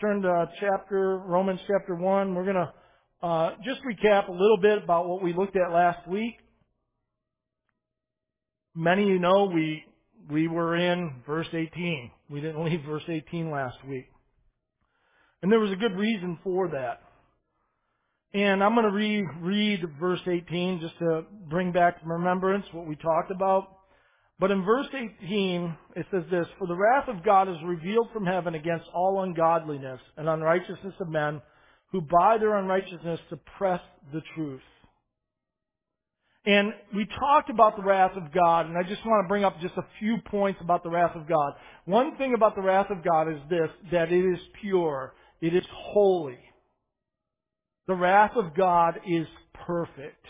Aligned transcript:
turn 0.00 0.20
to 0.22 0.50
chapter, 0.60 1.18
Romans 1.18 1.60
chapter 1.66 1.94
1. 1.94 2.34
We're 2.34 2.44
to 2.54 2.72
uh, 3.26 3.50
just 3.64 3.80
recap 3.82 4.28
a 4.28 4.32
little 4.32 4.58
bit 4.60 4.82
about 4.82 5.08
what 5.08 5.22
we 5.22 5.32
looked 5.32 5.56
at 5.56 5.72
last 5.72 6.06
week. 6.06 6.34
Many 8.74 9.04
of 9.04 9.08
you 9.08 9.18
know 9.18 9.50
we, 9.54 9.84
we 10.30 10.48
were 10.48 10.76
in 10.76 11.22
verse 11.26 11.46
18. 11.50 12.10
We 12.28 12.42
didn't 12.42 12.62
leave 12.64 12.82
verse 12.86 13.04
18 13.08 13.50
last 13.50 13.76
week. 13.88 14.06
And 15.42 15.50
there 15.50 15.60
was 15.60 15.72
a 15.72 15.76
good 15.76 15.96
reason 15.96 16.38
for 16.44 16.68
that. 16.68 17.00
And 18.34 18.62
I'm 18.62 18.74
going 18.74 18.84
to 18.84 18.92
reread 18.92 19.80
verse 19.98 20.20
18 20.26 20.80
just 20.80 20.98
to 20.98 21.22
bring 21.48 21.72
back 21.72 22.00
remembrance 22.04 22.66
what 22.72 22.86
we 22.86 22.96
talked 22.96 23.30
about. 23.30 23.75
But 24.38 24.50
in 24.50 24.64
verse 24.64 24.86
18, 24.88 25.76
it 25.96 26.06
says 26.10 26.24
this, 26.30 26.46
For 26.58 26.66
the 26.66 26.76
wrath 26.76 27.08
of 27.08 27.24
God 27.24 27.48
is 27.48 27.56
revealed 27.64 28.08
from 28.12 28.26
heaven 28.26 28.54
against 28.54 28.86
all 28.94 29.22
ungodliness 29.22 30.00
and 30.16 30.28
unrighteousness 30.28 30.94
of 31.00 31.08
men 31.08 31.40
who 31.92 32.02
by 32.02 32.36
their 32.38 32.56
unrighteousness 32.56 33.20
suppress 33.30 33.80
the 34.12 34.20
truth. 34.34 34.60
And 36.44 36.72
we 36.94 37.06
talked 37.18 37.50
about 37.50 37.76
the 37.76 37.82
wrath 37.82 38.12
of 38.16 38.32
God, 38.32 38.66
and 38.66 38.78
I 38.78 38.82
just 38.82 39.04
want 39.04 39.24
to 39.24 39.28
bring 39.28 39.44
up 39.44 39.60
just 39.60 39.76
a 39.76 39.86
few 39.98 40.18
points 40.30 40.60
about 40.62 40.84
the 40.84 40.90
wrath 40.90 41.16
of 41.16 41.26
God. 41.26 41.54
One 41.86 42.16
thing 42.16 42.34
about 42.34 42.54
the 42.54 42.62
wrath 42.62 42.90
of 42.90 43.02
God 43.02 43.28
is 43.28 43.40
this, 43.50 43.68
that 43.90 44.12
it 44.12 44.24
is 44.24 44.38
pure. 44.60 45.14
It 45.40 45.54
is 45.54 45.64
holy. 45.72 46.38
The 47.88 47.94
wrath 47.94 48.32
of 48.36 48.54
God 48.54 49.00
is 49.08 49.26
perfect. 49.66 50.24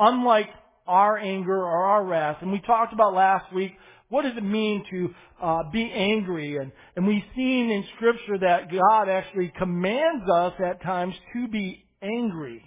Unlike 0.00 0.48
our 0.86 1.18
anger 1.18 1.56
or 1.56 1.84
our 1.84 2.04
wrath. 2.04 2.38
And 2.40 2.52
we 2.52 2.60
talked 2.60 2.92
about 2.92 3.14
last 3.14 3.52
week, 3.52 3.72
what 4.08 4.22
does 4.22 4.36
it 4.36 4.44
mean 4.44 4.84
to 4.90 5.14
uh, 5.42 5.62
be 5.72 5.90
angry? 5.92 6.58
And, 6.58 6.70
and 6.94 7.06
we've 7.06 7.24
seen 7.34 7.70
in 7.70 7.84
Scripture 7.96 8.38
that 8.40 8.70
God 8.70 9.08
actually 9.08 9.52
commands 9.58 10.28
us 10.30 10.52
at 10.64 10.82
times 10.82 11.14
to 11.32 11.48
be 11.48 11.84
angry. 12.02 12.62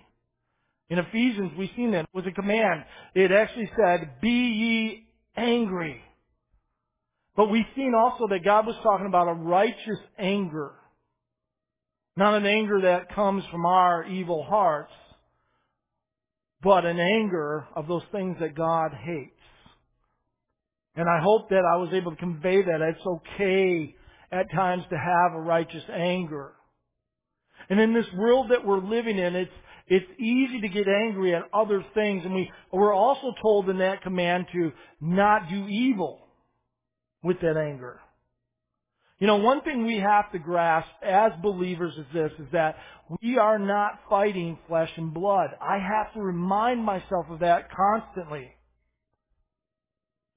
In 0.89 0.99
Ephesians, 0.99 1.51
we've 1.57 1.69
seen 1.75 1.91
that. 1.91 2.01
It 2.01 2.09
was 2.13 2.25
a 2.27 2.31
command. 2.31 2.83
It 3.13 3.31
actually 3.31 3.71
said, 3.77 4.21
be 4.21 4.29
ye 4.29 5.07
angry. 5.37 6.01
But 7.37 7.49
we've 7.49 7.65
seen 7.75 7.93
also 7.95 8.27
that 8.27 8.43
God 8.43 8.65
was 8.65 8.75
talking 8.83 9.05
about 9.05 9.29
a 9.29 9.33
righteous 9.33 9.99
anger. 10.17 10.71
Not 12.17 12.33
an 12.33 12.45
anger 12.45 12.81
that 12.81 13.15
comes 13.15 13.45
from 13.49 13.65
our 13.65 14.03
evil 14.05 14.43
hearts, 14.43 14.91
but 16.61 16.85
an 16.85 16.99
anger 16.99 17.67
of 17.75 17.87
those 17.87 18.03
things 18.11 18.37
that 18.39 18.55
God 18.55 18.91
hates. 18.93 19.31
And 20.95 21.07
I 21.07 21.21
hope 21.21 21.49
that 21.49 21.63
I 21.65 21.77
was 21.77 21.89
able 21.93 22.11
to 22.11 22.17
convey 22.17 22.61
that 22.61 22.81
it's 22.81 23.05
okay 23.05 23.95
at 24.31 24.51
times 24.51 24.83
to 24.89 24.97
have 24.97 25.33
a 25.33 25.39
righteous 25.39 25.83
anger. 25.93 26.51
And 27.69 27.79
in 27.79 27.93
this 27.93 28.05
world 28.15 28.51
that 28.51 28.65
we're 28.65 28.81
living 28.81 29.17
in, 29.17 29.35
it's, 29.35 29.51
it's 29.87 30.19
easy 30.19 30.61
to 30.61 30.67
get 30.67 30.87
angry 30.87 31.35
at 31.35 31.43
other 31.53 31.85
things. 31.93 32.23
And 32.25 32.33
we, 32.33 32.51
we're 32.71 32.93
also 32.93 33.33
told 33.41 33.69
in 33.69 33.77
that 33.79 34.01
command 34.01 34.47
to 34.53 34.71
not 34.99 35.49
do 35.49 35.67
evil 35.67 36.19
with 37.23 37.39
that 37.41 37.57
anger. 37.57 37.99
You 39.19 39.27
know, 39.27 39.35
one 39.35 39.61
thing 39.61 39.85
we 39.85 39.97
have 39.97 40.31
to 40.31 40.39
grasp 40.39 40.89
as 41.03 41.33
believers 41.41 41.93
is 41.97 42.05
this, 42.13 42.31
is 42.39 42.47
that 42.53 42.77
we 43.21 43.37
are 43.37 43.59
not 43.59 43.99
fighting 44.09 44.57
flesh 44.67 44.89
and 44.95 45.13
blood. 45.13 45.49
I 45.61 45.77
have 45.77 46.13
to 46.13 46.21
remind 46.21 46.83
myself 46.83 47.25
of 47.29 47.39
that 47.39 47.67
constantly. 47.69 48.49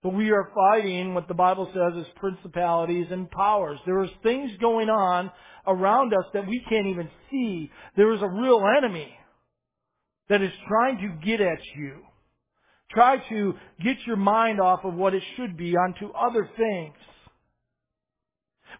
But 0.03 0.15
we 0.15 0.33
are 0.33 0.51
fighting 0.53 1.15
what 1.15 1.29
the 1.29 1.35
Bible 1.35 1.71
says 1.73 2.05
is 2.05 2.13
principalities 2.17 3.07
and 3.13 3.31
powers. 3.31 3.79
There 3.87 4.03
is 4.03 4.11
things 4.25 4.51
going 4.61 4.91
on 4.91 5.31
around 5.65 6.13
us 6.13 6.25
that 6.35 6.49
we 6.49 6.61
can't 6.69 6.89
even 6.89 7.09
see. 7.31 7.71
There 7.97 8.13
is 8.13 8.21
a 8.21 8.29
real 8.29 8.65
enemy 8.79 9.15
that 10.29 10.43
is 10.43 10.51
trying 10.67 10.99
to 10.99 11.25
get 11.25 11.41
at 11.41 11.61
you. 11.77 12.01
Try 12.91 13.19
to 13.29 13.55
get 13.83 13.97
your 14.07 14.17
mind 14.17 14.61
off 14.61 14.81
of 14.85 14.95
what 14.95 15.15
it 15.15 15.23
should 15.37 15.57
be 15.57 15.77
onto 15.77 16.09
other 16.09 16.51
things. 16.57 16.95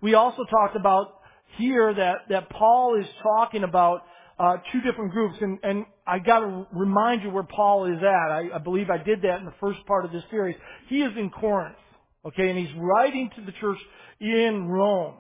We 0.03 0.15
also 0.15 0.45
talked 0.45 0.77
about 0.77 1.15
here 1.57 1.95
that, 1.95 2.29
that 2.29 2.51
Paul 2.51 2.99
is 2.99 3.07
talking 3.23 3.63
about 3.63 4.03
uh, 4.39 4.57
two 4.73 4.81
different 4.81 5.13
groups, 5.13 5.37
and, 5.41 5.59
and 5.63 5.87
I 6.07 6.19
got 6.19 6.41
to 6.41 6.67
remind 6.73 7.23
you 7.23 7.31
where 7.31 7.45
Paul 7.45 7.85
is 7.87 7.99
at. 8.03 8.33
I, 8.33 8.49
I 8.55 8.59
believe 8.59 8.91
I 8.91 8.99
did 8.99 9.23
that 9.23 9.39
in 9.39 9.45
the 9.45 9.55
first 9.61 9.79
part 9.87 10.05
of 10.05 10.11
this 10.11 10.25
series. 10.31 10.57
He 10.89 11.03
is 11.03 11.12
in 11.17 11.31
Corinth, 11.31 11.77
okay, 12.27 12.49
and 12.49 12.59
he's 12.59 12.75
writing 12.77 13.31
to 13.37 13.45
the 13.45 13.53
church 13.53 13.79
in 14.21 14.67
Rome. 14.67 15.15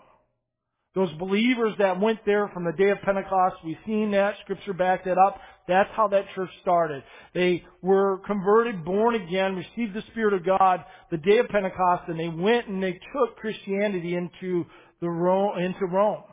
Those 0.94 1.12
believers 1.14 1.72
that 1.78 2.00
went 2.00 2.18
there 2.26 2.48
from 2.48 2.64
the 2.64 2.72
day 2.72 2.90
of 2.90 3.00
Pentecost, 3.02 3.56
we've 3.64 3.78
seen 3.86 4.10
that, 4.10 4.34
scripture 4.42 4.74
backed 4.74 5.06
that 5.06 5.16
up. 5.16 5.40
That's 5.66 5.88
how 5.96 6.08
that 6.08 6.24
church 6.34 6.50
started. 6.60 7.02
They 7.34 7.64
were 7.80 8.18
converted, 8.26 8.84
born 8.84 9.14
again, 9.14 9.56
received 9.56 9.94
the 9.94 10.02
Spirit 10.10 10.34
of 10.34 10.44
God 10.44 10.84
the 11.10 11.16
day 11.16 11.38
of 11.38 11.48
Pentecost, 11.48 12.08
and 12.08 12.20
they 12.20 12.28
went 12.28 12.68
and 12.68 12.82
they 12.82 13.00
took 13.12 13.36
Christianity 13.36 14.16
into 14.16 14.66
the 15.00 15.08
Rome, 15.08 15.58
into 15.58 15.86
Rome. 15.86 16.24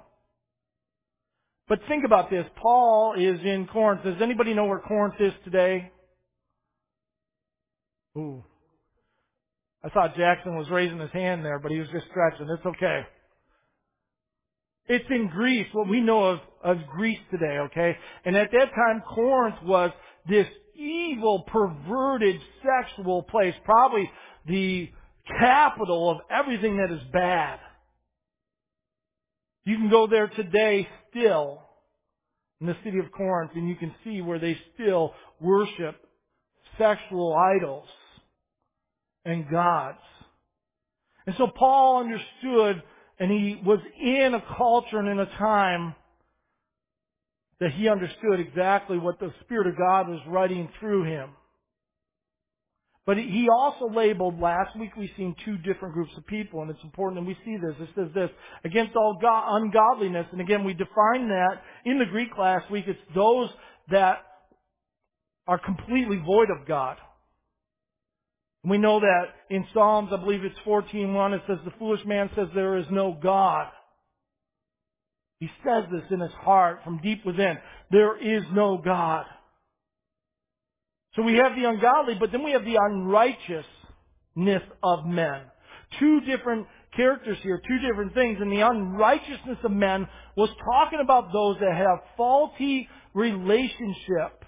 But 1.70 1.80
think 1.88 2.04
about 2.04 2.30
this. 2.30 2.46
Paul 2.62 3.14
is 3.18 3.40
in 3.46 3.68
Corinth. 3.72 4.04
Does 4.04 4.22
anybody 4.22 4.54
know 4.54 4.66
where 4.66 4.80
Corinth 4.80 5.16
is 5.20 5.34
today? 5.46 5.92
Ooh. 8.18 8.44
I 9.86 9.90
thought 9.90 10.18
Jackson 10.18 10.58
was 10.58 10.68
raising 10.70 11.00
his 11.00 11.12
hand 11.12 11.46
there, 11.46 11.60
but 11.60 11.72
he 11.72 11.78
was 11.78 11.88
just 11.94 12.08
stretching. 12.10 12.50
It's 12.50 12.66
okay. 12.66 13.04
It's 14.90 15.06
in 15.12 15.28
Greece, 15.28 15.68
what 15.72 15.88
we 15.88 16.02
know 16.02 16.24
of, 16.24 16.40
Greece 16.88 17.20
today, 17.30 17.60
okay? 17.60 17.96
And 18.26 18.36
at 18.36 18.52
that 18.52 18.72
time, 18.74 19.04
Corinth 19.08 19.62
was 19.64 19.92
this 20.28 20.48
evil, 20.76 21.44
perverted, 21.48 22.42
sexual 22.64 23.22
place, 23.22 23.54
probably 23.64 24.10
the 24.48 24.90
capital 25.40 26.10
of 26.10 26.18
everything 26.32 26.78
that 26.78 26.92
is 26.92 27.02
bad. 27.14 27.60
You 29.64 29.78
can 29.78 29.92
go 29.92 30.08
there 30.08 30.28
today 30.28 30.88
still 31.12 31.62
in 32.60 32.66
the 32.66 32.76
city 32.84 32.98
of 32.98 33.12
Corinth 33.12 33.52
and 33.54 33.70
you 33.70 33.76
can 33.76 33.94
see 34.04 34.22
where 34.22 34.40
they 34.40 34.58
still 34.74 35.14
worship 35.40 35.96
sexual 36.80 37.36
idols 37.36 37.88
and 39.24 39.50
gods. 39.50 40.00
And 41.28 41.36
so 41.38 41.48
Paul 41.48 42.00
understood 42.00 42.82
and 43.20 43.30
he 43.30 43.62
was 43.66 43.80
in 44.02 44.34
a 44.34 44.44
culture 44.58 44.98
and 44.98 45.10
in 45.10 45.20
a 45.20 45.38
time 45.38 45.96
that 47.60 47.72
he 47.74 47.90
understood 47.90 48.40
exactly 48.40 48.98
what 48.98 49.20
the 49.20 49.34
Spirit 49.44 49.68
of 49.68 49.78
God 49.78 50.08
was 50.08 50.22
writing 50.28 50.70
through 50.80 51.04
him. 51.04 51.32
But 53.06 53.18
he 53.18 53.48
also 53.52 53.90
labeled, 53.90 54.40
last 54.40 54.78
week 54.78 54.96
we've 54.96 55.10
seen 55.18 55.36
two 55.44 55.58
different 55.58 55.96
groups 55.96 56.12
of 56.16 56.26
people, 56.28 56.62
and 56.62 56.70
it's 56.70 56.84
important 56.84 57.20
that 57.20 57.28
we 57.28 57.36
see 57.44 57.58
this. 57.58 57.76
It 57.80 57.90
says 57.96 58.14
this, 58.14 58.30
against 58.64 58.96
all 58.96 59.20
ungodliness, 59.22 60.28
and 60.32 60.40
again 60.40 60.64
we 60.64 60.74
define 60.74 61.28
that 61.28 61.62
in 61.86 61.98
the 61.98 62.06
Greek 62.06 62.30
last 62.38 62.70
week, 62.72 62.86
it's 62.88 63.00
those 63.16 63.50
that 63.90 64.20
are 65.48 65.58
completely 65.58 66.18
void 66.18 66.50
of 66.52 66.68
God. 66.68 66.98
We 68.64 68.78
know 68.78 69.00
that 69.00 69.26
in 69.50 69.66
Psalms, 69.74 70.10
I 70.14 70.18
believe 70.18 70.44
it's 70.44 70.60
14.1, 70.66 71.34
it 71.34 71.42
says, 71.48 71.58
the 71.64 71.72
foolish 71.80 72.06
man 72.06 72.30
says 72.36 72.48
there 72.54 72.78
is 72.78 72.86
no 72.92 73.18
God. 73.22 73.68
He 75.40 75.50
says 75.64 75.86
this 75.92 76.04
in 76.12 76.20
his 76.20 76.34
heart 76.34 76.82
from 76.84 77.00
deep 77.02 77.26
within. 77.26 77.58
There 77.92 78.18
is 78.18 78.44
no 78.54 78.78
God. 78.78 79.26
So 81.16 81.24
we 81.24 81.36
have 81.36 81.56
the 81.56 81.68
ungodly, 81.68 82.16
but 82.20 82.32
then 82.32 82.44
we 82.44 82.52
have 82.52 82.66
the 82.66 82.76
unrighteousness 82.76 84.64
of 84.84 85.06
men. 85.06 85.42
Two 85.98 86.20
different 86.22 86.68
characters 86.96 87.38
here, 87.42 87.62
two 87.66 87.80
different 87.80 88.14
things. 88.14 88.38
And 88.42 88.52
the 88.52 88.62
unrighteousness 88.62 89.58
of 89.64 89.72
men 89.72 90.08
was 90.36 90.50
talking 90.66 91.00
about 91.02 91.32
those 91.32 91.58
that 91.62 91.76
have 91.76 92.00
faulty 92.18 92.90
relationship. 93.14 94.44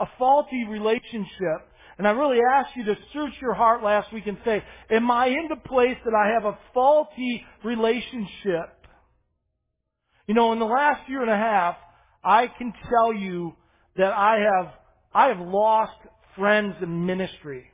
A 0.00 0.06
faulty 0.18 0.64
relationship. 0.68 1.68
And 2.00 2.08
I 2.08 2.12
really 2.12 2.38
asked 2.54 2.74
you 2.76 2.84
to 2.86 2.94
search 3.12 3.34
your 3.42 3.52
heart 3.52 3.82
last 3.82 4.10
week 4.10 4.26
and 4.26 4.38
say, 4.42 4.64
am 4.90 5.10
I 5.10 5.26
in 5.26 5.48
the 5.50 5.68
place 5.68 5.98
that 6.06 6.14
I 6.14 6.32
have 6.32 6.46
a 6.46 6.58
faulty 6.72 7.44
relationship? 7.62 8.86
You 10.26 10.32
know, 10.32 10.54
in 10.54 10.58
the 10.60 10.64
last 10.64 11.06
year 11.10 11.20
and 11.20 11.30
a 11.30 11.36
half, 11.36 11.76
I 12.24 12.46
can 12.56 12.72
tell 12.88 13.12
you 13.12 13.52
that 13.98 14.14
I 14.14 14.38
have 14.38 14.72
I 15.12 15.26
have 15.26 15.46
lost 15.46 15.92
friends 16.38 16.74
in 16.80 17.04
ministry. 17.04 17.66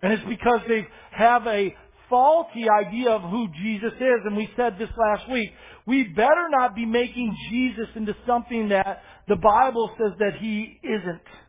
And 0.00 0.12
it's 0.12 0.28
because 0.28 0.60
they 0.68 0.86
have 1.10 1.48
a 1.48 1.74
faulty 2.08 2.66
idea 2.86 3.10
of 3.10 3.22
who 3.22 3.48
Jesus 3.60 3.94
is. 3.98 4.20
And 4.24 4.36
we 4.36 4.48
said 4.56 4.74
this 4.78 4.90
last 4.96 5.28
week. 5.32 5.50
We 5.84 6.04
better 6.04 6.46
not 6.48 6.76
be 6.76 6.86
making 6.86 7.36
Jesus 7.50 7.88
into 7.96 8.14
something 8.24 8.68
that 8.68 9.02
the 9.26 9.34
Bible 9.34 9.90
says 9.98 10.12
that 10.20 10.38
He 10.40 10.78
isn't. 10.84 11.47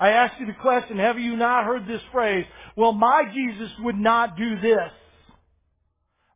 I 0.00 0.10
ask 0.10 0.38
you 0.38 0.46
the 0.46 0.52
question, 0.52 0.98
have 0.98 1.18
you 1.18 1.36
not 1.36 1.64
heard 1.64 1.86
this 1.86 2.00
phrase? 2.12 2.46
Well, 2.76 2.92
my 2.92 3.24
Jesus 3.34 3.70
would 3.80 3.96
not 3.96 4.36
do 4.36 4.60
this. 4.60 4.90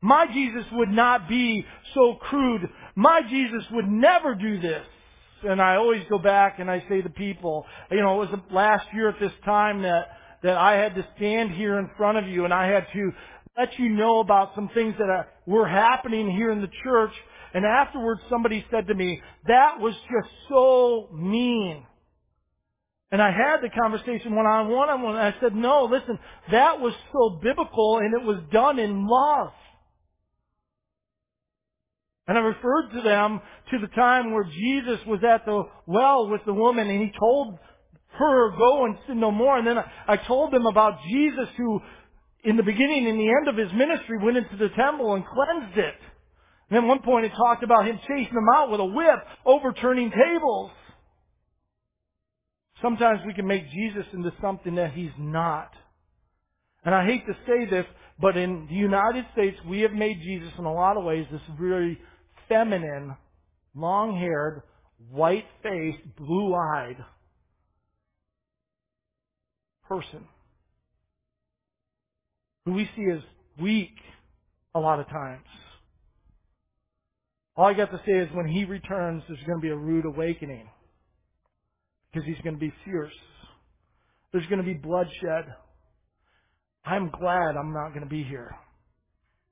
My 0.01 0.27
Jesus 0.27 0.65
would 0.73 0.89
not 0.89 1.29
be 1.29 1.65
so 1.95 2.17
crude. 2.21 2.63
My 2.97 3.21
Jesus 3.23 3.63
would 3.71 3.89
never 3.89 4.35
do 4.35 4.61
this. 4.61 4.85
And 5.45 5.63
I 5.63 5.77
always 5.77 6.03
go 6.11 6.19
back 6.19 6.59
and 6.59 6.69
I 6.69 6.85
say 6.89 7.03
to 7.03 7.09
people, 7.09 7.65
you 7.91 8.01
know, 8.01 8.21
it 8.23 8.31
was 8.31 8.41
last 8.51 8.87
year 8.93 9.09
at 9.09 9.21
this 9.21 9.33
time 9.45 9.83
that, 9.83 10.09
that 10.43 10.57
I 10.57 10.73
had 10.73 10.97
to 10.97 11.07
stand 11.17 11.53
here 11.53 11.79
in 11.79 11.89
front 11.97 12.19
of 12.19 12.27
you 12.27 12.45
and 12.45 12.53
I 12.53 12.67
had 12.67 12.87
to 12.93 13.13
let 13.57 13.79
you 13.79 13.91
know 13.91 14.21
about 14.21 14.53
some 14.57 14.71
things 14.75 14.95
that 14.99 15.09
are, 15.09 15.29
were 15.47 15.69
happening 15.69 16.31
here 16.31 16.51
in 16.51 16.61
the 16.61 16.71
church. 16.83 17.13
And 17.55 17.65
afterwards 17.65 18.21
somebody 18.29 18.65
said 18.73 18.89
to 18.89 18.95
me, 18.95 19.23
that 19.47 19.79
was 19.79 19.95
just 19.95 20.35
so 20.49 21.09
mean. 21.13 21.87
And 23.13 23.21
I 23.21 23.31
had 23.31 23.59
the 23.63 23.69
conversation 23.69 24.35
one 24.35 24.47
on 24.47 24.71
one 24.71 24.89
on 24.89 25.03
one. 25.03 25.17
I 25.17 25.35
said, 25.39 25.55
no, 25.55 25.85
listen, 25.85 26.19
that 26.51 26.81
was 26.81 26.95
so 27.13 27.39
biblical 27.43 27.99
and 27.99 28.15
it 28.15 28.27
was 28.27 28.39
done 28.51 28.79
in 28.79 29.07
love. 29.07 29.53
And 32.27 32.39
I 32.39 32.41
referred 32.41 32.91
to 32.95 33.03
them 33.03 33.43
to 33.71 33.79
the 33.81 33.89
time 33.89 34.33
where 34.33 34.45
Jesus 34.45 35.05
was 35.07 35.21
at 35.23 35.45
the 35.45 35.65
well 35.87 36.31
with 36.31 36.41
the 36.47 36.55
woman 36.55 36.89
and 36.89 37.03
he 37.03 37.13
told 37.19 37.59
her, 38.19 38.51
go 38.57 38.87
and 38.87 38.97
sin 39.07 39.21
no 39.21 39.31
more. 39.31 39.59
And 39.59 39.67
then 39.67 39.77
I 40.09 40.17
told 40.17 40.51
them 40.51 40.65
about 40.65 41.03
Jesus 41.07 41.49
who, 41.59 41.81
in 42.45 42.57
the 42.57 42.63
beginning 42.63 43.09
and 43.09 43.21
the 43.21 43.29
end 43.29 43.49
of 43.49 43.57
his 43.59 43.73
ministry, 43.77 44.19
went 44.23 44.39
into 44.39 44.57
the 44.57 44.71
temple 44.71 45.15
and 45.15 45.25
cleansed 45.27 45.77
it. 45.77 45.95
And 46.71 46.79
then 46.79 46.89
one 46.89 47.01
point 47.01 47.27
it 47.27 47.33
talked 47.37 47.63
about 47.63 47.87
him 47.87 48.01
chasing 48.09 48.35
them 48.35 48.49
out 48.55 48.71
with 48.71 48.81
a 48.81 48.85
whip, 48.87 49.19
overturning 49.45 50.11
tables. 50.11 50.71
Sometimes 52.83 53.21
we 53.25 53.33
can 53.33 53.47
make 53.47 53.71
Jesus 53.71 54.05
into 54.13 54.33
something 54.43 54.75
that 54.75 54.93
he's 54.93 55.13
not. 55.17 55.71
And 56.85 56.95
I 56.95 57.07
hate 57.07 57.25
to 57.27 57.33
say 57.47 57.71
this, 57.71 57.87
but 58.21 58.37
in 58.37 58.67
the 58.69 58.75
United 58.75 59.25
States, 59.33 59.57
we 59.69 59.81
have 59.83 59.93
made 59.93 60.21
Jesus 60.21 60.51
in 60.59 60.65
a 60.65 60.73
lot 60.73 60.97
of 60.97 61.05
ways 61.05 61.25
this 61.31 61.41
very 61.59 61.99
feminine, 62.49 63.17
long-haired, 63.75 64.63
white-faced, 65.11 66.17
blue-eyed 66.19 66.97
person 69.89 70.25
who 72.65 72.73
we 72.73 72.89
see 72.97 73.07
as 73.13 73.21
weak 73.61 73.95
a 74.75 74.81
lot 74.81 74.99
of 74.99 75.09
times. 75.09 75.45
All 77.57 77.67
I 77.67 77.75
got 77.75 77.91
to 77.91 78.01
say 78.07 78.13
is 78.13 78.29
when 78.33 78.49
he 78.49 78.65
returns, 78.65 79.23
there's 79.29 79.43
going 79.47 79.59
to 79.59 79.63
be 79.63 79.69
a 79.69 79.77
rude 79.77 80.07
awakening 80.07 80.69
because 82.13 82.27
he's 82.27 82.41
going 82.43 82.55
to 82.55 82.61
be 82.61 82.73
fierce. 82.85 83.13
There's 84.33 84.47
going 84.47 84.59
to 84.59 84.65
be 84.65 84.75
bloodshed. 84.75 85.55
I'm 86.85 87.11
glad 87.11 87.57
I'm 87.57 87.73
not 87.73 87.91
going 87.91 88.03
to 88.03 88.09
be 88.09 88.25
here. 88.25 88.55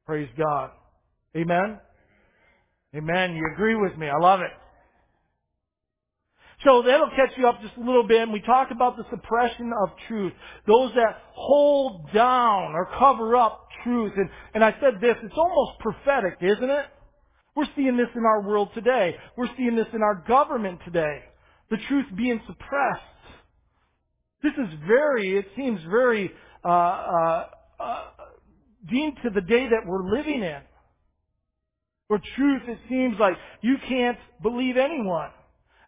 Praise 0.06 0.28
God. 0.36 0.70
Amen? 1.36 1.78
Amen. 2.94 3.36
You 3.36 3.48
agree 3.52 3.76
with 3.76 3.96
me. 3.96 4.08
I 4.08 4.18
love 4.18 4.40
it. 4.40 4.50
So 6.64 6.82
that'll 6.82 7.10
catch 7.10 7.38
you 7.38 7.48
up 7.48 7.62
just 7.62 7.76
a 7.76 7.80
little 7.80 8.06
bit. 8.06 8.22
And 8.22 8.32
we 8.32 8.40
talked 8.40 8.72
about 8.72 8.96
the 8.96 9.04
suppression 9.08 9.72
of 9.82 9.90
truth. 10.08 10.32
Those 10.66 10.92
that 10.94 11.22
hold 11.32 12.12
down 12.12 12.72
or 12.74 12.88
cover 12.98 13.36
up 13.36 13.68
truth. 13.84 14.12
And, 14.16 14.28
and 14.54 14.64
I 14.64 14.72
said 14.80 15.00
this, 15.00 15.16
it's 15.22 15.36
almost 15.36 15.78
prophetic, 15.78 16.38
isn't 16.40 16.70
it? 16.70 16.86
We're 17.56 17.68
seeing 17.76 17.96
this 17.96 18.08
in 18.14 18.24
our 18.24 18.42
world 18.42 18.70
today. 18.74 19.16
We're 19.36 19.48
seeing 19.56 19.76
this 19.76 19.86
in 19.92 20.02
our 20.02 20.22
government 20.26 20.80
today. 20.84 21.22
The 21.70 21.76
truth 21.88 22.06
being 22.16 22.40
suppressed. 22.46 23.02
This 24.42 24.52
is 24.58 24.68
very, 24.86 25.38
it 25.38 25.46
seems 25.56 25.80
very, 25.90 26.30
uh, 26.64 26.68
uh, 26.68 27.46
uh, 27.78 28.04
deemed 28.90 29.18
to 29.22 29.30
the 29.30 29.40
day 29.40 29.68
that 29.68 29.86
we're 29.86 30.10
living 30.10 30.42
in. 30.42 30.60
Where 32.08 32.20
truth, 32.36 32.62
it 32.66 32.78
seems 32.88 33.16
like 33.20 33.34
you 33.60 33.76
can't 33.88 34.18
believe 34.42 34.76
anyone. 34.76 35.30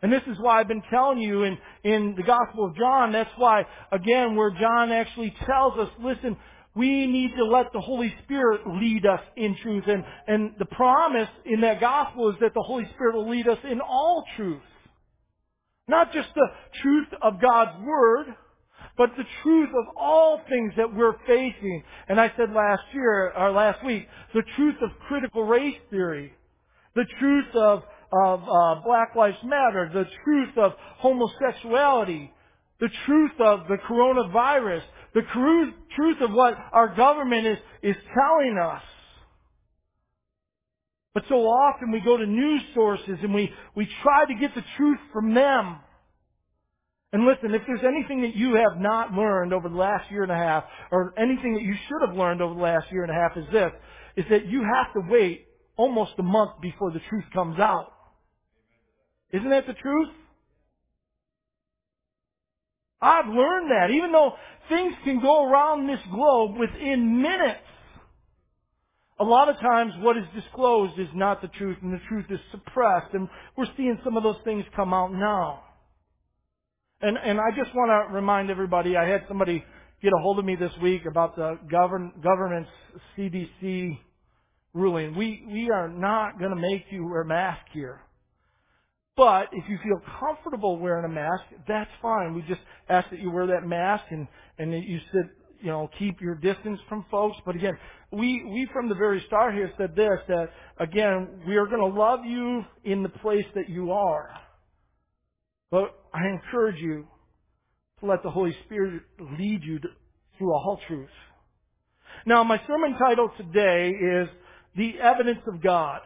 And 0.03 0.13
this 0.13 0.23
is 0.27 0.37
why 0.41 0.61
I've 0.61 0.69
been 0.69 0.83
telling 0.91 1.19
you 1.19 1.45
in, 1.45 1.59
in 1.85 2.15
the 2.17 2.23
Gospel 2.23 2.67
of 2.67 2.77
John, 2.77 3.13
that's 3.13 3.31
why, 3.37 3.65
again, 3.91 4.37
where 4.37 4.51
John 4.51 4.93
actually 4.93 5.35
tells 5.47 5.79
us, 5.79 5.89
listen, 6.01 6.37
we 6.75 7.07
need 7.07 7.33
to 7.37 7.45
let 7.45 7.73
the 7.73 7.81
Holy 7.81 8.13
Spirit 8.25 8.63
lead 8.67 9.07
us 9.07 9.21
in 9.37 9.57
truth. 9.63 9.85
And, 9.87 10.05
and 10.27 10.55
the 10.59 10.65
promise 10.65 11.29
in 11.45 11.61
that 11.63 11.81
Gospel 11.81 12.31
is 12.31 12.37
that 12.41 12.53
the 12.55 12.63
Holy 12.63 12.85
Spirit 12.95 13.15
will 13.15 13.31
lead 13.31 13.49
us 13.49 13.59
in 13.71 13.81
all 13.81 14.25
truth. 14.37 14.63
Not 15.89 16.13
just 16.13 16.29
the 16.35 16.49
truth 16.83 17.09
of 17.21 17.41
God's 17.41 17.85
Word, 17.85 18.27
but 18.97 19.11
the 19.17 19.25
truth 19.43 19.71
of 19.71 19.97
all 19.97 20.41
things 20.49 20.73
that 20.77 20.95
we're 20.95 21.17
facing. 21.27 21.83
And 22.09 22.21
I 22.21 22.33
said 22.37 22.53
last 22.53 22.83
year, 22.93 23.33
or 23.37 23.51
last 23.51 23.85
week, 23.85 24.07
the 24.35 24.43
truth 24.57 24.77
of 24.83 24.91
critical 25.09 25.45
race 25.45 25.77
theory, 25.91 26.33
the 26.95 27.07
truth 27.19 27.55
of, 27.55 27.83
of 28.13 28.43
uh, 28.43 28.83
Black 28.85 29.15
Lives 29.17 29.39
Matter, 29.45 29.91
the 29.93 30.07
truth 30.25 30.57
of 30.59 30.73
homosexuality, 30.99 32.33
the 32.81 32.91
truth 33.07 33.41
of 33.41 33.69
the 33.69 33.79
coronavirus, 33.89 34.83
the 35.15 35.23
truth 35.33 36.21
of 36.21 36.33
what 36.33 36.55
our 36.73 36.95
government 36.95 37.47
is, 37.47 37.59
is 37.83 37.97
telling 38.15 38.59
us. 38.59 38.83
But 41.15 41.25
so 41.29 41.35
often 41.47 41.91
we 41.91 42.01
go 42.01 42.17
to 42.17 42.27
news 42.27 42.63
sources 42.75 43.19
and 43.23 43.35
we, 43.35 43.51
we 43.75 43.87
try 44.03 44.25
to 44.25 44.35
get 44.35 44.55
the 44.55 44.65
truth 44.77 44.99
from 45.13 45.35
them. 45.35 45.77
And 47.13 47.27
listen, 47.27 47.55
if 47.55 47.63
there's 47.67 47.85
anything 47.85 48.23
that 48.23 48.35
you 48.35 48.55
have 48.55 48.81
not 48.81 49.13
learned 49.13 49.53
over 49.53 49.69
the 49.69 49.77
last 49.77 50.11
year 50.11 50.23
and 50.23 50.33
a 50.33 50.37
half, 50.37 50.65
or 50.91 51.13
anything 51.19 51.53
that 51.55 51.63
you 51.63 51.75
should 51.87 52.09
have 52.09 52.17
learned 52.17 52.41
over 52.41 52.55
the 52.55 52.61
last 52.61 52.87
year 52.91 53.03
and 53.03 53.11
a 53.11 53.15
half 53.15 53.37
is 53.37 53.45
this, 53.53 53.71
is 54.17 54.25
that 54.31 54.47
you 54.47 54.63
have 54.63 54.93
to 54.95 55.11
wait 55.11 55.47
almost 55.77 56.13
a 56.19 56.23
month 56.23 56.53
before 56.63 56.91
the 56.91 57.01
truth 57.11 57.25
comes 57.35 57.59
out. 57.59 57.93
Isn't 59.31 59.51
that 59.51 59.67
the 59.67 59.75
truth? 59.75 60.09
I've 63.03 63.27
learned 63.27 63.71
that. 63.71 63.91
Even 63.91 64.13
though 64.13 64.33
things 64.71 64.95
can 65.05 65.21
go 65.21 65.45
around 65.45 65.89
this 65.89 66.01
globe 66.11 66.57
within 66.57 67.21
minutes, 67.21 67.61
a 69.23 69.25
lot 69.25 69.49
of 69.49 69.57
times 69.61 69.93
what 70.01 70.17
is 70.17 70.25
disclosed 70.35 70.99
is 70.99 71.07
not 71.15 71.41
the 71.41 71.49
truth 71.49 71.77
and 71.81 71.93
the 71.93 72.01
truth 72.09 72.27
is 72.29 72.41
suppressed 72.51 73.15
and 73.15 73.29
we're 73.57 73.67
seeing 73.77 73.97
some 74.03 74.17
of 74.17 74.25
those 74.25 74.37
things 74.43 74.65
come 74.75 74.93
out 74.93 75.13
now. 75.13 75.63
And, 77.01 77.17
and 77.17 77.39
I 77.39 77.51
just 77.57 77.73
want 77.73 77.91
to 77.91 78.13
remind 78.13 78.51
everybody, 78.51 78.97
I 78.97 79.09
had 79.09 79.23
somebody 79.29 79.65
get 80.03 80.13
a 80.13 80.21
hold 80.21 80.41
of 80.41 80.45
me 80.45 80.57
this 80.57 80.73
week 80.83 81.03
about 81.09 81.37
the 81.37 81.57
govern, 81.71 82.13
government's 82.21 82.71
CDC 83.17 83.97
ruling. 84.75 85.17
We, 85.17 85.45
we 85.47 85.71
are 85.71 85.89
not 85.89 86.41
going 86.41 86.51
to 86.51 86.61
make 86.61 86.87
you 86.91 87.07
wear 87.07 87.21
a 87.21 87.27
mask 87.27 87.61
here. 87.73 88.01
But 89.17 89.51
if 89.53 89.69
you 89.69 89.79
feel 89.85 90.01
comfortable 90.19 90.79
wearing 90.81 91.05
a 91.05 91.09
mask, 91.09 91.45
that's 91.69 91.91
fine. 92.01 92.35
We 92.35 92.43
just 92.43 92.63
ask 92.89 93.09
that 93.11 93.21
you 93.21 93.31
wear 93.31 93.47
that 93.47 93.69
mask 93.69 94.05
and, 94.11 94.27
and 94.59 94.73
that 94.73 94.83
you 94.83 94.99
sit, 95.13 95.27
you 95.63 95.69
know, 95.69 95.89
keep 95.99 96.21
your 96.21 96.35
distance 96.35 96.81
from 96.89 97.05
folks. 97.11 97.37
But 97.47 97.55
again, 97.55 97.79
we, 98.11 98.45
we 98.45 98.69
from 98.73 98.89
the 98.89 98.95
very 98.95 99.23
start 99.27 99.55
here 99.55 99.71
said 99.79 99.95
this, 99.97 100.19
that 100.29 100.51
again, 100.79 101.43
we 101.47 101.57
are 101.57 101.67
going 101.67 101.81
to 101.81 101.99
love 101.99 102.21
you 102.25 102.65
in 102.85 103.03
the 103.03 103.09
place 103.09 103.47
that 103.55 103.69
you 103.69 103.93
are. 103.93 104.31
But 105.71 105.95
I 106.13 106.27
encourage 106.29 106.81
you 106.81 107.07
to 108.01 108.07
let 108.07 108.23
the 108.23 108.31
Holy 108.31 108.55
Spirit 108.67 109.03
lead 109.39 109.63
you 109.65 109.79
to, 109.79 109.89
through 110.37 110.53
all 110.53 110.81
truth. 110.87 111.09
Now, 112.27 112.45
my 112.45 112.61
sermon 112.67 112.97
title 112.99 113.31
today 113.37 113.91
is 113.91 114.29
The 114.77 115.01
Evidence 115.01 115.41
of 115.47 115.63
God. 115.63 116.01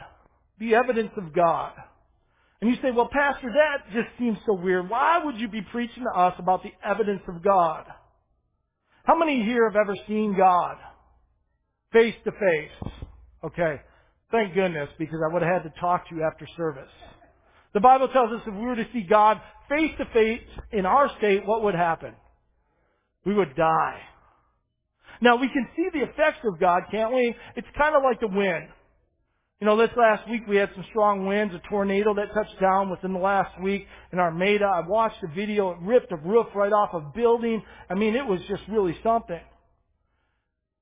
The 0.61 0.75
Evidence 0.75 1.11
of 1.17 1.35
God. 1.35 1.73
And 2.61 2.71
you 2.71 2.77
say, 2.81 2.91
well, 2.95 3.09
Pastor, 3.13 3.53
that 3.53 3.93
just 3.93 4.09
seems 4.19 4.39
so 4.47 4.55
weird. 4.55 4.89
Why 4.89 5.23
would 5.23 5.37
you 5.37 5.49
be 5.49 5.63
preaching 5.73 6.05
to 6.05 6.19
us 6.19 6.35
about 6.39 6.63
the 6.63 6.73
evidence 6.85 7.23
of 7.29 7.43
God? 7.43 7.85
How 9.07 9.17
many 9.17 9.45
here 9.45 9.71
have 9.71 9.77
ever 9.77 9.95
seen 10.09 10.37
God? 10.37 10.77
Face 11.93 12.15
to 12.25 12.33
face. 12.33 12.93
Okay. 13.45 13.81
Thank 14.33 14.55
goodness, 14.55 14.89
because 14.99 15.21
I 15.25 15.33
would 15.33 15.43
have 15.43 15.63
had 15.63 15.73
to 15.73 15.81
talk 15.81 16.09
to 16.09 16.17
you 16.17 16.25
after 16.25 16.47
service. 16.57 16.91
The 17.73 17.81
Bible 17.81 18.09
tells 18.09 18.33
us 18.33 18.41
if 18.45 18.53
we 18.53 18.67
were 18.67 18.75
to 18.75 18.87
see 18.93 19.07
God 19.09 19.41
face 19.69 19.93
to 19.99 20.05
face 20.07 20.43
in 20.73 20.85
our 20.85 21.09
state, 21.19 21.47
what 21.47 21.63
would 21.63 21.77
happen? 21.77 22.15
We 23.25 23.35
would 23.35 23.55
die. 23.55 24.01
Now 25.21 25.37
we 25.37 25.49
can 25.49 25.69
see 25.77 25.89
the 25.93 26.05
effects 26.05 26.45
of 26.45 26.59
God, 26.59 26.83
can't 26.91 27.15
we? 27.15 27.35
It's 27.55 27.69
kind 27.79 27.95
of 27.95 28.03
like 28.03 28.19
the 28.21 28.29
wind. 28.29 28.69
You 29.61 29.67
know, 29.67 29.79
this 29.79 29.91
last 29.97 30.29
week 30.29 30.43
we 30.47 30.57
had 30.57 30.69
some 30.75 30.85
strong 30.91 31.27
winds, 31.27 31.55
a 31.55 31.69
tornado 31.71 32.13
that 32.15 32.35
touched 32.35 32.61
down 32.61 32.91
within 32.91 33.15
the 33.15 33.19
last 33.19 33.59
week 33.63 33.87
in 34.13 34.19
Armada. 34.19 34.67
I 34.67 34.87
watched 34.87 35.23
a 35.23 35.29
video, 35.35 35.71
it 35.71 35.79
ripped 35.81 36.13
a 36.13 36.17
roof 36.17 36.47
right 36.55 36.73
off 36.73 36.91
a 36.93 37.01
building. 37.17 37.63
I 37.89 37.95
mean, 37.95 38.15
it 38.15 38.27
was 38.27 38.41
just 38.49 38.63
really 38.69 38.95
something. 39.03 39.41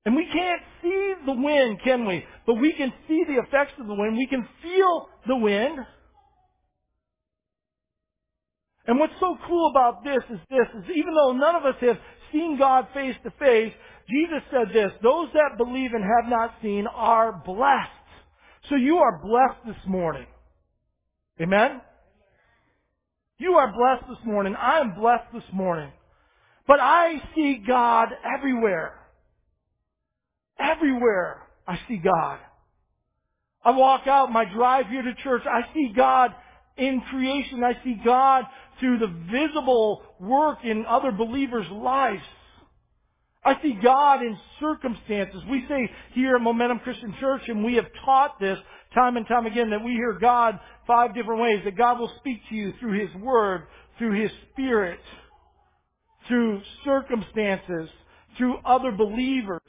And 0.05 0.13
we 0.13 0.27
can't 0.31 0.61
see 0.81 1.13
the 1.25 1.31
wind, 1.31 1.79
can 1.85 2.05
we? 2.05 2.25
But 2.45 2.55
we 2.55 2.73
can 2.73 2.91
see 3.07 3.23
the 3.25 3.41
effects 3.41 3.73
of 3.79 3.87
the 3.87 3.93
wind. 3.93 4.17
We 4.17 4.27
can 4.27 4.45
feel 4.61 5.07
the 5.25 5.37
wind. 5.37 5.79
And 8.87 8.99
what's 8.99 9.13
so 9.21 9.37
cool 9.47 9.71
about 9.71 10.03
this 10.03 10.21
is 10.29 10.39
this, 10.49 10.67
is 10.77 10.89
even 10.95 11.15
though 11.15 11.31
none 11.31 11.55
of 11.55 11.63
us 11.63 11.75
have 11.79 11.97
seen 12.31 12.57
God 12.59 12.87
face 12.93 13.15
to 13.23 13.31
face, 13.39 13.73
Jesus 14.09 14.43
said 14.51 14.67
this, 14.73 14.91
those 15.01 15.29
that 15.33 15.57
believe 15.57 15.91
and 15.93 16.03
have 16.03 16.29
not 16.29 16.55
seen 16.61 16.85
are 16.93 17.41
blessed. 17.45 18.04
So 18.69 18.75
you 18.75 18.97
are 18.97 19.19
blessed 19.23 19.65
this 19.65 19.87
morning. 19.87 20.25
Amen? 21.39 21.81
You 23.37 23.53
are 23.53 23.71
blessed 23.71 24.09
this 24.09 24.25
morning. 24.25 24.55
I 24.55 24.79
am 24.79 24.95
blessed 24.95 25.33
this 25.33 25.43
morning. 25.53 25.91
But 26.67 26.79
I 26.79 27.21
see 27.35 27.61
God 27.67 28.09
everywhere. 28.37 28.93
Everywhere 30.57 31.41
I 31.67 31.79
see 31.87 31.97
God. 31.97 32.39
I 33.63 33.71
walk 33.71 34.07
out 34.07 34.31
my 34.31 34.45
drive 34.45 34.87
here 34.87 35.01
to 35.01 35.13
church. 35.23 35.43
I 35.45 35.73
see 35.73 35.91
God 35.95 36.33
in 36.77 37.01
creation. 37.09 37.63
I 37.63 37.73
see 37.83 37.99
God 38.03 38.45
through 38.79 38.99
the 38.99 39.13
visible 39.31 40.03
work 40.19 40.59
in 40.63 40.85
other 40.85 41.11
believers' 41.11 41.69
lives. 41.71 42.23
I 43.45 43.61
see 43.61 43.77
God 43.81 44.23
in 44.23 44.35
circumstances. 44.59 45.39
We 45.49 45.63
say 45.69 45.89
here 46.13 46.35
at 46.35 46.41
Momentum 46.41 46.79
Christian 46.79 47.15
Church, 47.19 47.43
and 47.47 47.63
we 47.63 47.75
have 47.75 47.85
taught 48.03 48.39
this 48.39 48.57
time 48.95 49.17
and 49.17 49.27
time 49.27 49.45
again, 49.45 49.69
that 49.69 49.83
we 49.83 49.91
hear 49.91 50.17
God 50.19 50.59
five 50.87 51.13
different 51.13 51.41
ways. 51.41 51.61
That 51.63 51.77
God 51.77 51.99
will 51.99 52.11
speak 52.17 52.41
to 52.49 52.55
you 52.55 52.73
through 52.79 52.99
His 52.99 53.15
Word, 53.21 53.67
through 53.99 54.19
His 54.19 54.31
Spirit, 54.51 54.99
through 56.27 56.59
circumstances, 56.83 57.89
through 58.35 58.57
other 58.65 58.91
believers. 58.91 59.61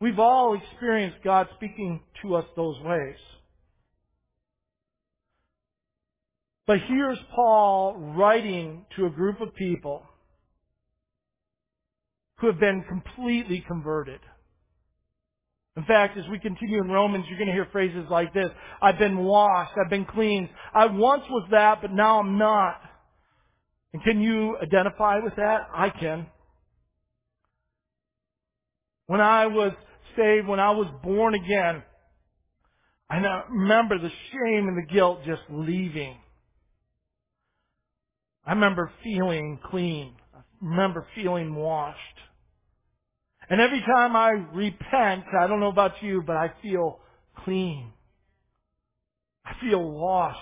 We've 0.00 0.18
all 0.18 0.54
experienced 0.54 1.18
God 1.22 1.46
speaking 1.56 2.00
to 2.22 2.34
us 2.34 2.46
those 2.56 2.80
ways. 2.80 3.16
But 6.70 6.78
here's 6.86 7.18
Paul 7.34 7.96
writing 8.16 8.86
to 8.94 9.06
a 9.06 9.10
group 9.10 9.40
of 9.40 9.52
people 9.56 10.04
who 12.38 12.46
have 12.46 12.60
been 12.60 12.84
completely 12.88 13.64
converted. 13.66 14.20
In 15.76 15.82
fact, 15.82 16.16
as 16.16 16.28
we 16.30 16.38
continue 16.38 16.80
in 16.80 16.88
Romans, 16.88 17.24
you're 17.28 17.38
going 17.38 17.48
to 17.48 17.52
hear 17.52 17.66
phrases 17.72 18.04
like 18.08 18.32
this. 18.32 18.50
I've 18.80 19.00
been 19.00 19.18
washed. 19.18 19.72
I've 19.84 19.90
been 19.90 20.04
cleansed. 20.04 20.52
I 20.72 20.86
once 20.86 21.24
was 21.28 21.48
that, 21.50 21.82
but 21.82 21.90
now 21.90 22.20
I'm 22.20 22.38
not. 22.38 22.80
And 23.92 24.00
can 24.04 24.20
you 24.20 24.56
identify 24.62 25.18
with 25.18 25.34
that? 25.38 25.62
I 25.74 25.90
can. 25.90 26.28
When 29.08 29.20
I 29.20 29.48
was 29.48 29.72
saved, 30.16 30.46
when 30.46 30.60
I 30.60 30.70
was 30.70 30.86
born 31.02 31.34
again, 31.34 31.82
I 33.10 33.16
remember 33.50 33.98
the 33.98 34.12
shame 34.30 34.68
and 34.68 34.78
the 34.78 34.86
guilt 34.86 35.22
just 35.26 35.42
leaving. 35.50 36.16
I 38.50 38.54
remember 38.54 38.90
feeling 39.04 39.60
clean. 39.70 40.12
I 40.34 40.40
remember 40.60 41.06
feeling 41.14 41.54
washed. 41.54 41.96
And 43.48 43.60
every 43.60 43.80
time 43.80 44.16
I 44.16 44.30
repent, 44.52 45.22
I 45.40 45.46
don't 45.46 45.60
know 45.60 45.68
about 45.68 45.92
you, 46.02 46.24
but 46.26 46.34
I 46.34 46.50
feel 46.60 46.98
clean. 47.44 47.92
I 49.46 49.52
feel 49.60 49.80
washed. 49.80 50.40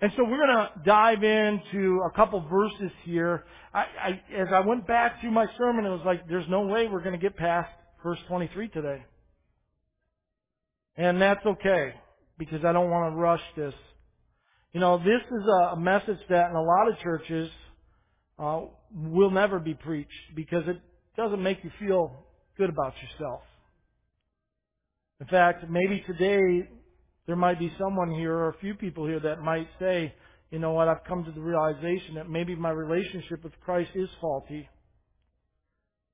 And 0.00 0.12
so 0.16 0.22
we're 0.22 0.36
going 0.36 0.50
to 0.50 0.70
dive 0.86 1.24
into 1.24 2.00
a 2.06 2.12
couple 2.12 2.46
verses 2.48 2.92
here. 3.02 3.44
I, 3.74 3.80
I, 3.80 4.22
as 4.38 4.48
I 4.54 4.60
went 4.60 4.86
back 4.86 5.20
through 5.20 5.32
my 5.32 5.46
sermon, 5.58 5.84
it 5.84 5.90
was 5.90 6.02
like, 6.06 6.28
there's 6.28 6.48
no 6.48 6.60
way 6.60 6.86
we're 6.86 7.02
going 7.02 7.18
to 7.18 7.20
get 7.20 7.36
past 7.36 7.70
verse 8.04 8.20
23 8.28 8.68
today. 8.68 9.02
And 10.96 11.20
that's 11.20 11.44
okay, 11.44 11.94
because 12.38 12.64
I 12.64 12.72
don't 12.72 12.88
want 12.88 13.12
to 13.12 13.16
rush 13.16 13.42
this. 13.56 13.74
You 14.72 14.80
know, 14.80 14.98
this 14.98 15.20
is 15.30 15.46
a 15.72 15.76
message 15.76 16.18
that 16.30 16.48
in 16.48 16.56
a 16.56 16.62
lot 16.62 16.88
of 16.88 16.98
churches 17.00 17.50
uh, 18.38 18.60
will 18.94 19.30
never 19.30 19.58
be 19.58 19.74
preached 19.74 20.34
because 20.34 20.64
it 20.66 20.80
doesn't 21.16 21.42
make 21.42 21.58
you 21.62 21.70
feel 21.78 22.24
good 22.56 22.70
about 22.70 22.94
yourself. 23.02 23.42
In 25.20 25.26
fact, 25.26 25.64
maybe 25.68 26.02
today 26.06 26.68
there 27.26 27.36
might 27.36 27.58
be 27.58 27.70
someone 27.78 28.10
here 28.10 28.34
or 28.34 28.48
a 28.48 28.58
few 28.60 28.74
people 28.74 29.06
here 29.06 29.20
that 29.20 29.42
might 29.42 29.68
say, 29.78 30.14
you 30.50 30.58
know 30.58 30.72
what, 30.72 30.88
I've 30.88 31.04
come 31.06 31.24
to 31.24 31.32
the 31.32 31.40
realization 31.40 32.14
that 32.14 32.30
maybe 32.30 32.54
my 32.54 32.70
relationship 32.70 33.44
with 33.44 33.52
Christ 33.64 33.90
is 33.94 34.08
faulty. 34.20 34.68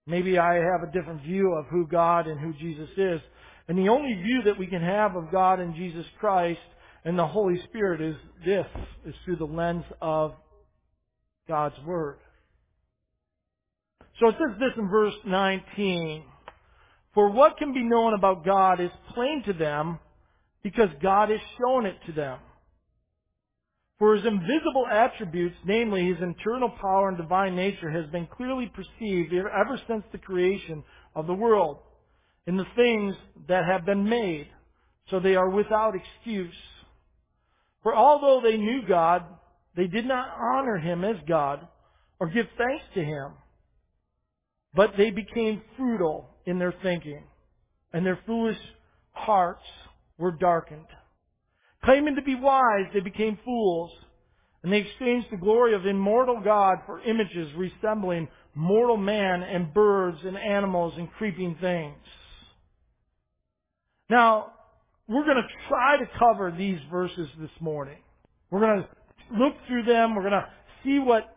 Maybe 0.06 0.36
I 0.36 0.54
have 0.54 0.82
a 0.82 0.92
different 0.92 1.22
view 1.22 1.54
of 1.54 1.66
who 1.66 1.86
God 1.86 2.26
and 2.26 2.40
who 2.40 2.52
Jesus 2.54 2.88
is. 2.96 3.20
And 3.68 3.78
the 3.78 3.88
only 3.88 4.14
view 4.14 4.42
that 4.46 4.58
we 4.58 4.66
can 4.66 4.82
have 4.82 5.14
of 5.14 5.30
God 5.30 5.60
and 5.60 5.74
Jesus 5.74 6.06
Christ 6.18 6.60
and 7.08 7.18
the 7.18 7.26
Holy 7.26 7.58
Spirit 7.70 8.02
is 8.02 8.16
this, 8.44 8.66
is 9.06 9.14
through 9.24 9.36
the 9.36 9.46
lens 9.46 9.84
of 10.02 10.34
God's 11.48 11.74
Word. 11.86 12.18
So 14.20 14.28
it 14.28 14.34
says 14.38 14.58
this 14.58 14.72
in 14.76 14.90
verse 14.90 15.14
19. 15.24 16.22
For 17.14 17.30
what 17.30 17.56
can 17.56 17.72
be 17.72 17.82
known 17.82 18.12
about 18.12 18.44
God 18.44 18.78
is 18.78 18.90
plain 19.14 19.42
to 19.46 19.54
them 19.54 19.98
because 20.62 20.90
God 21.02 21.30
has 21.30 21.40
shown 21.58 21.86
it 21.86 21.96
to 22.04 22.12
them. 22.12 22.40
For 23.98 24.14
his 24.14 24.26
invisible 24.26 24.86
attributes, 24.86 25.56
namely 25.64 26.06
his 26.08 26.22
internal 26.22 26.68
power 26.68 27.08
and 27.08 27.16
divine 27.16 27.56
nature, 27.56 27.90
has 27.90 28.04
been 28.10 28.26
clearly 28.26 28.70
perceived 28.74 29.32
ever 29.32 29.80
since 29.88 30.04
the 30.12 30.18
creation 30.18 30.84
of 31.14 31.26
the 31.26 31.32
world 31.32 31.78
in 32.46 32.58
the 32.58 32.66
things 32.76 33.14
that 33.48 33.64
have 33.64 33.86
been 33.86 34.06
made, 34.06 34.48
so 35.08 35.18
they 35.18 35.36
are 35.36 35.48
without 35.48 35.94
excuse. 35.94 36.54
For 37.82 37.94
although 37.94 38.40
they 38.42 38.56
knew 38.56 38.82
God, 38.86 39.24
they 39.76 39.86
did 39.86 40.04
not 40.06 40.28
honor 40.36 40.78
him 40.78 41.04
as 41.04 41.16
God 41.28 41.66
or 42.18 42.28
give 42.28 42.46
thanks 42.56 42.84
to 42.94 43.04
him, 43.04 43.32
but 44.74 44.90
they 44.96 45.10
became 45.10 45.62
futile 45.76 46.28
in 46.46 46.58
their 46.58 46.74
thinking, 46.82 47.22
and 47.92 48.04
their 48.04 48.18
foolish 48.26 48.58
hearts 49.12 49.64
were 50.18 50.32
darkened. 50.32 50.86
Claiming 51.84 52.16
to 52.16 52.22
be 52.22 52.34
wise, 52.34 52.86
they 52.92 53.00
became 53.00 53.38
fools, 53.44 53.90
and 54.62 54.72
they 54.72 54.78
exchanged 54.78 55.28
the 55.30 55.36
glory 55.36 55.74
of 55.74 55.86
immortal 55.86 56.40
God 56.42 56.78
for 56.86 57.00
images 57.02 57.48
resembling 57.56 58.28
mortal 58.54 58.96
man 58.96 59.42
and 59.44 59.72
birds 59.72 60.18
and 60.24 60.36
animals 60.36 60.94
and 60.96 61.10
creeping 61.12 61.56
things. 61.60 61.96
Now, 64.10 64.52
we're 65.08 65.24
going 65.24 65.36
to 65.36 65.68
try 65.68 65.96
to 65.96 66.04
cover 66.18 66.54
these 66.56 66.78
verses 66.90 67.28
this 67.40 67.50
morning. 67.60 67.96
We're 68.50 68.60
going 68.60 68.82
to 68.82 69.38
look 69.42 69.54
through 69.66 69.84
them. 69.84 70.14
We're 70.14 70.28
going 70.28 70.32
to 70.32 70.46
see 70.84 70.98
what 70.98 71.34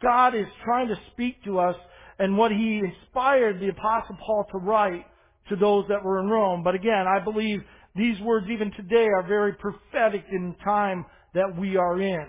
God 0.00 0.34
is 0.34 0.46
trying 0.64 0.88
to 0.88 0.96
speak 1.12 1.42
to 1.44 1.58
us 1.58 1.74
and 2.20 2.38
what 2.38 2.52
He 2.52 2.80
inspired 2.80 3.60
the 3.60 3.68
Apostle 3.68 4.16
Paul 4.24 4.46
to 4.52 4.58
write 4.58 5.04
to 5.48 5.56
those 5.56 5.86
that 5.88 6.04
were 6.04 6.20
in 6.20 6.28
Rome. 6.28 6.62
But 6.62 6.76
again, 6.76 7.06
I 7.08 7.22
believe 7.22 7.60
these 7.96 8.20
words 8.20 8.46
even 8.48 8.70
today 8.72 9.06
are 9.06 9.26
very 9.26 9.54
prophetic 9.54 10.24
in 10.30 10.50
the 10.50 10.64
time 10.64 11.04
that 11.34 11.58
we 11.58 11.76
are 11.76 12.00
in. 12.00 12.26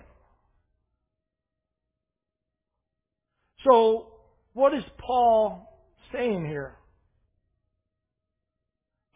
So, 3.64 4.08
what 4.54 4.74
is 4.74 4.84
Paul 4.98 5.68
saying 6.12 6.48
here? 6.48 6.76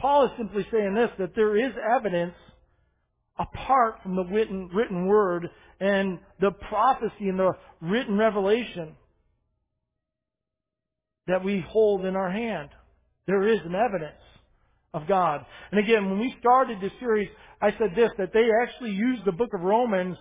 Paul 0.05 0.25
is 0.25 0.31
simply 0.37 0.63
saying 0.71 0.93
this, 0.93 1.09
that 1.17 1.33
there 1.35 1.57
is 1.57 1.73
evidence 1.97 2.35
apart 3.39 3.95
from 4.03 4.15
the 4.15 4.23
written, 4.23 4.69
written 4.71 5.07
word 5.07 5.49
and 5.79 6.19
the 6.39 6.51
prophecy 6.51 7.27
and 7.27 7.39
the 7.39 7.53
written 7.81 8.15
revelation 8.15 8.95
that 11.25 11.43
we 11.43 11.65
hold 11.67 12.05
in 12.05 12.15
our 12.15 12.29
hand. 12.29 12.69
There 13.25 13.47
is 13.47 13.57
an 13.65 13.73
evidence 13.73 14.21
of 14.93 15.07
God. 15.07 15.43
And 15.71 15.79
again, 15.79 16.07
when 16.07 16.19
we 16.19 16.35
started 16.39 16.79
this 16.79 16.91
series, 16.99 17.29
I 17.59 17.71
said 17.71 17.95
this, 17.95 18.11
that 18.19 18.31
they 18.31 18.47
actually 18.61 18.91
use 18.91 19.17
the 19.25 19.31
book 19.31 19.55
of 19.55 19.61
Romans 19.61 20.17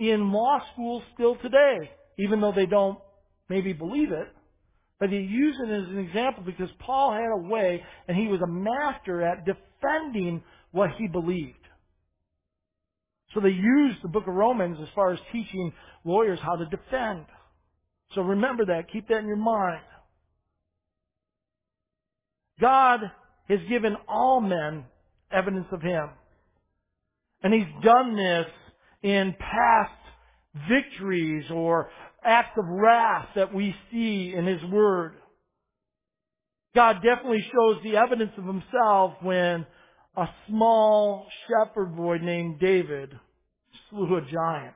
in 0.00 0.32
law 0.32 0.58
schools 0.72 1.04
still 1.14 1.36
today, 1.36 1.88
even 2.18 2.40
though 2.40 2.52
they 2.56 2.66
don't 2.66 2.98
maybe 3.48 3.72
believe 3.72 4.10
it. 4.10 4.26
But 5.00 5.10
he 5.10 5.18
used 5.18 5.60
it 5.60 5.70
as 5.70 5.88
an 5.88 5.98
example 5.98 6.42
because 6.44 6.68
Paul 6.80 7.12
had 7.12 7.30
a 7.32 7.48
way 7.48 7.82
and 8.08 8.16
he 8.16 8.26
was 8.26 8.40
a 8.40 8.46
master 8.46 9.22
at 9.22 9.44
defending 9.44 10.42
what 10.72 10.90
he 10.98 11.06
believed. 11.06 11.54
So 13.34 13.40
they 13.40 13.50
used 13.50 13.98
the 14.02 14.08
book 14.08 14.26
of 14.26 14.34
Romans 14.34 14.78
as 14.82 14.88
far 14.94 15.12
as 15.12 15.20
teaching 15.32 15.72
lawyers 16.04 16.40
how 16.42 16.56
to 16.56 16.64
defend. 16.66 17.26
So 18.14 18.22
remember 18.22 18.64
that. 18.66 18.90
Keep 18.90 19.08
that 19.08 19.18
in 19.18 19.26
your 19.26 19.36
mind. 19.36 19.82
God 22.60 23.00
has 23.48 23.60
given 23.68 23.96
all 24.08 24.40
men 24.40 24.84
evidence 25.30 25.66
of 25.72 25.82
Him. 25.82 26.08
And 27.42 27.52
He's 27.52 27.84
done 27.84 28.16
this 28.16 28.46
in 29.02 29.34
past 29.38 30.68
victories 30.68 31.44
or 31.50 31.90
acts 32.28 32.58
of 32.58 32.64
wrath 32.68 33.28
that 33.34 33.54
we 33.54 33.74
see 33.90 34.34
in 34.36 34.46
His 34.46 34.62
Word. 34.70 35.14
God 36.74 36.96
definitely 37.02 37.44
shows 37.52 37.82
the 37.82 37.96
evidence 37.96 38.32
of 38.36 38.44
Himself 38.44 39.14
when 39.22 39.66
a 40.16 40.26
small 40.48 41.26
shepherd 41.48 41.96
boy 41.96 42.18
named 42.18 42.60
David 42.60 43.12
slew 43.88 44.16
a 44.16 44.20
giant. 44.20 44.74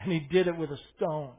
And 0.00 0.12
he 0.12 0.20
did 0.20 0.46
it 0.46 0.56
with 0.56 0.70
a 0.70 0.78
stone. 0.96 1.32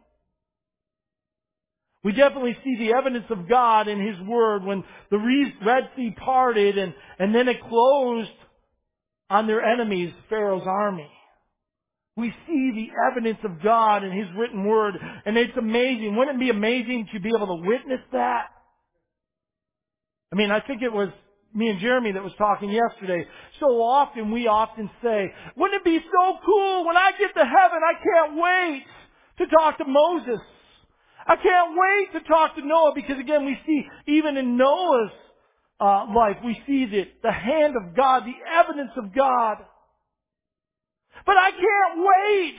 We 2.04 2.12
definitely 2.12 2.58
see 2.64 2.78
the 2.78 2.94
evidence 2.94 3.26
of 3.30 3.50
God 3.50 3.88
in 3.88 4.00
His 4.00 4.20
Word 4.28 4.64
when 4.64 4.84
the 5.10 5.18
Red 5.66 5.90
Sea 5.96 6.16
parted 6.24 6.78
and, 6.78 6.94
and 7.20 7.34
then 7.34 7.48
it 7.48 7.58
closed 7.68 8.30
on 9.30 9.48
their 9.48 9.62
enemies, 9.62 10.14
Pharaoh's 10.30 10.66
army. 10.66 11.10
We 12.18 12.34
see 12.48 12.72
the 12.74 12.90
evidence 13.12 13.38
of 13.44 13.62
God 13.64 14.04
in 14.04 14.12
His 14.12 14.28
written 14.36 14.66
Word 14.66 14.96
and 15.26 15.38
it's 15.38 15.56
amazing. 15.58 16.16
Wouldn't 16.16 16.38
it 16.38 16.40
be 16.40 16.50
amazing 16.50 17.08
to 17.14 17.20
be 17.20 17.30
able 17.30 17.48
to 17.48 17.68
witness 17.68 18.02
that? 18.12 18.48
I 20.34 20.36
mean, 20.36 20.52
I 20.52 20.60
think 20.60 20.82
it 20.82 20.92
was 20.92 21.10
me 21.54 21.70
and 21.70 21.80
Jeremy 21.80 22.12
that 22.12 22.24
was 22.24 22.34
talking 22.38 22.70
yesterday. 22.70 23.26
So 23.60 23.68
often 23.82 24.32
we 24.32 24.48
often 24.48 24.90
say, 25.04 25.32
wouldn't 25.56 25.82
it 25.82 25.86
be 25.86 26.00
so 26.00 26.38
cool 26.46 26.86
when 26.86 26.98
I 26.98 27.12
get 27.18 27.34
to 27.34 27.46
heaven, 27.46 27.80
I 27.86 27.94
can't 27.94 28.36
wait 28.36 28.86
to 29.38 29.56
talk 29.56 29.78
to 29.78 29.86
Moses. 29.88 30.42
I 31.26 31.36
can't 31.36 31.76
wait 31.78 32.20
to 32.20 32.28
talk 32.28 32.56
to 32.56 32.66
Noah 32.66 32.94
because 32.96 33.20
again, 33.20 33.46
we 33.46 33.58
see 33.66 33.88
even 34.08 34.38
in 34.38 34.58
Noah's 34.58 35.12
uh, 35.80 36.08
life, 36.16 36.38
we 36.44 36.60
see 36.66 36.86
the, 36.86 37.04
the 37.22 37.32
hand 37.32 37.76
of 37.76 37.96
God, 37.96 38.24
the 38.24 38.34
evidence 38.60 38.92
of 38.98 39.14
God. 39.14 39.58
But 41.28 41.36
I 41.38 41.52
can't 41.52 42.00
wait. 42.00 42.56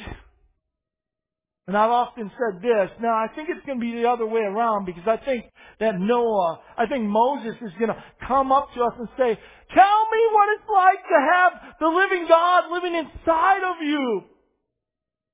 And 1.67 1.77
I've 1.77 1.91
often 1.91 2.31
said 2.39 2.63
this. 2.63 2.91
Now 3.01 3.15
I 3.15 3.29
think 3.35 3.49
it's 3.49 3.65
going 3.67 3.81
to 3.81 3.85
be 3.85 3.93
the 4.01 4.09
other 4.09 4.27
way 4.27 4.43
around 4.43 4.85
because 4.85 5.05
I 5.07 5.17
think 5.17 5.47
that 5.81 5.99
Noah, 5.99 6.61
I 6.77 6.87
think 6.87 7.05
Moses 7.05 7.55
is 7.63 7.73
going 7.79 7.89
to 7.89 8.05
come 8.27 8.53
up 8.53 8.69
to 8.75 8.83
us 8.83 8.93
and 8.99 9.09
say, 9.19 9.39
tell 9.75 10.01
me 10.13 10.21
what 10.33 10.49
it's 10.55 10.69
like 10.73 11.03
to 11.03 11.19
have 11.33 11.53
the 11.81 11.89
living 11.89 12.27
God 12.29 12.71
living 12.71 12.95
inside 12.95 13.65
of 13.65 13.77
you 13.83 14.25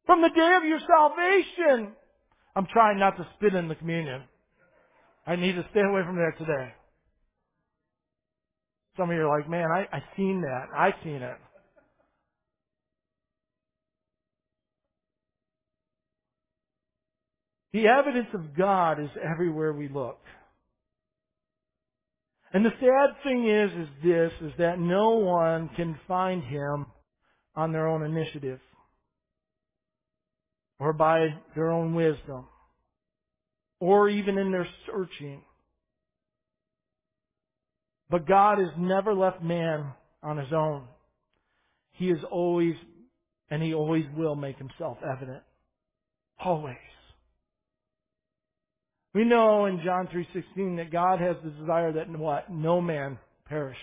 from 0.06 0.22
the 0.22 0.30
day 0.30 0.54
of 0.56 0.64
your 0.64 0.80
salvation. 0.80 1.92
I'm 2.56 2.66
trying 2.72 2.98
not 3.00 3.16
to 3.16 3.26
spit 3.36 3.54
in 3.54 3.68
the 3.68 3.74
communion. 3.74 4.22
I 5.26 5.36
need 5.36 5.56
to 5.56 5.66
stay 5.72 5.80
away 5.80 6.02
from 6.06 6.16
that 6.16 6.32
today. 6.38 6.72
Some 8.96 9.10
of 9.10 9.16
you 9.16 9.22
are 9.22 9.38
like, 9.40 9.50
man, 9.50 9.68
I, 9.72 9.88
I 9.90 10.02
seen 10.16 10.40
that. 10.42 10.66
I 10.76 10.94
seen 11.02 11.22
it. 11.22 11.36
The 17.74 17.88
evidence 17.88 18.28
of 18.34 18.56
God 18.56 19.00
is 19.00 19.10
everywhere 19.20 19.72
we 19.72 19.88
look. 19.88 20.20
And 22.52 22.64
the 22.64 22.70
sad 22.78 23.16
thing 23.24 23.48
is, 23.48 23.82
is 23.82 23.88
this, 24.04 24.30
is 24.48 24.52
that 24.58 24.78
no 24.78 25.16
one 25.16 25.68
can 25.74 25.98
find 26.06 26.44
Him 26.44 26.86
on 27.56 27.72
their 27.72 27.88
own 27.88 28.04
initiative 28.04 28.60
or 30.78 30.92
by 30.92 31.26
their 31.56 31.72
own 31.72 31.94
wisdom 31.94 32.46
or 33.80 34.08
even 34.08 34.38
in 34.38 34.52
their 34.52 34.68
searching. 34.86 35.42
But 38.08 38.28
God 38.28 38.58
has 38.58 38.70
never 38.78 39.14
left 39.14 39.42
man 39.42 39.92
on 40.22 40.38
his 40.38 40.52
own. 40.54 40.84
He 41.94 42.06
is 42.06 42.20
always, 42.30 42.74
and 43.50 43.60
he 43.60 43.74
always 43.74 44.04
will 44.16 44.36
make 44.36 44.58
himself 44.58 44.98
evident. 45.04 45.42
Always. 46.38 46.76
We 49.14 49.24
know 49.24 49.66
in 49.66 49.80
John 49.84 50.08
3.16 50.08 50.76
that 50.76 50.90
God 50.90 51.20
has 51.20 51.36
the 51.44 51.50
desire 51.50 51.92
that 51.92 52.10
what? 52.10 52.50
No 52.50 52.80
man 52.80 53.18
perish. 53.48 53.78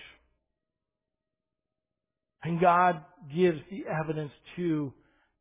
And 2.43 2.59
God 2.59 3.03
gives 3.33 3.59
the 3.69 3.85
evidence 3.87 4.31
to 4.57 4.91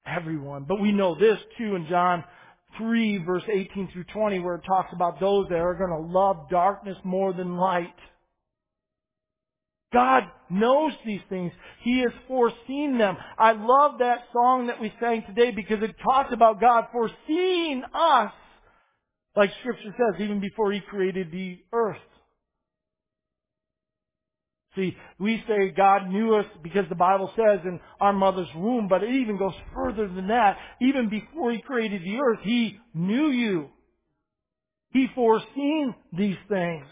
everyone. 0.06 0.64
But 0.68 0.80
we 0.80 0.92
know 0.92 1.14
this 1.18 1.38
too 1.58 1.74
in 1.74 1.86
John 1.88 2.24
3 2.78 3.18
verse 3.24 3.42
18 3.52 3.90
through 3.92 4.04
20 4.12 4.38
where 4.40 4.56
it 4.56 4.62
talks 4.66 4.92
about 4.92 5.18
those 5.18 5.48
that 5.48 5.58
are 5.58 5.74
going 5.74 5.90
to 5.90 6.12
love 6.12 6.48
darkness 6.50 6.96
more 7.04 7.32
than 7.32 7.56
light. 7.56 7.94
God 9.92 10.22
knows 10.48 10.92
these 11.04 11.20
things. 11.28 11.52
He 11.82 12.00
has 12.00 12.12
foreseen 12.28 12.96
them. 12.96 13.16
I 13.36 13.52
love 13.52 13.98
that 13.98 14.20
song 14.32 14.68
that 14.68 14.80
we 14.80 14.92
sang 15.00 15.24
today 15.26 15.50
because 15.50 15.82
it 15.82 15.96
talks 16.02 16.32
about 16.32 16.60
God 16.60 16.86
foreseeing 16.92 17.82
us, 17.92 18.32
like 19.36 19.50
scripture 19.60 19.94
says, 19.96 20.20
even 20.20 20.40
before 20.40 20.72
He 20.72 20.80
created 20.80 21.30
the 21.30 21.58
earth. 21.72 21.96
See, 24.76 24.96
we 25.18 25.42
say 25.48 25.70
God 25.76 26.08
knew 26.08 26.36
us 26.36 26.46
because 26.62 26.84
the 26.88 26.94
Bible 26.94 27.30
says 27.34 27.60
in 27.64 27.80
our 28.00 28.12
mother's 28.12 28.48
womb, 28.54 28.86
but 28.88 29.02
it 29.02 29.10
even 29.10 29.36
goes 29.36 29.54
further 29.74 30.06
than 30.06 30.28
that. 30.28 30.58
Even 30.80 31.08
before 31.08 31.52
He 31.52 31.60
created 31.60 32.02
the 32.02 32.16
earth, 32.16 32.38
He 32.42 32.78
knew 32.94 33.30
you. 33.30 33.68
He 34.92 35.06
foreseen 35.14 35.94
these 36.12 36.36
things. 36.48 36.86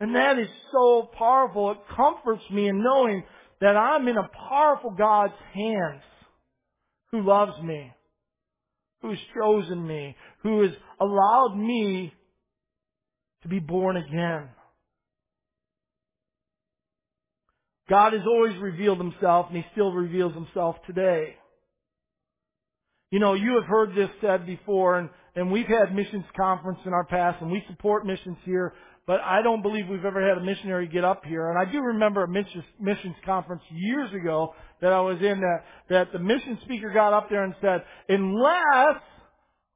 And 0.00 0.14
that 0.14 0.38
is 0.38 0.48
so 0.72 1.10
powerful. 1.16 1.72
It 1.72 1.78
comforts 1.94 2.42
me 2.50 2.68
in 2.68 2.82
knowing 2.82 3.24
that 3.60 3.76
I'm 3.76 4.06
in 4.08 4.16
a 4.16 4.28
powerful 4.48 4.90
God's 4.90 5.32
hands 5.54 6.02
who 7.12 7.22
loves 7.22 7.60
me, 7.62 7.92
who's 9.00 9.18
chosen 9.34 9.86
me, 9.86 10.16
who 10.46 10.62
has 10.62 10.70
allowed 11.00 11.56
me 11.56 12.14
to 13.42 13.48
be 13.48 13.58
born 13.58 13.96
again. 13.96 14.48
God 17.90 18.12
has 18.12 18.22
always 18.24 18.56
revealed 18.58 18.98
himself 18.98 19.46
and 19.48 19.56
he 19.56 19.64
still 19.72 19.92
reveals 19.92 20.34
himself 20.34 20.76
today. 20.86 21.34
You 23.10 23.18
know, 23.18 23.34
you 23.34 23.56
have 23.56 23.64
heard 23.64 23.96
this 23.96 24.08
said 24.20 24.46
before 24.46 24.98
and, 25.00 25.10
and 25.34 25.50
we've 25.50 25.66
had 25.66 25.92
missions 25.92 26.24
conference 26.36 26.78
in 26.86 26.92
our 26.92 27.04
past 27.04 27.42
and 27.42 27.50
we 27.50 27.64
support 27.68 28.06
missions 28.06 28.38
here, 28.44 28.72
but 29.04 29.20
I 29.22 29.42
don't 29.42 29.62
believe 29.62 29.88
we've 29.88 30.04
ever 30.04 30.26
had 30.28 30.38
a 30.38 30.44
missionary 30.44 30.86
get 30.86 31.04
up 31.04 31.24
here. 31.24 31.50
And 31.50 31.58
I 31.58 31.70
do 31.70 31.80
remember 31.80 32.22
a 32.22 32.28
missions, 32.28 32.64
missions 32.80 33.16
conference 33.24 33.62
years 33.70 34.14
ago 34.14 34.54
that 34.80 34.92
I 34.92 35.00
was 35.00 35.18
in 35.18 35.40
that, 35.40 35.58
that 35.90 36.12
the 36.12 36.20
mission 36.20 36.56
speaker 36.64 36.92
got 36.92 37.12
up 37.12 37.30
there 37.30 37.42
and 37.42 37.54
said, 37.60 37.82
unless 38.08 39.02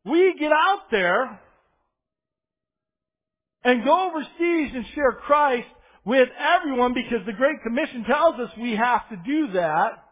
we 0.04 0.34
get 0.38 0.52
out 0.52 0.90
there 0.90 1.40
and 3.64 3.84
go 3.84 4.10
overseas 4.10 4.72
and 4.74 4.86
share 4.94 5.12
Christ, 5.12 5.68
with 6.04 6.28
everyone 6.38 6.94
because 6.94 7.24
the 7.26 7.32
Great 7.32 7.62
Commission 7.62 8.04
tells 8.04 8.34
us 8.40 8.50
we 8.60 8.74
have 8.74 9.08
to 9.10 9.16
do 9.16 9.52
that, 9.52 10.04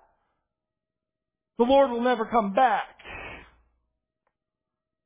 the 1.56 1.64
Lord 1.64 1.90
will 1.90 2.02
never 2.02 2.26
come 2.26 2.52
back. 2.52 2.97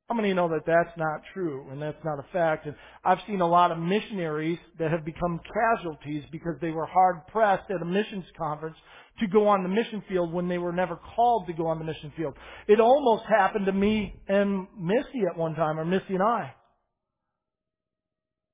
How 0.09 0.15
many 0.15 0.33
know 0.33 0.49
that 0.49 0.65
that's 0.65 0.95
not 0.97 1.21
true 1.33 1.67
and 1.71 1.81
that's 1.81 2.03
not 2.03 2.19
a 2.19 2.25
fact? 2.33 2.65
And 2.65 2.75
I've 3.05 3.19
seen 3.25 3.41
a 3.41 3.47
lot 3.47 3.71
of 3.71 3.79
missionaries 3.79 4.59
that 4.77 4.91
have 4.91 5.05
become 5.05 5.39
casualties 5.53 6.23
because 6.31 6.55
they 6.61 6.71
were 6.71 6.85
hard 6.85 7.25
pressed 7.27 7.71
at 7.71 7.81
a 7.81 7.85
missions 7.85 8.25
conference 8.37 8.75
to 9.19 9.27
go 9.27 9.47
on 9.47 9.63
the 9.63 9.69
mission 9.69 10.03
field 10.09 10.33
when 10.33 10.49
they 10.49 10.57
were 10.57 10.73
never 10.73 10.99
called 11.15 11.47
to 11.47 11.53
go 11.53 11.67
on 11.67 11.79
the 11.79 11.85
mission 11.85 12.11
field. 12.17 12.33
It 12.67 12.79
almost 12.79 13.23
happened 13.25 13.65
to 13.67 13.71
me 13.71 14.19
and 14.27 14.67
Missy 14.79 15.23
at 15.29 15.37
one 15.37 15.55
time, 15.55 15.79
or 15.79 15.85
Missy 15.85 16.15
and 16.15 16.23
I. 16.23 16.53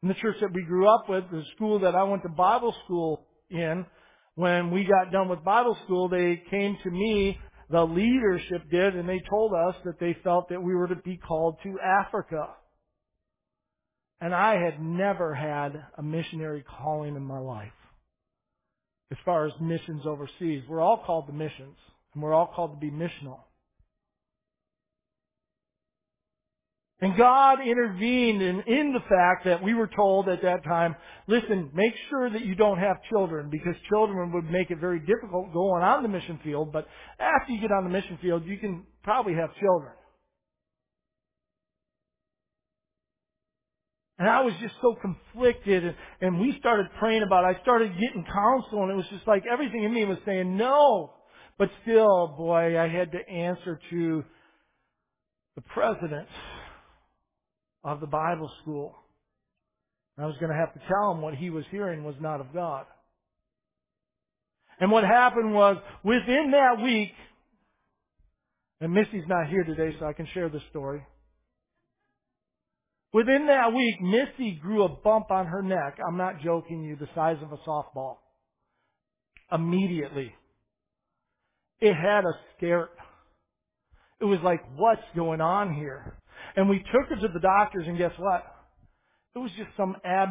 In 0.03 0.09
the 0.09 0.15
church 0.15 0.37
that 0.41 0.53
we 0.53 0.63
grew 0.63 0.87
up 0.87 1.09
with, 1.09 1.25
the 1.31 1.43
school 1.55 1.79
that 1.79 1.95
I 1.95 2.03
went 2.03 2.23
to 2.23 2.29
Bible 2.29 2.75
school 2.85 3.25
in, 3.49 3.85
when 4.35 4.71
we 4.71 4.85
got 4.85 5.11
done 5.11 5.27
with 5.27 5.43
Bible 5.43 5.77
school, 5.83 6.07
they 6.07 6.41
came 6.49 6.77
to 6.83 6.89
me, 6.89 7.37
the 7.69 7.83
leadership 7.83 8.69
did, 8.71 8.95
and 8.95 9.07
they 9.07 9.21
told 9.29 9.53
us 9.53 9.75
that 9.85 9.99
they 9.99 10.17
felt 10.23 10.49
that 10.49 10.61
we 10.61 10.75
were 10.75 10.87
to 10.87 10.95
be 10.95 11.17
called 11.17 11.57
to 11.63 11.79
Africa. 11.79 12.47
And 14.21 14.33
I 14.33 14.55
had 14.55 14.81
never 14.81 15.33
had 15.35 15.83
a 15.97 16.03
missionary 16.03 16.63
calling 16.81 17.15
in 17.15 17.23
my 17.23 17.39
life. 17.39 17.71
As 19.11 19.17
far 19.23 19.45
as 19.45 19.53
missions 19.61 20.03
overseas, 20.05 20.63
we're 20.67 20.81
all 20.81 21.03
called 21.05 21.27
to 21.27 21.33
missions, 21.33 21.77
and 22.13 22.23
we're 22.23 22.33
all 22.33 22.47
called 22.47 22.73
to 22.73 22.79
be 22.79 22.91
missional. 22.91 23.39
And 27.01 27.15
God 27.15 27.59
intervened 27.65 28.41
in, 28.41 28.61
in 28.67 28.91
the 28.91 28.99
fact 29.07 29.45
that 29.45 29.63
we 29.63 29.73
were 29.73 29.87
told 29.87 30.27
at 30.27 30.41
that 30.41 30.65
time, 30.65 30.97
listen, 31.27 31.71
make 31.73 31.93
sure 32.09 32.29
that 32.29 32.43
you 32.43 32.55
don't 32.55 32.77
have 32.77 32.97
children 33.09 33.49
because 33.49 33.73
children 33.87 34.33
would 34.33 34.51
make 34.51 34.69
it 34.69 34.79
very 34.79 34.99
difficult 34.99 35.53
going 35.53 35.81
on 35.81 36.03
the 36.03 36.09
mission 36.09 36.39
field, 36.43 36.73
but 36.73 36.87
after 37.17 37.53
you 37.53 37.61
get 37.61 37.71
on 37.71 37.85
the 37.85 37.89
mission 37.89 38.19
field, 38.21 38.45
you 38.45 38.57
can 38.57 38.83
probably 39.01 39.33
have 39.33 39.49
children. 39.61 39.93
And 44.17 44.27
I 44.27 44.41
was 44.41 44.53
just 44.59 44.75
so 44.81 44.97
conflicted 45.01 45.85
and, 45.85 45.95
and 46.19 46.41
we 46.41 46.53
started 46.59 46.87
praying 46.99 47.23
about 47.23 47.45
it. 47.45 47.55
I 47.55 47.61
started 47.61 47.93
getting 47.93 48.25
counsel 48.25 48.83
and 48.83 48.91
it 48.91 48.95
was 48.95 49.05
just 49.09 49.25
like 49.25 49.43
everything 49.49 49.85
in 49.85 49.93
me 49.93 50.03
was 50.03 50.17
saying 50.25 50.57
no. 50.57 51.13
But 51.57 51.69
still, 51.83 52.35
boy, 52.37 52.77
I 52.77 52.89
had 52.89 53.13
to 53.13 53.29
answer 53.29 53.79
to 53.89 54.23
the 55.55 55.61
president 55.61 56.27
of 57.83 57.99
the 57.99 58.07
Bible 58.07 58.51
school. 58.61 58.95
I 60.17 60.25
was 60.25 60.35
going 60.39 60.51
to 60.51 60.57
have 60.57 60.73
to 60.73 60.81
tell 60.87 61.11
him 61.11 61.21
what 61.21 61.35
he 61.35 61.49
was 61.49 61.63
hearing 61.71 62.03
was 62.03 62.15
not 62.19 62.41
of 62.41 62.53
God. 62.53 62.85
And 64.81 64.91
what 64.91 65.03
happened 65.03 65.53
was, 65.53 65.77
within 66.03 66.51
that 66.51 66.83
week, 66.83 67.11
And 68.81 68.93
Missy's 68.93 69.27
not 69.27 69.49
here 69.49 69.63
today, 69.63 69.95
so 69.99 70.05
I 70.05 70.13
can 70.13 70.27
share 70.33 70.49
this 70.49 70.61
story. 70.69 71.01
Within 73.11 73.47
that 73.47 73.73
week, 73.73 73.95
Missy 74.01 74.59
grew 74.61 74.83
a 74.83 74.89
bump 74.89 75.31
on 75.31 75.47
her 75.47 75.61
neck. 75.61 75.97
I'm 76.07 76.17
not 76.17 76.41
joking 76.43 76.83
you, 76.83 76.95
the 76.95 77.09
size 77.15 77.37
of 77.41 77.51
a 77.51 77.57
softball. 77.67 78.17
Immediately. 79.51 80.33
It 81.81 81.93
had 81.93 82.25
us 82.25 82.35
scared. 82.57 82.89
It 84.21 84.25
was 84.25 84.39
like, 84.43 84.61
what's 84.75 85.01
going 85.15 85.41
on 85.41 85.73
here? 85.73 86.18
And 86.55 86.69
we 86.69 86.79
took 86.79 87.09
her 87.09 87.15
to 87.15 87.33
the 87.33 87.39
doctors 87.39 87.85
and 87.87 87.97
guess 87.97 88.13
what? 88.17 88.43
It 89.35 89.39
was 89.39 89.51
just 89.57 89.69
some 89.77 89.95
ab, 90.03 90.29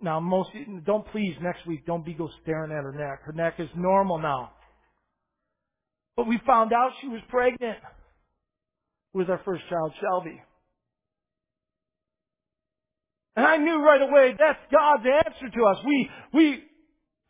now 0.00 0.20
most, 0.20 0.50
don't 0.84 1.06
please 1.10 1.34
next 1.40 1.66
week, 1.66 1.86
don't 1.86 2.04
be 2.04 2.12
go 2.12 2.28
staring 2.42 2.70
at 2.70 2.84
her 2.84 2.92
neck. 2.92 3.22
Her 3.22 3.32
neck 3.32 3.54
is 3.58 3.68
normal 3.74 4.18
now. 4.18 4.52
But 6.16 6.26
we 6.26 6.38
found 6.46 6.72
out 6.72 6.92
she 7.00 7.08
was 7.08 7.20
pregnant 7.28 7.78
with 9.12 9.30
our 9.30 9.40
first 9.44 9.62
child, 9.68 9.92
Shelby. 10.00 10.40
And 13.36 13.44
I 13.44 13.56
knew 13.56 13.82
right 13.82 14.02
away 14.02 14.34
that's 14.38 14.58
God's 14.70 15.04
answer 15.26 15.56
to 15.56 15.64
us. 15.64 15.76
We, 15.84 16.10
we, 16.32 16.64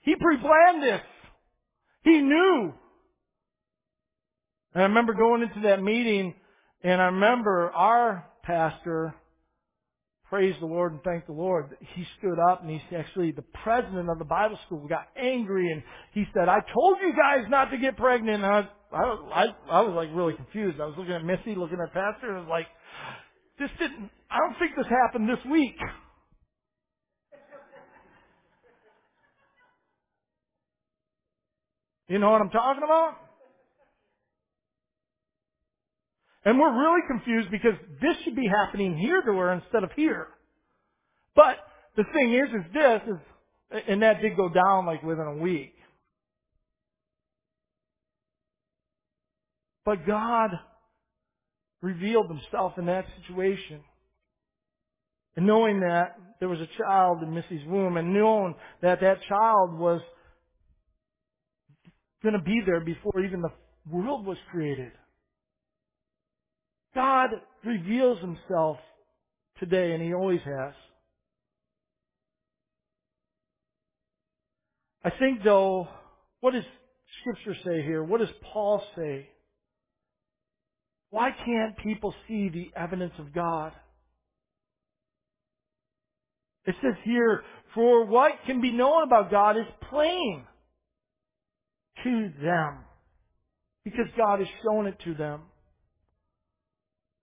He 0.02 0.14
pre-planned 0.16 0.82
this. 0.82 1.00
He 2.02 2.20
knew. 2.20 2.72
And 4.74 4.82
I 4.82 4.86
remember 4.86 5.14
going 5.14 5.42
into 5.42 5.68
that 5.68 5.82
meeting 5.82 6.34
and 6.82 7.00
I 7.00 7.06
remember 7.06 7.70
our 7.70 8.26
pastor 8.42 9.14
praised 10.28 10.60
the 10.60 10.66
Lord 10.66 10.92
and 10.92 11.02
thanked 11.02 11.26
the 11.26 11.32
Lord. 11.32 11.76
He 11.94 12.04
stood 12.18 12.38
up 12.50 12.62
and 12.62 12.70
he's 12.70 12.80
actually 12.96 13.32
the 13.32 13.44
president 13.64 14.10
of 14.10 14.18
the 14.18 14.24
Bible 14.24 14.58
school 14.66 14.86
got 14.88 15.06
angry 15.16 15.70
and 15.70 15.82
he 16.12 16.24
said, 16.34 16.48
I 16.48 16.58
told 16.74 16.98
you 17.00 17.12
guys 17.12 17.48
not 17.48 17.70
to 17.70 17.78
get 17.78 17.96
pregnant. 17.96 18.42
And 18.42 18.46
I 18.46 18.60
was, 18.60 18.68
I, 18.92 19.40
I, 19.40 19.78
I 19.78 19.80
was 19.82 19.94
like 19.94 20.08
really 20.14 20.34
confused. 20.34 20.80
I 20.80 20.86
was 20.86 20.94
looking 20.98 21.14
at 21.14 21.24
Missy, 21.24 21.54
looking 21.56 21.78
at 21.80 21.92
pastor 21.92 22.28
and 22.28 22.38
I 22.38 22.40
was 22.40 22.48
like, 22.48 22.66
this 23.58 23.70
didn't, 23.78 24.10
I 24.30 24.38
don't 24.38 24.58
think 24.58 24.72
this 24.76 24.86
happened 24.90 25.28
this 25.28 25.42
week. 25.50 25.76
You 32.08 32.18
know 32.18 32.30
what 32.30 32.40
I'm 32.40 32.50
talking 32.50 32.82
about? 32.84 33.25
And 36.46 36.60
we're 36.60 36.80
really 36.80 37.02
confused 37.08 37.50
because 37.50 37.74
this 38.00 38.16
should 38.22 38.36
be 38.36 38.46
happening 38.46 38.96
here 38.96 39.20
to 39.20 39.32
her 39.32 39.52
instead 39.52 39.82
of 39.82 39.90
here. 39.96 40.28
But 41.34 41.56
the 41.96 42.04
thing 42.14 42.34
is, 42.34 42.48
is 42.54 42.72
this 42.72 43.00
is, 43.08 43.82
and 43.88 44.00
that 44.02 44.22
did 44.22 44.36
go 44.36 44.48
down 44.48 44.86
like 44.86 45.02
within 45.02 45.26
a 45.26 45.36
week. 45.36 45.74
But 49.84 50.06
God 50.06 50.50
revealed 51.82 52.28
himself 52.28 52.74
in 52.78 52.86
that 52.86 53.06
situation. 53.20 53.80
And 55.34 55.48
knowing 55.48 55.80
that 55.80 56.16
there 56.38 56.48
was 56.48 56.60
a 56.60 56.68
child 56.78 57.24
in 57.24 57.34
Missy's 57.34 57.66
womb 57.66 57.96
and 57.96 58.14
knowing 58.14 58.54
that 58.82 59.00
that 59.00 59.18
child 59.28 59.76
was 59.76 60.00
going 62.22 62.34
to 62.34 62.42
be 62.42 62.60
there 62.64 62.80
before 62.80 63.24
even 63.24 63.42
the 63.42 63.50
world 63.90 64.24
was 64.24 64.38
created. 64.52 64.92
God 66.96 67.30
reveals 67.62 68.18
himself 68.20 68.78
today 69.60 69.92
and 69.92 70.02
he 70.02 70.14
always 70.14 70.40
has. 70.44 70.72
I 75.04 75.10
think 75.18 75.44
though, 75.44 75.86
what 76.40 76.54
does 76.54 76.64
scripture 77.20 77.54
say 77.64 77.82
here? 77.82 78.02
What 78.02 78.20
does 78.20 78.30
Paul 78.52 78.82
say? 78.96 79.28
Why 81.10 81.30
can't 81.44 81.76
people 81.76 82.14
see 82.26 82.48
the 82.48 82.70
evidence 82.74 83.12
of 83.18 83.34
God? 83.34 83.72
It 86.64 86.74
says 86.82 86.94
here, 87.04 87.44
for 87.74 88.06
what 88.06 88.32
can 88.46 88.62
be 88.62 88.72
known 88.72 89.04
about 89.04 89.30
God 89.30 89.58
is 89.58 89.66
plain 89.90 90.44
to 92.04 92.30
them. 92.42 92.78
Because 93.84 94.06
God 94.16 94.40
has 94.40 94.48
shown 94.64 94.86
it 94.86 94.98
to 95.04 95.14
them. 95.14 95.42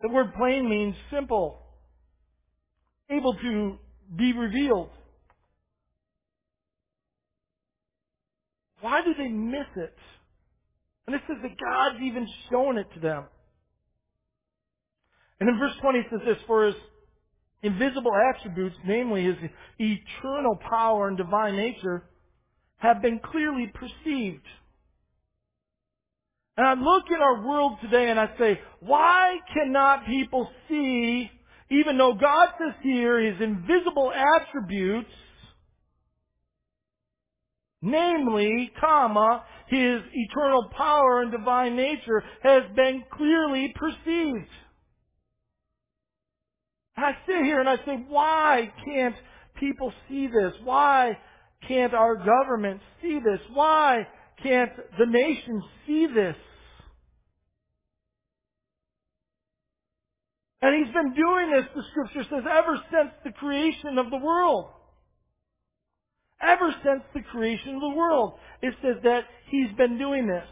The 0.04 0.10
word 0.10 0.34
plain 0.38 0.70
means 0.70 0.96
simple, 1.10 1.62
able 3.10 3.34
to 3.36 3.78
be 4.18 4.34
revealed. 4.34 4.90
Why 8.82 9.00
do 9.02 9.14
they 9.18 9.30
miss 9.30 9.66
it? 9.78 9.96
And 11.08 11.16
it 11.16 11.22
says 11.26 11.38
that 11.42 11.58
God's 11.58 12.04
even 12.04 12.28
shown 12.52 12.78
it 12.78 12.88
to 12.96 13.00
them. 13.00 13.24
And 15.40 15.48
in 15.48 15.58
verse 15.58 15.74
20 15.82 16.00
it 16.00 16.06
says 16.12 16.20
this, 16.26 16.38
for 16.48 16.66
his 16.66 16.76
invisible 17.62 18.12
attributes, 18.30 18.76
namely 18.86 19.24
his 19.24 19.38
eternal 19.80 20.60
power 20.70 21.08
and 21.08 21.18
divine 21.18 21.56
nature, 21.56 22.04
have 22.78 23.02
been 23.02 23.20
clearly 23.20 23.72
perceived 23.74 24.46
and 26.58 26.68
I 26.68 26.74
look 26.74 27.06
in 27.10 27.22
our 27.22 27.48
world 27.48 27.78
today 27.82 28.10
and 28.10 28.20
I 28.20 28.30
say, 28.38 28.60
why 28.80 29.38
cannot 29.54 30.06
people 30.06 30.48
see, 30.70 31.30
even 31.72 31.98
though 31.98 32.14
God 32.14 32.50
says 32.60 32.76
here 32.84 33.20
his 33.20 33.42
invisible 33.42 34.12
attributes, 34.12 35.10
namely, 37.82 38.72
comma, 38.80 39.44
his 39.68 40.02
eternal 40.14 40.70
power 40.78 41.22
and 41.22 41.32
divine 41.32 41.76
nature 41.76 42.24
has 42.44 42.64
been 42.76 43.04
clearly 43.12 43.74
perceived. 43.76 44.50
And 46.96 47.06
I 47.06 47.12
sit 47.26 47.44
here 47.44 47.60
and 47.60 47.68
I 47.70 47.78
say, 47.78 48.06
why 48.08 48.72
can't 48.86 49.16
people 49.60 49.92
see 50.08 50.28
this? 50.28 50.54
Why 50.64 51.18
can't 51.68 51.96
our 51.96 52.16
government 52.16 52.82
see 53.02 53.20
this? 53.24 53.40
Why 53.54 54.08
can't 54.42 54.72
the 54.98 55.06
nation 55.06 55.62
see 55.86 56.08
this? 56.08 56.36
And 60.62 60.86
he's 60.86 60.94
been 60.94 61.14
doing 61.14 61.52
this, 61.52 61.66
the 61.76 61.84
scripture 61.92 62.24
says, 62.30 62.44
ever 62.50 62.80
since 62.90 63.12
the 63.26 63.32
creation 63.32 63.98
of 63.98 64.10
the 64.10 64.18
world. 64.18 64.70
Ever 66.42 66.74
since 66.84 67.04
the 67.14 67.22
creation 67.22 67.76
of 67.76 67.82
the 67.82 67.90
world. 67.90 68.36
It 68.62 68.74
says 68.82 68.96
that 69.04 69.24
he's 69.50 69.72
been 69.78 69.98
doing 69.98 70.28
this. 70.28 70.48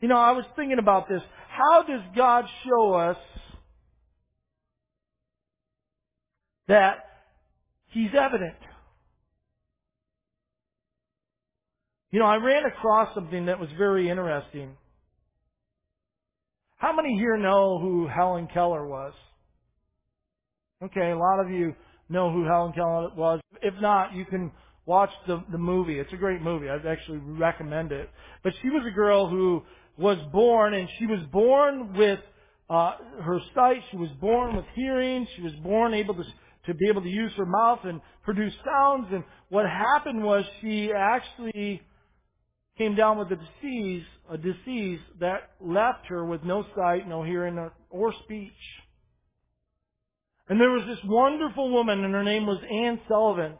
You 0.00 0.08
know, 0.08 0.18
I 0.18 0.32
was 0.32 0.44
thinking 0.54 0.78
about 0.78 1.08
this. 1.08 1.22
How 1.48 1.82
does 1.82 2.02
God 2.14 2.44
show 2.64 2.94
us 2.94 3.16
that 6.68 6.98
He's 7.88 8.10
evident? 8.14 8.56
You 12.16 12.22
know, 12.22 12.28
I 12.28 12.36
ran 12.36 12.64
across 12.64 13.14
something 13.14 13.44
that 13.44 13.60
was 13.60 13.68
very 13.76 14.08
interesting. 14.08 14.70
How 16.78 16.96
many 16.96 17.14
here 17.14 17.36
know 17.36 17.78
who 17.78 18.08
Helen 18.08 18.48
Keller 18.54 18.86
was? 18.86 19.12
Okay, 20.82 21.10
a 21.10 21.18
lot 21.18 21.40
of 21.44 21.50
you 21.50 21.74
know 22.08 22.32
who 22.32 22.46
Helen 22.46 22.72
Keller 22.72 23.10
was. 23.14 23.40
If 23.60 23.74
not, 23.82 24.14
you 24.14 24.24
can 24.24 24.50
watch 24.86 25.10
the, 25.26 25.44
the 25.52 25.58
movie. 25.58 25.98
It's 25.98 26.10
a 26.14 26.16
great 26.16 26.40
movie. 26.40 26.70
I'd 26.70 26.86
actually 26.86 27.18
recommend 27.18 27.92
it. 27.92 28.08
But 28.42 28.54
she 28.62 28.70
was 28.70 28.82
a 28.90 28.94
girl 28.94 29.28
who 29.28 29.62
was 29.98 30.16
born, 30.32 30.72
and 30.72 30.88
she 30.98 31.04
was 31.04 31.20
born 31.30 31.92
with 31.98 32.20
uh, 32.70 32.92
her 33.24 33.40
sight. 33.54 33.82
She 33.90 33.98
was 33.98 34.08
born 34.22 34.56
with 34.56 34.64
hearing. 34.74 35.26
She 35.36 35.42
was 35.42 35.52
born 35.62 35.92
able 35.92 36.14
to 36.14 36.24
to 36.64 36.72
be 36.72 36.88
able 36.88 37.02
to 37.02 37.10
use 37.10 37.32
her 37.36 37.46
mouth 37.46 37.80
and 37.84 38.00
produce 38.24 38.54
sounds. 38.64 39.06
And 39.12 39.22
what 39.50 39.66
happened 39.66 40.24
was 40.24 40.44
she 40.62 40.90
actually 40.96 41.82
came 42.78 42.94
down 42.94 43.18
with 43.18 43.28
a 43.32 43.36
disease, 43.36 44.04
a 44.30 44.36
disease 44.36 45.00
that 45.20 45.50
left 45.60 46.06
her 46.08 46.24
with 46.24 46.42
no 46.44 46.64
sight, 46.76 47.08
no 47.08 47.22
hearing, 47.22 47.58
or 47.90 48.12
speech. 48.24 48.52
And 50.48 50.60
there 50.60 50.70
was 50.70 50.84
this 50.86 50.98
wonderful 51.04 51.70
woman, 51.72 52.04
and 52.04 52.14
her 52.14 52.22
name 52.22 52.46
was 52.46 52.58
Anne 52.70 53.00
Sullivan. 53.08 53.54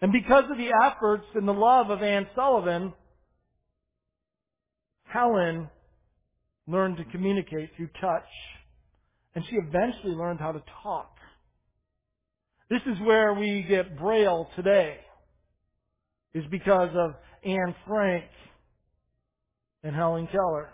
And 0.00 0.12
because 0.12 0.44
of 0.50 0.56
the 0.56 0.70
efforts 0.86 1.26
and 1.34 1.46
the 1.46 1.52
love 1.52 1.90
of 1.90 2.02
Anne 2.02 2.28
Sullivan, 2.34 2.92
Helen 5.04 5.68
learned 6.66 6.98
to 6.98 7.04
communicate 7.04 7.70
through 7.76 7.88
touch. 8.00 8.28
And 9.34 9.44
she 9.50 9.56
eventually 9.56 10.14
learned 10.14 10.38
how 10.38 10.52
to 10.52 10.62
talk. 10.82 11.16
This 12.70 12.82
is 12.86 13.00
where 13.00 13.34
we 13.34 13.64
get 13.68 13.98
Braille 13.98 14.48
today 14.54 14.98
is 16.38 16.44
because 16.50 16.90
of 16.94 17.14
Anne 17.44 17.74
Frank 17.86 18.24
and 19.82 19.94
Helen 19.94 20.28
Keller. 20.30 20.70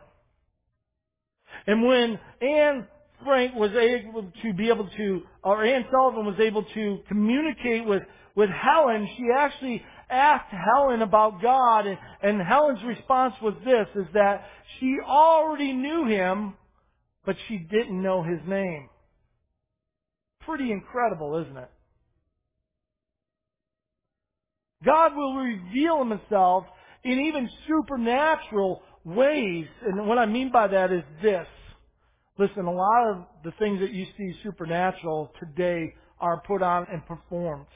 And 1.67 1.83
when 1.87 2.19
Anne 2.41 2.87
Frank 3.25 3.55
was 3.55 3.71
able 3.73 4.31
to 4.43 4.55
be 4.55 4.69
able 4.69 4.89
to, 4.97 5.23
or 5.43 5.65
Anne 5.65 5.85
Sullivan 5.91 6.27
was 6.27 6.39
able 6.41 6.65
to 6.75 6.99
communicate 7.09 7.87
with, 7.87 8.03
with 8.35 8.51
Helen, 8.51 9.09
she 9.17 9.25
actually 9.35 9.83
asked 10.11 10.53
Helen 10.53 11.03
about 11.03 11.41
God, 11.41 11.87
and, 11.87 11.99
and 12.23 12.43
Helen's 12.43 12.83
response 12.85 13.35
was 13.41 13.55
this, 13.65 13.87
is 13.95 14.07
that 14.15 14.45
she 14.79 14.99
already 15.05 15.73
knew 15.73 16.07
him, 16.07 16.55
but 17.25 17.37
she 17.49 17.59
didn't 17.59 18.03
know 18.03 18.23
his 18.23 18.41
name. 18.47 18.89
Pretty 20.41 20.71
incredible, 20.73 21.43
isn't 21.43 21.57
it? 21.57 21.71
God 24.85 25.15
will 25.15 25.37
reveal 25.37 26.05
himself 26.05 26.65
in 27.05 27.21
even 27.21 27.49
supernatural 27.69 28.83
ways. 29.05 29.67
And 29.87 30.07
what 30.07 30.19
I 30.19 30.27
mean 30.27 30.51
by 30.51 30.69
that 30.69 30.93
is 30.93 31.03
this. 31.23 31.47
Listen, 32.39 32.65
a 32.65 32.73
lot 32.73 33.11
of 33.11 33.25
the 33.45 33.53
things 33.59 33.81
that 33.81 33.93
you 33.93 34.07
see 34.17 34.35
supernatural 34.43 35.33
today 35.39 35.95
are 36.21 36.43
put 36.47 36.63
on 36.63 36.87
and 36.91 37.05
performed. 37.07 37.67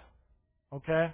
Okay? 0.72 1.12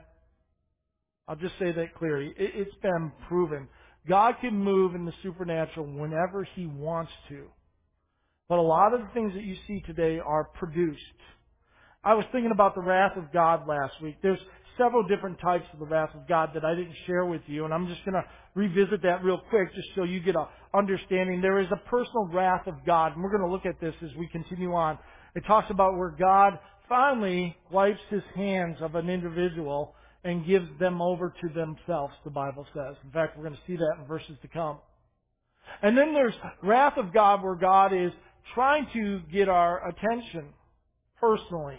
I'll 1.29 1.37
just 1.37 1.55
say 1.59 1.73
that 1.73 1.95
clearly. 1.95 2.33
It, 2.37 2.55
has 2.55 2.75
been 2.83 3.13
proven. 3.29 3.69
God 4.09 4.37
can 4.41 4.55
move 4.59 4.95
in 4.95 5.05
the 5.05 5.13
supernatural 5.23 5.87
whenever 5.87 6.45
He 6.55 6.67
wants 6.67 7.13
to. 7.29 7.47
But 8.49 8.59
a 8.59 8.63
lot 8.63 8.93
of 8.93 9.01
the 9.01 9.09
things 9.15 9.33
that 9.35 9.43
you 9.43 9.57
see 9.67 9.81
today 9.87 10.21
are 10.25 10.45
produced. 10.45 11.01
I 12.03 12.15
was 12.15 12.27
thinking 12.33 12.51
about 12.51 12.75
the 12.75 12.83
wrath 12.83 13.17
of 13.17 13.33
God 13.33 13.67
last 13.67 13.95
week. 14.03 14.17
There's 14.23 14.39
several 14.79 15.07
different 15.07 15.41
types 15.41 15.65
of 15.73 15.79
the 15.79 15.87
wrath 15.87 16.15
of 16.15 16.27
God 16.29 16.51
that 16.55 16.65
I 16.65 16.75
didn't 16.75 16.95
share 17.07 17.25
with 17.25 17.43
you, 17.47 17.65
and 17.65 17.73
I'm 17.73 17.87
just 17.87 18.05
going 18.05 18.15
to 18.15 18.25
revisit 18.55 19.03
that 19.03 19.25
real 19.25 19.41
quick 19.51 19.75
just 19.75 19.89
so 19.95 20.05
you 20.05 20.21
get 20.21 20.37
a 20.37 20.49
understanding. 20.73 21.41
There 21.41 21.61
is 21.61 21.69
a 21.71 21.89
personal 21.89 22.29
wrath 22.33 22.67
of 22.67 22.75
God, 22.85 23.15
and 23.15 23.23
we're 23.23 23.31
going 23.31 23.43
to 23.43 23.49
look 23.49 23.67
at 23.67 23.81
this 23.81 23.95
as 24.03 24.11
we 24.19 24.29
continue 24.29 24.75
on. 24.75 24.99
It 25.35 25.45
talks 25.47 25.71
about 25.71 25.97
where 25.97 26.11
God 26.11 26.59
finally 26.89 27.57
wipes 27.71 28.01
his 28.11 28.23
hands 28.35 28.77
of 28.81 28.95
an 28.95 29.09
individual 29.09 29.95
and 30.25 30.47
gives 30.47 30.69
them 30.79 31.03
over 31.03 31.35
to 31.41 31.49
themselves, 31.49 32.15
the 32.25 32.31
Bible 32.31 32.67
says. 32.75 32.97
In 33.05 33.11
fact, 33.11 33.37
we're 33.37 33.45
going 33.45 33.55
to 33.55 33.63
see 33.67 33.77
that 33.77 33.97
in 34.01 34.07
verses 34.07 34.37
to 34.43 34.49
come. 34.49 34.79
And 35.83 35.97
then 35.97 36.15
there's 36.15 36.35
wrath 36.63 36.97
of 36.97 37.13
God 37.13 37.43
where 37.43 37.55
God 37.55 37.93
is 37.93 38.13
trying 38.55 38.87
to 38.93 39.21
get 39.33 39.49
our 39.49 39.89
attention 39.89 40.47
personally. 41.21 41.79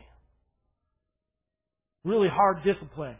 Really 2.05 2.29
hard 2.29 2.63
discipline. 2.63 3.17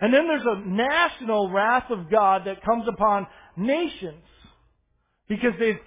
And 0.00 0.14
then 0.14 0.26
there's 0.26 0.46
a 0.46 0.66
national 0.66 1.50
wrath 1.50 1.90
of 1.90 2.10
God 2.10 2.42
that 2.46 2.64
comes 2.64 2.84
upon 2.88 3.26
nations 3.56 4.22
because 5.28 5.52
they've 5.58 5.78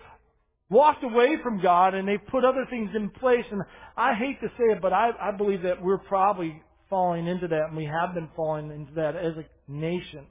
walked 0.70 1.04
away 1.04 1.38
from 1.42 1.62
God 1.62 1.96
and 1.96 2.08
they've 2.08 2.26
put 2.28 2.46
other 2.46 2.68
things 2.70 2.92
in 2.96 3.10
place. 3.10 3.46
And 3.50 3.62
I 3.98 4.14
hate 4.14 4.40
to 4.42 4.48
say 4.50 4.66
it, 4.66 4.82
but 4.82 4.94
I, 4.94 5.12
I 5.20 5.32
believe 5.32 5.64
that 5.64 5.82
we're 5.82 5.98
probably 5.98 6.62
falling 6.90 7.26
into 7.26 7.48
that 7.48 7.68
and 7.70 7.78
we 7.78 7.86
have 7.86 8.14
been 8.14 8.30
falling 8.36 8.70
into 8.70 8.94
that 8.96 9.16
as 9.16 9.34
a 9.38 9.72
nation. 9.72 10.26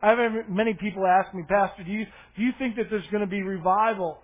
I 0.00 0.10
have 0.10 0.18
many 0.48 0.74
people 0.74 1.04
ask 1.06 1.34
me, 1.34 1.42
Pastor, 1.48 1.82
do 1.82 1.90
you, 1.90 2.04
do 2.36 2.42
you 2.42 2.52
think 2.58 2.76
that 2.76 2.84
there's 2.90 3.06
going 3.10 3.22
to 3.22 3.26
be 3.26 3.42
revival? 3.42 4.18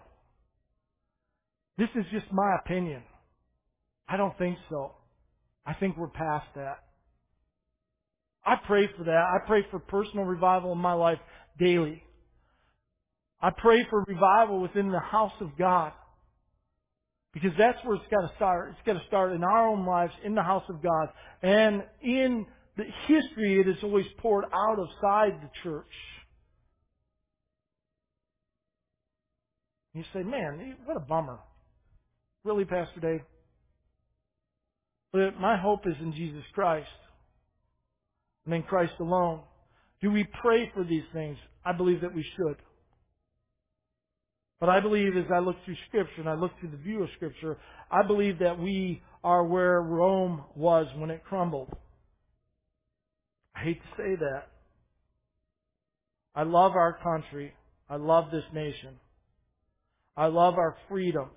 This 1.79 1.89
is 1.97 2.05
just 2.13 2.27
my 2.31 2.59
opinion. 2.65 3.03
I 4.09 4.17
don't 4.17 4.37
think 4.39 4.59
so. 4.69 4.93
I 5.65 5.75
think 5.75 5.97
we're 5.97 6.09
past 6.09 6.47
that. 6.57 6.79
I 8.45 8.57
pray 8.67 8.89
for 8.97 9.05
that. 9.05 9.11
I 9.13 9.39
pray 9.47 9.65
for 9.71 9.79
personal 9.79 10.25
revival 10.25 10.73
in 10.73 10.79
my 10.79 10.95
life 10.95 11.19
daily. 11.59 12.03
I 13.41 13.51
pray 13.51 13.87
for 13.89 14.05
revival 14.07 14.61
within 14.61 14.91
the 14.91 15.01
house 15.01 15.33
of 15.41 15.57
God. 15.59 15.93
Because 17.33 17.53
that's 17.59 17.79
where 17.85 17.97
it's 17.97 18.05
got 18.11 18.29
to 18.29 18.33
start. 18.37 18.71
It's 18.71 18.87
got 18.87 19.01
to 19.01 19.07
start 19.07 19.33
in 19.33 19.43
our 19.43 19.69
own 19.69 19.87
lives, 19.87 20.13
in 20.25 20.35
the 20.35 20.43
house 20.43 20.65
of 20.69 20.83
God. 20.83 21.09
And 21.43 21.83
in 22.03 22.47
the 22.77 22.85
history, 23.07 23.61
it 23.61 23.69
is 23.69 23.77
always 23.83 24.07
poured 24.19 24.45
out 24.53 24.79
of 24.79 24.89
side 25.01 25.41
the 25.43 25.51
church. 25.63 25.87
You 29.95 30.05
say, 30.13 30.23
man, 30.23 30.77
what 30.85 30.97
a 30.97 31.01
bummer. 31.01 31.39
Really, 32.45 32.65
Pastor 32.65 33.01
Dave? 33.01 33.21
But 35.13 35.39
my 35.39 35.57
hope 35.57 35.87
is 35.87 35.95
in 36.01 36.13
Jesus 36.13 36.43
Christ 36.55 36.89
and 38.47 38.55
in 38.55 38.63
Christ 38.63 38.95
alone. 38.99 39.41
Do 40.01 40.11
we 40.11 40.27
pray 40.41 40.71
for 40.75 40.85
these 40.85 41.05
things? 41.13 41.37
I 41.65 41.73
believe 41.73 42.01
that 42.01 42.15
we 42.15 42.25
should. 42.37 42.57
But 44.59 44.69
I 44.69 44.81
believe 44.81 45.17
as 45.17 45.31
I 45.35 45.41
look 45.41 45.57
through 45.65 45.77
Scripture 45.89 46.21
and 46.21 46.29
I 46.29 46.35
look 46.35 46.53
through 46.61 46.71
the 46.71 46.77
view 46.77 47.03
of 47.03 47.09
Scripture, 47.17 47.59
I 47.91 48.07
believe 48.07 48.39
that 48.39 48.59
we 48.59 49.03
are 49.25 49.45
where 49.45 49.81
Rome 49.83 50.45
was 50.57 50.87
when 50.97 51.11
it 51.11 51.25
crumbled. 51.25 51.69
I 53.55 53.65
hate 53.65 53.81
to 53.83 53.89
say 53.97 54.17
that. 54.17 54.45
I 56.35 56.45
love 56.45 56.73
our 56.73 56.99
country. 57.03 57.53
I 57.91 57.97
love 57.97 58.31
this 58.33 58.45
nation. 58.55 59.01
I 60.17 60.27
love 60.27 60.55
our 60.55 60.77
freedoms. 60.89 61.31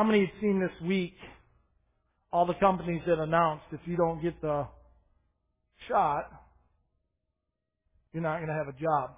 How 0.00 0.06
many 0.06 0.20
have 0.20 0.40
seen 0.40 0.58
this 0.58 0.88
week 0.88 1.12
all 2.32 2.46
the 2.46 2.54
companies 2.54 3.02
that 3.06 3.18
announced 3.18 3.66
if 3.70 3.80
you 3.84 3.98
don't 3.98 4.22
get 4.22 4.40
the 4.40 4.66
shot, 5.88 6.24
you're 8.14 8.22
not 8.22 8.38
going 8.38 8.48
to 8.48 8.54
have 8.54 8.68
a 8.68 8.80
job? 8.80 9.10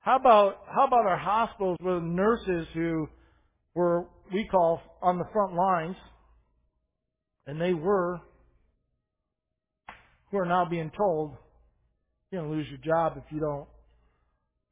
How 0.00 0.16
about 0.16 0.64
how 0.66 0.86
about 0.86 1.06
our 1.06 1.16
hospitals 1.16 1.78
with 1.80 2.02
nurses 2.02 2.66
who 2.74 3.08
were 3.74 4.04
we 4.30 4.46
call 4.50 4.82
on 5.00 5.16
the 5.16 5.24
front 5.32 5.54
lines, 5.54 5.96
and 7.46 7.58
they 7.58 7.72
were 7.72 8.20
who 10.30 10.36
are 10.36 10.44
now 10.44 10.66
being 10.68 10.92
told 10.94 11.38
you're 12.30 12.42
going 12.42 12.52
to 12.52 12.58
lose 12.58 12.66
your 12.68 12.80
job 12.84 13.14
if 13.16 13.24
you 13.32 13.40
don't 13.40 13.66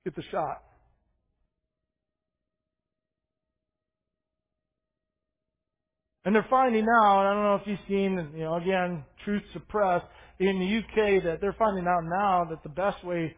get 0.05 0.15
the 0.15 0.23
shot. 0.31 0.65
And 6.27 6.35
they're 6.35 6.47
finding 6.51 6.85
out, 6.89 7.25
I 7.25 7.33
don't 7.33 7.45
know 7.45 7.55
if 7.55 7.62
you've 7.67 7.79
seen, 7.87 8.33
you 8.35 8.45
know, 8.45 8.57
again, 8.57 9.05
truth 9.25 9.45
suppressed, 9.53 10.07
in 10.41 10.59
the 10.59 10.79
UK 10.79 11.23
that 11.23 11.41
they're 11.41 11.55
finding 11.59 11.87
out 11.87 12.03
now 12.05 12.45
that 12.51 12.65
the 12.65 12.69
best 12.69 13.03
way 13.05 13.37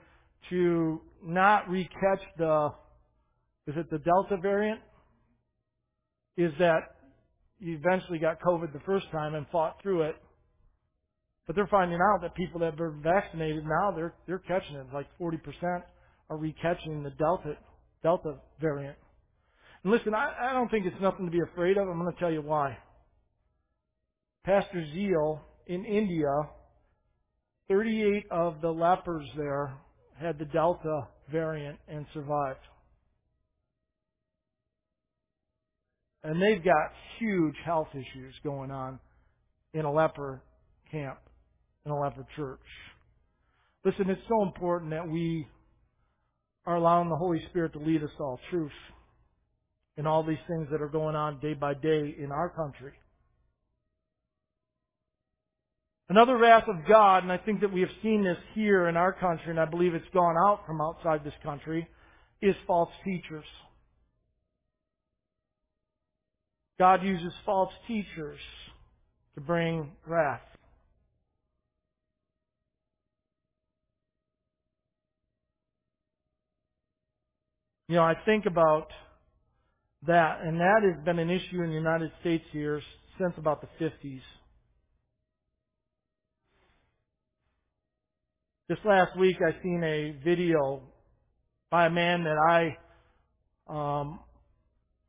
to 0.48 0.98
not 1.22 1.66
recatch 1.66 2.20
the, 2.38 2.70
is 3.66 3.77
it 3.77 3.90
the 3.90 3.98
Delta 3.98 4.38
variant? 4.40 4.81
Is 6.38 6.51
that 6.59 6.96
you 7.61 7.77
eventually 7.77 8.18
got 8.18 8.40
COVID 8.40 8.72
the 8.72 8.81
first 8.81 9.11
time 9.12 9.35
and 9.35 9.46
fought 9.53 9.77
through 9.83 10.03
it. 10.03 10.16
But 11.46 11.57
they're 11.57 11.66
finding 11.66 11.98
out 12.01 12.22
that 12.22 12.35
people 12.35 12.61
that 12.61 12.79
were 12.79 12.90
vaccinated 12.90 13.64
now, 13.64 13.92
they're, 13.94 14.14
they're 14.27 14.38
catching 14.38 14.77
it. 14.77 14.87
Like 14.94 15.07
40% 15.20 15.38
are 16.31 16.38
recatching 16.38 17.03
the 17.03 17.12
Delta, 17.18 17.59
Delta 18.03 18.37
variant. 18.61 18.96
And 19.88 19.96
listen, 19.96 20.12
I, 20.12 20.51
I 20.51 20.53
don't 20.53 20.70
think 20.70 20.85
it's 20.85 21.01
nothing 21.01 21.24
to 21.24 21.33
be 21.33 21.40
afraid 21.40 21.79
of. 21.79 21.88
I'm 21.88 21.98
going 21.98 22.12
to 22.12 22.20
tell 22.20 22.31
you 22.31 22.42
why. 22.42 22.77
Pastor 24.44 24.85
Zeal 24.92 25.40
in 25.66 25.87
India, 25.87 26.29
38 27.70 28.27
of 28.31 28.61
the 28.61 28.68
lepers 28.68 29.27
there 29.35 29.72
had 30.20 30.38
the 30.38 30.44
Delta 30.44 31.09
variant 31.33 31.79
and 31.88 32.05
survived. 32.12 32.59
And 36.22 36.42
they've 36.42 36.62
got 36.62 36.92
huge 37.18 37.57
health 37.64 37.88
issues 37.92 38.35
going 38.44 38.70
on 38.70 38.98
in 39.72 39.87
a 39.87 39.90
leper 39.90 40.42
camp, 40.92 41.16
in 41.87 41.92
a 41.92 41.98
leper 41.98 42.27
church. 42.37 42.61
Listen, 43.87 44.11
it's 44.11 44.20
so 44.29 44.42
important 44.42 44.90
that 44.90 45.09
we 45.09 45.48
are 46.66 46.77
allowing 46.77 47.09
the 47.09 47.16
Holy 47.16 47.40
Spirit 47.48 47.72
to 47.72 47.79
lead 47.79 48.03
us 48.03 48.11
all 48.20 48.38
truth 48.51 48.70
in 49.98 50.06
all 50.06 50.22
these 50.22 50.38
things 50.46 50.68
that 50.70 50.80
are 50.80 50.88
going 50.88 51.16
on 51.16 51.40
day 51.40 51.54
by 51.54 51.74
day 51.74 52.14
in 52.18 52.30
our 52.30 52.48
country. 52.48 52.92
Another 56.08 56.38
wrath 56.38 56.68
of 56.68 56.76
God, 56.88 57.24
and 57.24 57.32
I 57.32 57.37
think 57.37 57.61
that 57.61 57.72
we 57.72 57.80
have 57.80 57.90
seen 58.02 58.24
this 58.24 58.38
here 58.54 58.88
in 58.88 58.96
our 58.96 59.12
country, 59.12 59.50
and 59.50 59.61
I 59.61 59.66
believe 59.66 59.94
it's 59.94 60.06
gone 60.14 60.37
out 60.46 60.61
from 60.66 60.80
outside 60.80 61.22
this 61.24 61.34
country, 61.42 61.87
is 62.40 62.54
false 62.66 62.88
teachers. 63.04 63.44
God 66.78 67.02
uses 67.02 67.32
false 67.44 67.72
teachers 67.88 68.38
to 69.34 69.40
bring 69.40 69.90
wrath. 70.06 70.40
You 77.88 77.96
know, 77.96 78.04
I 78.04 78.14
think 78.24 78.46
about 78.46 78.88
that, 80.06 80.40
and 80.42 80.61
that 80.61 80.82
has 80.82 81.04
been 81.04 81.18
an 81.18 81.30
issue 81.30 81.62
in 81.62 81.70
the 81.70 81.74
United 81.74 82.11
States 82.20 82.44
here 82.52 82.80
since 83.18 83.34
about 83.37 83.61
the 83.61 83.84
50s. 83.84 84.20
This 88.68 88.78
last 88.84 89.18
week, 89.18 89.37
I 89.40 89.61
seen 89.62 89.82
a 89.82 90.22
video 90.22 90.82
by 91.70 91.87
a 91.87 91.90
man 91.90 92.24
that 92.24 92.37
I 92.37 92.76
um, 93.68 94.20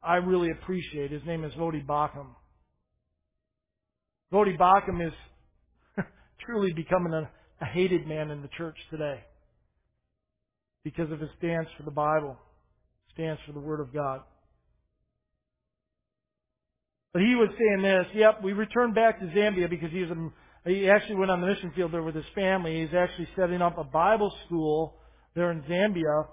I 0.01 0.15
really 0.15 0.49
appreciate. 0.51 1.11
His 1.11 1.21
name 1.25 1.43
is 1.43 1.53
Voddie 1.53 1.85
Baucham. 1.85 2.27
Voddie 4.31 4.57
Baucham 4.57 5.05
is 5.05 5.13
truly 6.45 6.71
becoming 6.73 7.13
a, 7.13 7.29
a 7.61 7.65
hated 7.65 8.07
man 8.07 8.31
in 8.31 8.41
the 8.41 8.49
church 8.57 8.77
today 8.89 9.21
because 10.83 11.11
of 11.11 11.19
his 11.19 11.29
stance 11.37 11.67
for 11.77 11.83
the 11.83 11.91
Bible, 11.91 12.37
stance 13.13 13.39
for 13.45 13.51
the 13.51 13.59
Word 13.59 13.81
of 13.81 13.93
God. 13.93 14.21
But 17.13 17.23
he 17.23 17.35
was 17.35 17.49
saying 17.57 17.81
this, 17.81 18.05
yep, 18.13 18.43
we 18.43 18.53
returned 18.53 18.93
back 18.93 19.19
to 19.19 19.25
Zambia 19.27 19.69
because 19.69 19.91
he 19.91 20.01
was 20.01 20.11
a, 20.11 20.69
he 20.69 20.89
actually 20.89 21.15
went 21.15 21.31
on 21.31 21.41
the 21.41 21.47
mission 21.47 21.71
field 21.75 21.91
there 21.91 22.03
with 22.03 22.15
his 22.15 22.25
family. 22.35 22.81
He's 22.81 22.95
actually 22.95 23.27
setting 23.35 23.61
up 23.61 23.77
a 23.77 23.83
Bible 23.83 24.31
school 24.45 24.95
there 25.35 25.51
in 25.51 25.61
Zambia 25.63 26.27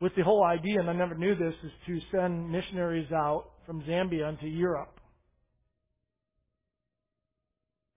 with 0.00 0.14
the 0.16 0.22
whole 0.22 0.44
idea, 0.44 0.78
and 0.80 0.88
I 0.88 0.92
never 0.92 1.14
knew 1.14 1.34
this, 1.34 1.54
is 1.64 1.72
to 1.86 2.00
send 2.12 2.50
missionaries 2.50 3.10
out 3.12 3.46
from 3.66 3.82
Zambia 3.82 4.28
into 4.28 4.46
Europe. 4.46 4.98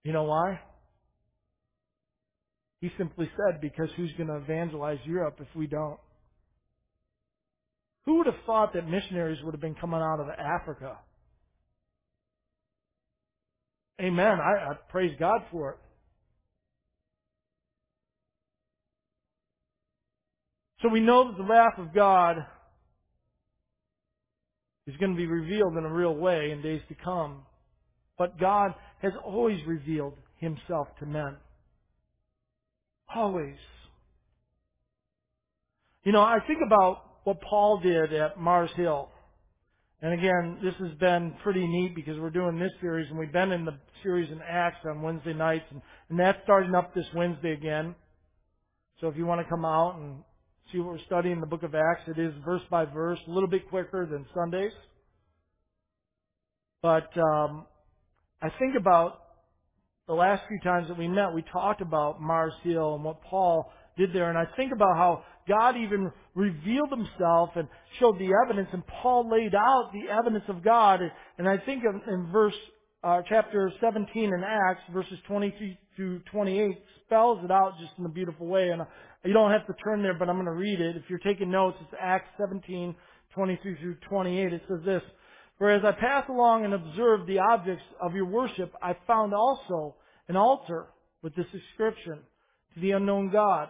You 0.03 0.11
know 0.11 0.23
why? 0.23 0.59
He 2.81 2.91
simply 2.97 3.29
said, 3.37 3.61
because 3.61 3.89
who's 3.95 4.11
going 4.17 4.27
to 4.27 4.35
evangelize 4.35 4.99
Europe 5.05 5.37
if 5.39 5.47
we 5.55 5.67
don't? 5.67 5.99
Who 8.05 8.17
would 8.17 8.25
have 8.25 8.35
thought 8.45 8.73
that 8.73 8.87
missionaries 8.87 9.37
would 9.43 9.53
have 9.53 9.61
been 9.61 9.75
coming 9.75 10.01
out 10.01 10.19
of 10.19 10.27
Africa? 10.27 10.97
Amen. 14.03 14.39
I, 14.41 14.71
I 14.71 14.73
praise 14.89 15.15
God 15.17 15.41
for 15.49 15.71
it. 15.71 15.77
So 20.81 20.89
we 20.89 20.99
know 20.99 21.29
that 21.31 21.37
the 21.37 21.45
wrath 21.45 21.77
of 21.77 21.93
God 21.93 22.45
is 24.85 24.97
going 24.97 25.11
to 25.11 25.17
be 25.17 25.25
revealed 25.25 25.77
in 25.77 25.85
a 25.85 25.93
real 25.93 26.13
way 26.13 26.51
in 26.51 26.61
days 26.61 26.81
to 26.89 26.95
come. 26.95 27.43
But 28.17 28.37
God 28.37 28.73
has 29.01 29.13
always 29.25 29.59
revealed 29.65 30.15
himself 30.37 30.89
to 30.99 31.05
men. 31.05 31.37
Always. 33.15 33.55
You 36.03 36.11
know, 36.11 36.21
I 36.21 36.39
think 36.45 36.59
about 36.65 37.03
what 37.23 37.39
Paul 37.39 37.79
did 37.79 38.11
at 38.13 38.37
Mars 38.37 38.69
Hill. 38.75 39.07
And 40.03 40.13
again, 40.13 40.57
this 40.61 40.73
has 40.81 40.91
been 40.99 41.33
pretty 41.43 41.65
neat 41.65 41.95
because 41.95 42.19
we're 42.19 42.29
doing 42.29 42.59
this 42.59 42.73
series 42.81 43.09
and 43.09 43.17
we've 43.17 43.31
been 43.31 43.53
in 43.53 43.63
the 43.63 43.75
series 44.03 44.29
in 44.29 44.41
Acts 44.45 44.85
on 44.85 45.01
Wednesday 45.01 45.31
nights 45.31 45.63
and, 45.71 45.81
and 46.09 46.19
that's 46.19 46.37
starting 46.43 46.75
up 46.75 46.93
this 46.93 47.05
Wednesday 47.15 47.53
again. 47.53 47.95
So 48.99 49.07
if 49.07 49.15
you 49.15 49.25
want 49.25 49.39
to 49.39 49.49
come 49.49 49.63
out 49.63 49.95
and 49.97 50.17
see 50.73 50.79
what 50.79 50.89
we're 50.89 51.05
studying 51.05 51.35
in 51.35 51.39
the 51.39 51.47
book 51.47 51.63
of 51.63 51.73
Acts, 51.73 52.01
it 52.07 52.19
is 52.19 52.33
verse 52.43 52.61
by 52.69 52.83
verse, 52.83 53.17
a 53.29 53.31
little 53.31 53.47
bit 53.47 53.69
quicker 53.69 54.05
than 54.05 54.25
Sundays. 54.35 54.73
But 56.81 57.09
um, 57.17 57.65
I 58.41 58.49
think 58.59 58.75
about 58.77 59.21
the 60.07 60.13
last 60.13 60.41
few 60.49 60.59
times 60.65 60.89
that 60.89 60.97
we 60.97 61.07
met, 61.07 61.33
we 61.33 61.45
talked 61.49 61.79
about 61.79 62.21
Mars 62.21 62.53
Hill 62.63 62.95
and 62.95 63.05
what 63.05 63.21
Paul 63.21 63.71
did 63.97 64.13
there. 64.13 64.29
And 64.29 64.37
I 64.37 64.45
think 64.55 64.71
about 64.71 64.95
how 64.95 65.23
God 65.47 65.75
even 65.77 66.11
revealed 66.35 66.89
himself 66.89 67.49
and 67.55 67.67
showed 67.99 68.17
the 68.17 68.29
evidence, 68.45 68.69
and 68.73 68.83
Paul 68.87 69.29
laid 69.29 69.53
out 69.55 69.91
the 69.93 70.11
evidence 70.11 70.45
of 70.47 70.63
God. 70.63 71.01
And 71.37 71.47
I 71.47 71.57
think 71.57 71.83
in 71.83 72.29
verse, 72.31 72.53
uh, 73.03 73.21
chapter 73.27 73.71
17 73.81 74.23
in 74.23 74.43
Acts, 74.43 74.81
verses 74.93 75.17
23 75.27 75.77
through 75.95 76.19
28, 76.31 76.81
spells 77.05 77.43
it 77.43 77.51
out 77.51 77.73
just 77.79 77.91
in 77.99 78.05
a 78.05 78.09
beautiful 78.09 78.47
way. 78.47 78.69
And 78.69 78.81
you 79.25 79.33
don't 79.33 79.51
have 79.51 79.67
to 79.67 79.73
turn 79.83 80.01
there, 80.01 80.13
but 80.13 80.29
I'm 80.29 80.35
going 80.35 80.45
to 80.45 80.51
read 80.51 80.79
it. 80.79 80.95
If 80.95 81.03
you're 81.09 81.19
taking 81.19 81.51
notes, 81.51 81.77
it's 81.81 81.93
Acts 81.99 82.29
17, 82.39 82.95
23 83.35 83.77
through 83.79 83.95
28. 84.09 84.53
It 84.53 84.61
says 84.67 84.79
this, 84.85 85.01
For 85.57 85.69
as 85.69 85.83
I 85.83 85.91
passed 85.91 86.29
along 86.29 86.65
and 86.65 86.73
observed 86.73 87.27
the 87.27 87.39
objects 87.39 87.83
of 88.01 88.13
your 88.13 88.25
worship, 88.25 88.73
I 88.81 88.95
found 89.05 89.33
also 89.33 89.95
an 90.29 90.37
altar 90.37 90.87
with 91.21 91.35
this 91.35 91.45
inscription, 91.53 92.19
to 92.73 92.79
the 92.79 92.91
unknown 92.91 93.31
God. 93.31 93.69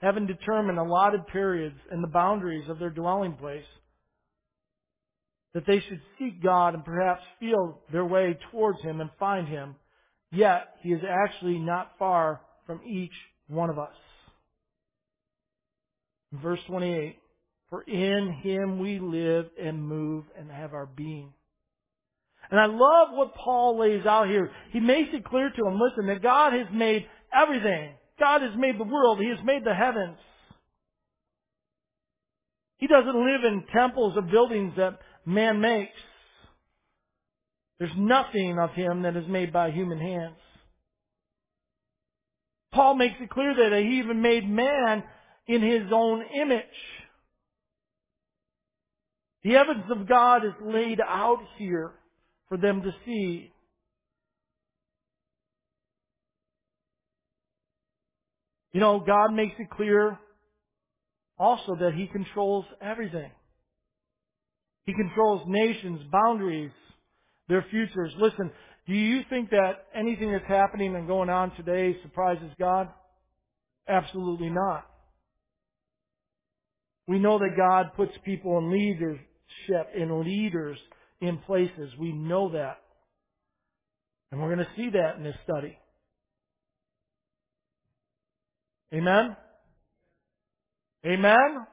having 0.00 0.26
determined 0.26 0.78
allotted 0.78 1.26
periods 1.26 1.76
and 1.90 2.02
the 2.02 2.08
boundaries 2.08 2.68
of 2.68 2.78
their 2.78 2.90
dwelling 2.90 3.34
place, 3.34 3.64
that 5.54 5.66
they 5.66 5.80
should 5.80 6.00
seek 6.18 6.42
God 6.42 6.74
and 6.74 6.84
perhaps 6.84 7.22
feel 7.38 7.78
their 7.92 8.04
way 8.04 8.38
towards 8.50 8.80
Him 8.82 9.00
and 9.00 9.10
find 9.18 9.48
Him, 9.48 9.74
yet 10.32 10.74
He 10.82 10.90
is 10.90 11.02
actually 11.08 11.58
not 11.58 11.92
far 11.98 12.40
from 12.66 12.80
each 12.86 13.12
one 13.48 13.68
of 13.68 13.78
us. 13.78 13.94
Verse 16.32 16.60
28, 16.68 17.18
For 17.68 17.82
in 17.82 18.32
Him 18.42 18.78
we 18.78 19.00
live 19.00 19.46
and 19.60 19.82
move 19.82 20.24
and 20.38 20.50
have 20.50 20.72
our 20.72 20.86
being. 20.86 21.32
And 22.50 22.58
I 22.58 22.66
love 22.66 23.08
what 23.12 23.34
Paul 23.34 23.78
lays 23.78 24.06
out 24.06 24.28
here. 24.28 24.50
He 24.72 24.80
makes 24.80 25.10
it 25.12 25.24
clear 25.24 25.50
to 25.50 25.62
them, 25.62 25.78
listen, 25.78 26.06
that 26.06 26.22
God 26.22 26.52
has 26.52 26.66
made 26.72 27.06
everything. 27.32 27.94
God 28.20 28.42
has 28.42 28.52
made 28.56 28.78
the 28.78 28.84
world. 28.84 29.18
He 29.18 29.30
has 29.30 29.44
made 29.44 29.64
the 29.64 29.74
heavens. 29.74 30.18
He 32.76 32.86
doesn't 32.86 33.14
live 33.14 33.44
in 33.44 33.64
temples 33.74 34.14
or 34.16 34.22
buildings 34.22 34.74
that 34.76 35.00
man 35.26 35.60
makes. 35.60 35.92
There's 37.78 37.90
nothing 37.96 38.58
of 38.58 38.70
him 38.72 39.02
that 39.02 39.16
is 39.16 39.26
made 39.26 39.52
by 39.52 39.70
human 39.70 39.98
hands. 39.98 40.36
Paul 42.72 42.94
makes 42.94 43.16
it 43.20 43.30
clear 43.30 43.54
that 43.54 43.82
he 43.82 43.98
even 43.98 44.22
made 44.22 44.48
man 44.48 45.02
in 45.46 45.62
his 45.62 45.90
own 45.92 46.22
image. 46.40 46.64
The 49.42 49.56
evidence 49.56 49.86
of 49.90 50.08
God 50.08 50.44
is 50.44 50.52
laid 50.62 51.00
out 51.00 51.40
here 51.56 51.92
for 52.48 52.58
them 52.58 52.82
to 52.82 52.90
see. 53.06 53.50
You 58.72 58.80
know, 58.80 59.00
God 59.00 59.34
makes 59.34 59.54
it 59.58 59.70
clear 59.70 60.18
also 61.38 61.74
that 61.80 61.92
He 61.94 62.06
controls 62.06 62.64
everything. 62.80 63.30
He 64.86 64.94
controls 64.94 65.42
nations, 65.46 66.00
boundaries, 66.10 66.72
their 67.48 67.64
futures. 67.70 68.12
Listen, 68.18 68.50
do 68.86 68.94
you 68.94 69.20
think 69.28 69.50
that 69.50 69.86
anything 69.94 70.32
that's 70.32 70.46
happening 70.46 70.94
and 70.96 71.06
going 71.06 71.28
on 71.28 71.54
today 71.56 71.96
surprises 72.02 72.50
God? 72.58 72.88
Absolutely 73.88 74.50
not. 74.50 74.86
We 77.06 77.18
know 77.18 77.38
that 77.38 77.56
God 77.56 77.86
puts 77.96 78.12
people 78.24 78.58
in 78.58 78.70
leadership, 78.70 79.90
in 79.96 80.22
leaders 80.24 80.78
in 81.20 81.38
places. 81.38 81.90
We 81.98 82.12
know 82.12 82.52
that. 82.52 82.78
And 84.30 84.40
we're 84.40 84.54
going 84.54 84.66
to 84.66 84.76
see 84.76 84.90
that 84.90 85.16
in 85.16 85.24
this 85.24 85.34
study. 85.44 85.76
Amen? 88.92 89.36
Amen? 91.06 91.66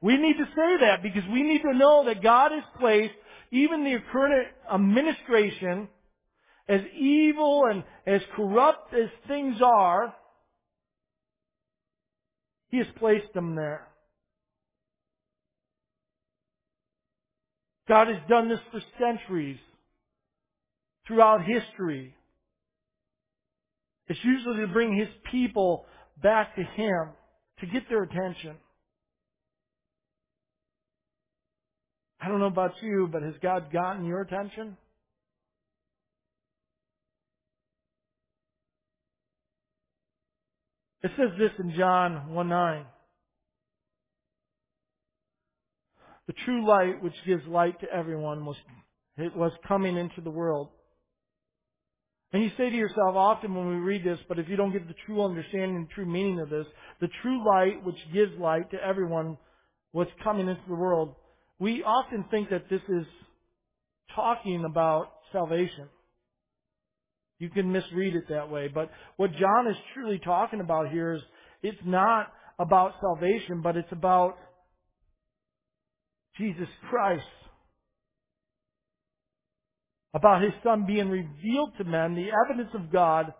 We 0.00 0.16
need 0.16 0.36
to 0.38 0.44
say 0.44 0.76
that 0.80 1.02
because 1.02 1.22
we 1.32 1.42
need 1.42 1.62
to 1.62 1.76
know 1.76 2.04
that 2.06 2.22
God 2.22 2.50
has 2.52 2.64
placed 2.80 3.14
even 3.52 3.84
the 3.84 3.98
current 4.10 4.48
administration, 4.72 5.88
as 6.68 6.80
evil 6.98 7.64
and 7.70 7.84
as 8.06 8.22
corrupt 8.34 8.94
as 8.94 9.10
things 9.28 9.56
are, 9.62 10.14
He 12.70 12.78
has 12.78 12.86
placed 12.98 13.32
them 13.34 13.54
there. 13.54 13.86
God 17.88 18.08
has 18.08 18.16
done 18.28 18.48
this 18.48 18.60
for 18.70 18.80
centuries 18.98 19.58
throughout 21.06 21.44
history. 21.44 22.14
It's 24.08 24.20
usually 24.24 24.66
to 24.66 24.72
bring 24.72 24.96
His 24.96 25.08
people 25.30 25.84
back 26.22 26.54
to 26.56 26.62
Him, 26.62 27.10
to 27.60 27.66
get 27.66 27.88
their 27.88 28.02
attention. 28.02 28.56
I 32.20 32.28
don't 32.28 32.38
know 32.38 32.46
about 32.46 32.72
you, 32.80 33.08
but 33.10 33.22
has 33.22 33.34
God 33.42 33.72
gotten 33.72 34.04
your 34.04 34.20
attention? 34.20 34.76
It 41.02 41.10
says 41.16 41.30
this 41.36 41.50
in 41.58 41.74
John 41.76 42.32
1 42.32 42.48
9. 42.48 42.84
The 46.28 46.32
true 46.44 46.66
light 46.66 47.02
which 47.02 47.14
gives 47.26 47.44
light 47.48 47.80
to 47.80 47.86
everyone 47.92 48.46
was 48.46 48.56
It 49.16 49.36
was 49.36 49.50
coming 49.66 49.96
into 49.96 50.20
the 50.20 50.30
world. 50.30 50.68
And 52.32 52.42
you 52.42 52.50
say 52.56 52.70
to 52.70 52.76
yourself 52.76 53.14
often 53.14 53.54
when 53.54 53.68
we 53.68 53.76
read 53.76 54.04
this, 54.04 54.18
but 54.28 54.38
if 54.38 54.48
you 54.48 54.56
don't 54.56 54.72
get 54.72 54.88
the 54.88 54.94
true 55.06 55.22
understanding 55.22 55.76
and 55.76 55.90
true 55.90 56.06
meaning 56.06 56.40
of 56.40 56.48
this, 56.48 56.66
the 57.00 57.08
true 57.20 57.46
light 57.46 57.84
which 57.84 57.98
gives 58.12 58.32
light 58.38 58.70
to 58.70 58.78
everyone 58.82 59.36
what's 59.92 60.10
coming 60.24 60.48
into 60.48 60.62
the 60.66 60.74
world, 60.74 61.14
we 61.58 61.82
often 61.82 62.24
think 62.30 62.48
that 62.48 62.70
this 62.70 62.80
is 62.88 63.04
talking 64.16 64.64
about 64.64 65.12
salvation. 65.30 65.88
You 67.38 67.50
can 67.50 67.70
misread 67.70 68.14
it 68.14 68.24
that 68.30 68.50
way, 68.50 68.68
but 68.72 68.90
what 69.16 69.32
John 69.32 69.66
is 69.68 69.76
truly 69.92 70.18
talking 70.18 70.60
about 70.60 70.90
here 70.90 71.14
is 71.14 71.22
it's 71.62 71.78
not 71.84 72.28
about 72.58 72.92
salvation, 73.00 73.60
but 73.62 73.76
it's 73.76 73.92
about 73.92 74.36
Jesus 76.38 76.68
Christ 76.88 77.22
about 80.14 80.42
his 80.42 80.52
son 80.62 80.84
being 80.86 81.08
revealed 81.08 81.72
to 81.78 81.84
men, 81.84 82.14
the 82.14 82.30
evidence 82.44 82.70
of 82.74 82.92
God, 82.92 83.32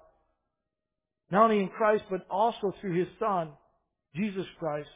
not 1.30 1.44
only 1.44 1.62
in 1.62 1.68
Christ, 1.68 2.04
but 2.10 2.26
also 2.30 2.72
through 2.80 2.98
his 2.98 3.08
son, 3.18 3.50
Jesus 4.14 4.46
Christ. 4.58 4.88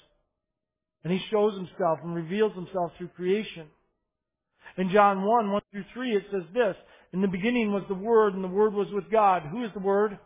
And 1.05 1.12
he 1.12 1.20
shows 1.31 1.55
himself 1.55 1.99
and 2.03 2.14
reveals 2.14 2.55
himself 2.55 2.93
through 2.97 3.09
creation. 3.09 3.66
In 4.77 4.91
John 4.91 5.24
1, 5.24 5.53
1 5.53 5.62
through 5.70 5.85
3, 5.95 6.16
it 6.16 6.24
says 6.33 6.43
this, 6.53 6.77
In 7.12 7.20
the 7.20 7.29
beginning 7.29 7.72
was 7.72 7.85
the 7.89 7.95
Word, 7.95 8.35
and 8.35 8.43
the 8.43 8.49
Word 8.49 8.74
was 8.74 8.89
with 8.93 9.11
God. 9.11 9.43
Who 9.51 9.64
is 9.64 9.70
the 9.74 9.81
Word? 9.81 10.18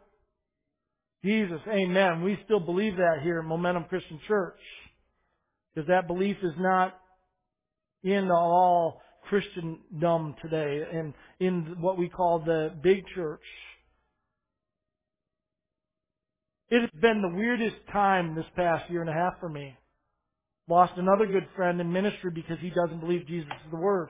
Jesus. 1.24 1.60
Amen. 1.68 2.22
We 2.22 2.38
still 2.44 2.60
believe 2.60 2.96
that 2.96 3.20
here 3.22 3.40
at 3.40 3.44
Momentum 3.44 3.84
Christian 3.84 4.18
Church. 4.26 4.58
Because 5.74 5.88
that 5.88 6.06
belief 6.06 6.36
is 6.42 6.54
not 6.58 6.94
in 8.02 8.30
all 8.30 9.02
Christendom 9.30 10.34
today 10.42 10.82
and 10.92 11.14
in 11.38 11.76
what 11.80 11.96
we 11.96 12.08
call 12.08 12.40
the 12.40 12.72
big 12.82 13.04
church. 13.14 13.40
It 16.68 16.80
has 16.80 16.90
been 17.00 17.22
the 17.22 17.36
weirdest 17.36 17.76
time 17.92 18.34
this 18.34 18.44
past 18.56 18.90
year 18.90 19.00
and 19.00 19.08
a 19.08 19.12
half 19.12 19.38
for 19.38 19.48
me. 19.48 19.76
Lost 20.68 20.92
another 20.96 21.26
good 21.26 21.46
friend 21.56 21.80
in 21.80 21.92
ministry 21.92 22.30
because 22.34 22.58
he 22.60 22.70
doesn't 22.70 23.00
believe 23.00 23.26
Jesus 23.26 23.50
is 23.64 23.70
the 23.70 23.76
Word. 23.76 24.08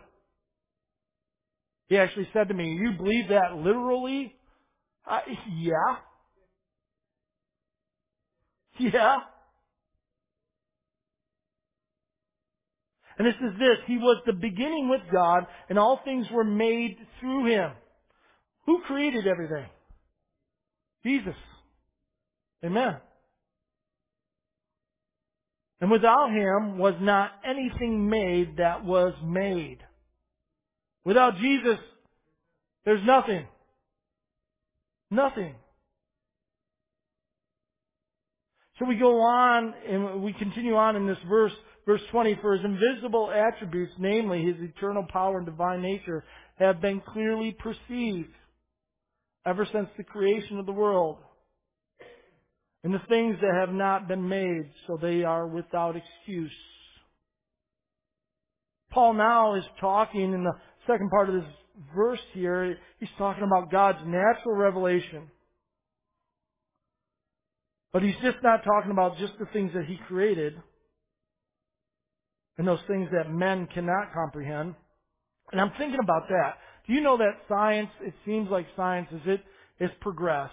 He 1.88 1.98
actually 1.98 2.28
said 2.32 2.48
to 2.48 2.54
me, 2.54 2.72
you 2.80 2.92
believe 2.92 3.28
that 3.28 3.56
literally? 3.56 4.34
I, 5.06 5.20
yeah. 5.56 5.96
Yeah. 8.78 9.16
And 13.20 13.26
this 13.28 13.34
is 13.34 13.58
this, 13.58 13.76
He 13.86 13.98
was 13.98 14.22
the 14.24 14.32
beginning 14.32 14.88
with 14.88 15.02
God, 15.12 15.44
and 15.68 15.78
all 15.78 16.00
things 16.06 16.26
were 16.32 16.42
made 16.42 16.96
through 17.20 17.52
Him. 17.52 17.72
Who 18.64 18.80
created 18.86 19.26
everything? 19.26 19.66
Jesus. 21.04 21.34
Amen. 22.64 22.96
And 25.82 25.90
without 25.90 26.30
Him 26.30 26.78
was 26.78 26.94
not 26.98 27.32
anything 27.44 28.08
made 28.08 28.56
that 28.56 28.86
was 28.86 29.12
made. 29.22 29.80
Without 31.04 31.36
Jesus, 31.36 31.76
there's 32.86 33.04
nothing. 33.04 33.46
Nothing. 35.10 35.56
So 38.80 38.86
we 38.86 38.96
go 38.96 39.20
on 39.20 39.74
and 39.88 40.22
we 40.22 40.32
continue 40.32 40.74
on 40.74 40.96
in 40.96 41.06
this 41.06 41.18
verse 41.28 41.52
Verse 41.86 42.02
20, 42.12 42.38
for 42.40 42.52
his 42.54 42.64
invisible 42.64 43.32
attributes, 43.32 43.92
namely 43.98 44.44
his 44.44 44.54
eternal 44.60 45.04
power 45.08 45.38
and 45.38 45.46
divine 45.46 45.82
nature, 45.82 46.24
have 46.58 46.80
been 46.80 47.00
clearly 47.00 47.56
perceived 47.58 48.28
ever 49.46 49.66
since 49.72 49.88
the 49.96 50.04
creation 50.04 50.58
of 50.58 50.66
the 50.66 50.72
world. 50.72 51.16
And 52.84 52.94
the 52.94 53.02
things 53.08 53.36
that 53.40 53.54
have 53.58 53.74
not 53.74 54.08
been 54.08 54.28
made, 54.28 54.70
so 54.86 54.98
they 55.00 55.24
are 55.24 55.46
without 55.46 55.96
excuse. 55.96 56.52
Paul 58.90 59.14
now 59.14 59.54
is 59.54 59.64
talking 59.80 60.32
in 60.32 60.44
the 60.44 60.54
second 60.86 61.10
part 61.10 61.28
of 61.28 61.36
this 61.36 61.50
verse 61.94 62.20
here, 62.34 62.76
he's 62.98 63.08
talking 63.18 63.44
about 63.44 63.70
God's 63.70 63.98
natural 64.06 64.54
revelation. 64.54 65.30
But 67.92 68.02
he's 68.02 68.14
just 68.22 68.38
not 68.42 68.62
talking 68.64 68.90
about 68.90 69.18
just 69.18 69.32
the 69.38 69.46
things 69.52 69.72
that 69.74 69.84
he 69.86 69.98
created 70.06 70.54
and 72.56 72.68
those 72.68 72.78
things 72.86 73.08
that 73.12 73.32
men 73.32 73.66
cannot 73.72 74.12
comprehend. 74.12 74.74
And 75.50 75.60
I'm 75.60 75.72
thinking 75.78 75.98
about 76.02 76.28
that. 76.28 76.58
Do 76.86 76.92
you 76.92 77.00
know 77.00 77.16
that 77.16 77.32
science, 77.48 77.90
it 78.02 78.14
seems 78.24 78.50
like 78.50 78.66
science 78.76 79.08
as 79.14 79.20
it 79.26 79.40
is 79.82 79.90
progressed. 80.00 80.52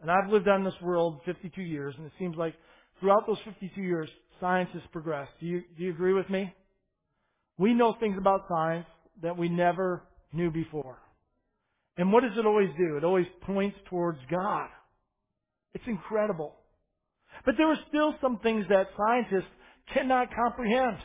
And 0.00 0.10
I've 0.10 0.30
lived 0.30 0.48
on 0.48 0.64
this 0.64 0.74
world 0.82 1.20
52 1.26 1.60
years, 1.60 1.94
and 1.98 2.06
it 2.06 2.12
seems 2.18 2.36
like 2.36 2.54
throughout 2.98 3.26
those 3.26 3.38
52 3.44 3.80
years, 3.80 4.08
science 4.40 4.70
has 4.72 4.82
progressed. 4.92 5.32
Do 5.40 5.46
you, 5.46 5.62
do 5.76 5.84
you 5.84 5.90
agree 5.90 6.14
with 6.14 6.28
me? 6.30 6.52
We 7.58 7.74
know 7.74 7.94
things 8.00 8.16
about 8.18 8.46
science 8.48 8.86
that 9.22 9.36
we 9.36 9.48
never 9.48 10.02
knew 10.32 10.50
before. 10.50 10.98
And 11.98 12.12
what 12.12 12.22
does 12.22 12.32
it 12.38 12.46
always 12.46 12.70
do? 12.78 12.96
It 12.96 13.04
always 13.04 13.26
points 13.42 13.76
towards 13.90 14.18
God. 14.30 14.68
It's 15.74 15.84
incredible. 15.86 16.54
But 17.44 17.54
there 17.56 17.70
are 17.70 17.78
still 17.88 18.14
some 18.20 18.38
things 18.40 18.66
that 18.68 18.88
scientists 18.96 19.50
cannot 19.94 20.34
comprehend. 20.34 20.98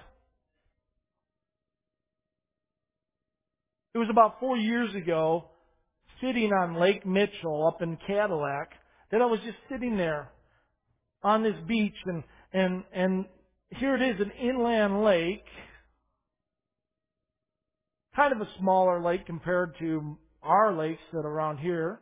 It 3.93 3.97
was 3.97 4.09
about 4.09 4.39
four 4.39 4.57
years 4.57 4.93
ago, 4.95 5.45
sitting 6.21 6.51
on 6.51 6.79
Lake 6.79 7.05
Mitchell 7.05 7.65
up 7.67 7.81
in 7.81 7.97
Cadillac, 8.05 8.71
that 9.11 9.21
I 9.21 9.25
was 9.25 9.39
just 9.45 9.57
sitting 9.71 9.95
there 9.95 10.29
on 11.23 11.43
this 11.43 11.55
beach 11.67 11.95
and, 12.05 12.23
and, 12.53 12.83
and 12.93 13.25
here 13.69 13.95
it 13.95 14.01
is, 14.01 14.19
an 14.19 14.31
inland 14.31 15.03
lake, 15.03 15.45
kind 18.15 18.33
of 18.33 18.41
a 18.41 18.49
smaller 18.59 19.01
lake 19.01 19.25
compared 19.25 19.77
to 19.79 20.17
our 20.43 20.73
lakes 20.73 21.01
that 21.13 21.19
are 21.19 21.29
around 21.29 21.57
here. 21.57 21.99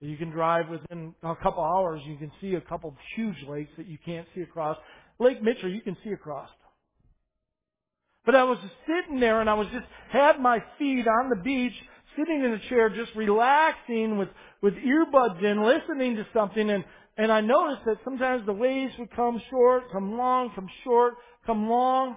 You 0.00 0.16
can 0.16 0.30
drive 0.30 0.68
within 0.68 1.14
a 1.22 1.34
couple 1.36 1.64
hours, 1.64 2.00
you 2.04 2.16
can 2.16 2.30
see 2.40 2.54
a 2.54 2.60
couple 2.60 2.94
huge 3.16 3.36
lakes 3.48 3.70
that 3.76 3.88
you 3.88 3.98
can't 4.04 4.26
see 4.34 4.42
across. 4.42 4.76
Lake 5.18 5.42
Mitchell, 5.42 5.70
you 5.70 5.80
can 5.80 5.96
see 6.04 6.10
across. 6.10 6.48
But 8.24 8.36
I 8.36 8.44
was 8.44 8.58
just 8.62 8.74
sitting 8.86 9.18
there 9.18 9.40
and 9.40 9.50
I 9.50 9.54
was 9.54 9.66
just, 9.72 9.86
had 10.10 10.38
my 10.38 10.62
feet 10.78 11.06
on 11.08 11.30
the 11.30 11.42
beach, 11.42 11.72
sitting 12.16 12.44
in 12.44 12.52
a 12.52 12.68
chair, 12.68 12.90
just 12.90 13.10
relaxing 13.16 14.18
with, 14.18 14.28
with 14.62 14.74
earbuds 14.74 15.42
in, 15.42 15.64
listening 15.64 16.16
to 16.16 16.26
something 16.32 16.70
and, 16.70 16.84
and 17.18 17.32
I 17.32 17.40
noticed 17.40 17.84
that 17.86 17.96
sometimes 18.04 18.46
the 18.46 18.52
waves 18.52 18.92
would 18.98 19.10
come 19.10 19.42
short, 19.50 19.90
come 19.90 20.16
long, 20.16 20.52
come 20.54 20.68
short, 20.84 21.14
come 21.44 21.68
long. 21.68 22.16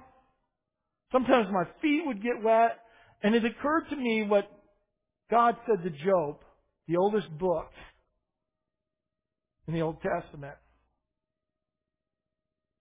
Sometimes 1.12 1.48
my 1.52 1.64
feet 1.82 2.04
would 2.06 2.22
get 2.22 2.44
wet. 2.44 2.78
And 3.24 3.34
it 3.34 3.44
occurred 3.44 3.90
to 3.90 3.96
me 3.96 4.24
what 4.24 4.48
God 5.32 5.58
said 5.66 5.84
to 5.84 5.90
Job, 6.06 6.38
the 6.88 6.98
oldest 6.98 7.30
book 7.38 7.70
in 9.68 9.74
the 9.74 9.82
Old 9.82 9.98
Testament 10.02 10.56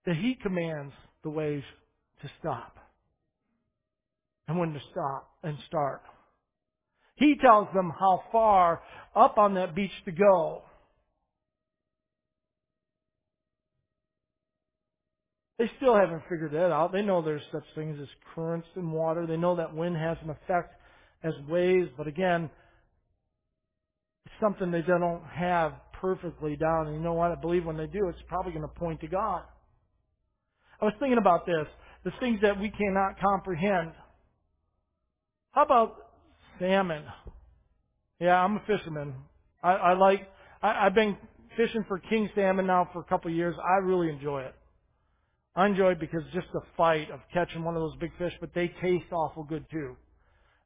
that 0.06 0.16
he 0.16 0.36
commands 0.42 0.92
the 1.22 1.30
waves 1.30 1.64
to 2.22 2.30
stop 2.40 2.76
and 4.48 4.58
when 4.58 4.72
to 4.72 4.80
stop 4.90 5.30
and 5.42 5.56
start. 5.68 6.02
He 7.16 7.36
tells 7.40 7.68
them 7.74 7.92
how 7.98 8.22
far 8.32 8.80
up 9.14 9.38
on 9.38 9.54
that 9.54 9.74
beach 9.74 9.90
to 10.06 10.12
go. 10.12 10.62
They 15.58 15.70
still 15.76 15.94
haven't 15.94 16.22
figured 16.30 16.52
that 16.52 16.72
out. 16.72 16.90
They 16.90 17.02
know 17.02 17.20
there's 17.20 17.42
such 17.52 17.64
things 17.74 17.98
as 18.00 18.08
currents 18.34 18.66
in 18.76 18.90
water. 18.90 19.26
They 19.26 19.36
know 19.36 19.56
that 19.56 19.74
wind 19.74 19.94
has 19.94 20.16
an 20.24 20.30
effect 20.30 20.74
as 21.22 21.34
waves, 21.50 21.90
but 21.98 22.06
again, 22.06 22.48
something 24.40 24.70
they 24.70 24.82
don't 24.82 25.22
have 25.24 25.72
perfectly 26.00 26.56
down. 26.56 26.86
And 26.86 26.96
you 26.96 27.02
know 27.02 27.12
what? 27.12 27.30
I 27.30 27.34
believe 27.34 27.64
when 27.64 27.76
they 27.76 27.86
do, 27.86 28.08
it's 28.08 28.18
probably 28.28 28.52
going 28.52 28.62
to 28.62 28.80
point 28.80 29.00
to 29.00 29.06
God. 29.06 29.42
I 30.80 30.84
was 30.84 30.94
thinking 30.98 31.18
about 31.18 31.46
this. 31.46 31.66
The 32.04 32.12
things 32.20 32.40
that 32.42 32.58
we 32.58 32.70
cannot 32.70 33.20
comprehend. 33.20 33.92
How 35.52 35.64
about 35.64 35.96
salmon? 36.58 37.04
Yeah, 38.18 38.42
I'm 38.42 38.56
a 38.56 38.62
fisherman. 38.66 39.14
I, 39.62 39.72
I 39.72 39.92
like, 39.94 40.28
I, 40.62 40.86
I've 40.86 40.94
been 40.94 41.16
fishing 41.56 41.84
for 41.86 41.98
king 41.98 42.30
salmon 42.34 42.66
now 42.66 42.88
for 42.92 43.00
a 43.00 43.04
couple 43.04 43.30
of 43.30 43.36
years. 43.36 43.54
I 43.62 43.78
really 43.78 44.08
enjoy 44.08 44.42
it. 44.42 44.54
I 45.56 45.66
enjoy 45.66 45.92
it 45.92 46.00
because 46.00 46.22
just 46.32 46.46
the 46.52 46.62
fight 46.76 47.10
of 47.10 47.20
catching 47.34 47.64
one 47.64 47.74
of 47.74 47.82
those 47.82 47.96
big 48.00 48.12
fish, 48.18 48.32
but 48.40 48.54
they 48.54 48.68
taste 48.80 49.12
awful 49.12 49.44
good 49.44 49.66
too. 49.70 49.96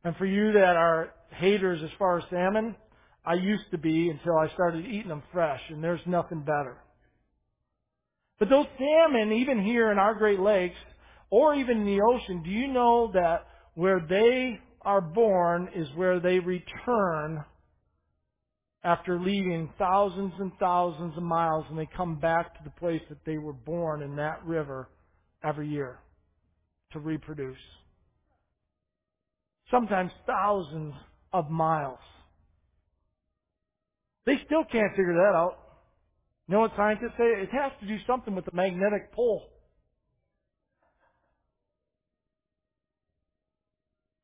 And 0.04 0.14
for 0.16 0.26
you 0.26 0.52
that 0.52 0.76
are 0.76 1.14
haters 1.30 1.80
as 1.82 1.90
far 1.98 2.18
as 2.18 2.24
salmon, 2.30 2.76
I 3.24 3.34
used 3.34 3.70
to 3.70 3.78
be 3.78 4.10
until 4.10 4.36
I 4.36 4.52
started 4.54 4.84
eating 4.86 5.08
them 5.08 5.22
fresh, 5.32 5.60
and 5.70 5.82
there's 5.82 6.00
nothing 6.06 6.40
better. 6.40 6.76
But 8.38 8.50
those 8.50 8.66
salmon, 8.78 9.32
even 9.32 9.62
here 9.62 9.90
in 9.92 9.98
our 9.98 10.14
Great 10.14 10.40
Lakes, 10.40 10.76
or 11.30 11.54
even 11.54 11.78
in 11.78 11.86
the 11.86 12.02
ocean, 12.02 12.42
do 12.42 12.50
you 12.50 12.68
know 12.68 13.10
that 13.14 13.46
where 13.74 14.00
they 14.08 14.60
are 14.82 15.00
born 15.00 15.68
is 15.74 15.88
where 15.94 16.20
they 16.20 16.38
return 16.38 17.44
after 18.84 19.18
leaving 19.18 19.70
thousands 19.78 20.32
and 20.38 20.52
thousands 20.60 21.16
of 21.16 21.22
miles 21.22 21.64
and 21.70 21.78
they 21.78 21.88
come 21.96 22.20
back 22.20 22.54
to 22.54 22.60
the 22.64 22.70
place 22.78 23.00
that 23.08 23.24
they 23.24 23.38
were 23.38 23.54
born 23.54 24.02
in 24.02 24.14
that 24.16 24.44
river 24.44 24.90
every 25.42 25.68
year 25.68 25.98
to 26.92 27.00
reproduce. 27.00 27.56
Sometimes 29.70 30.12
thousands 30.26 30.94
of 31.32 31.50
miles. 31.50 31.98
They 34.26 34.40
still 34.46 34.64
can't 34.64 34.90
figure 34.92 35.14
that 35.14 35.36
out. 35.36 35.58
You 36.48 36.54
know 36.54 36.60
what 36.60 36.72
scientists 36.76 37.14
say? 37.16 37.24
It 37.24 37.50
has 37.52 37.72
to 37.80 37.86
do 37.86 37.96
something 38.06 38.34
with 38.34 38.44
the 38.44 38.52
magnetic 38.52 39.12
pole. 39.12 39.42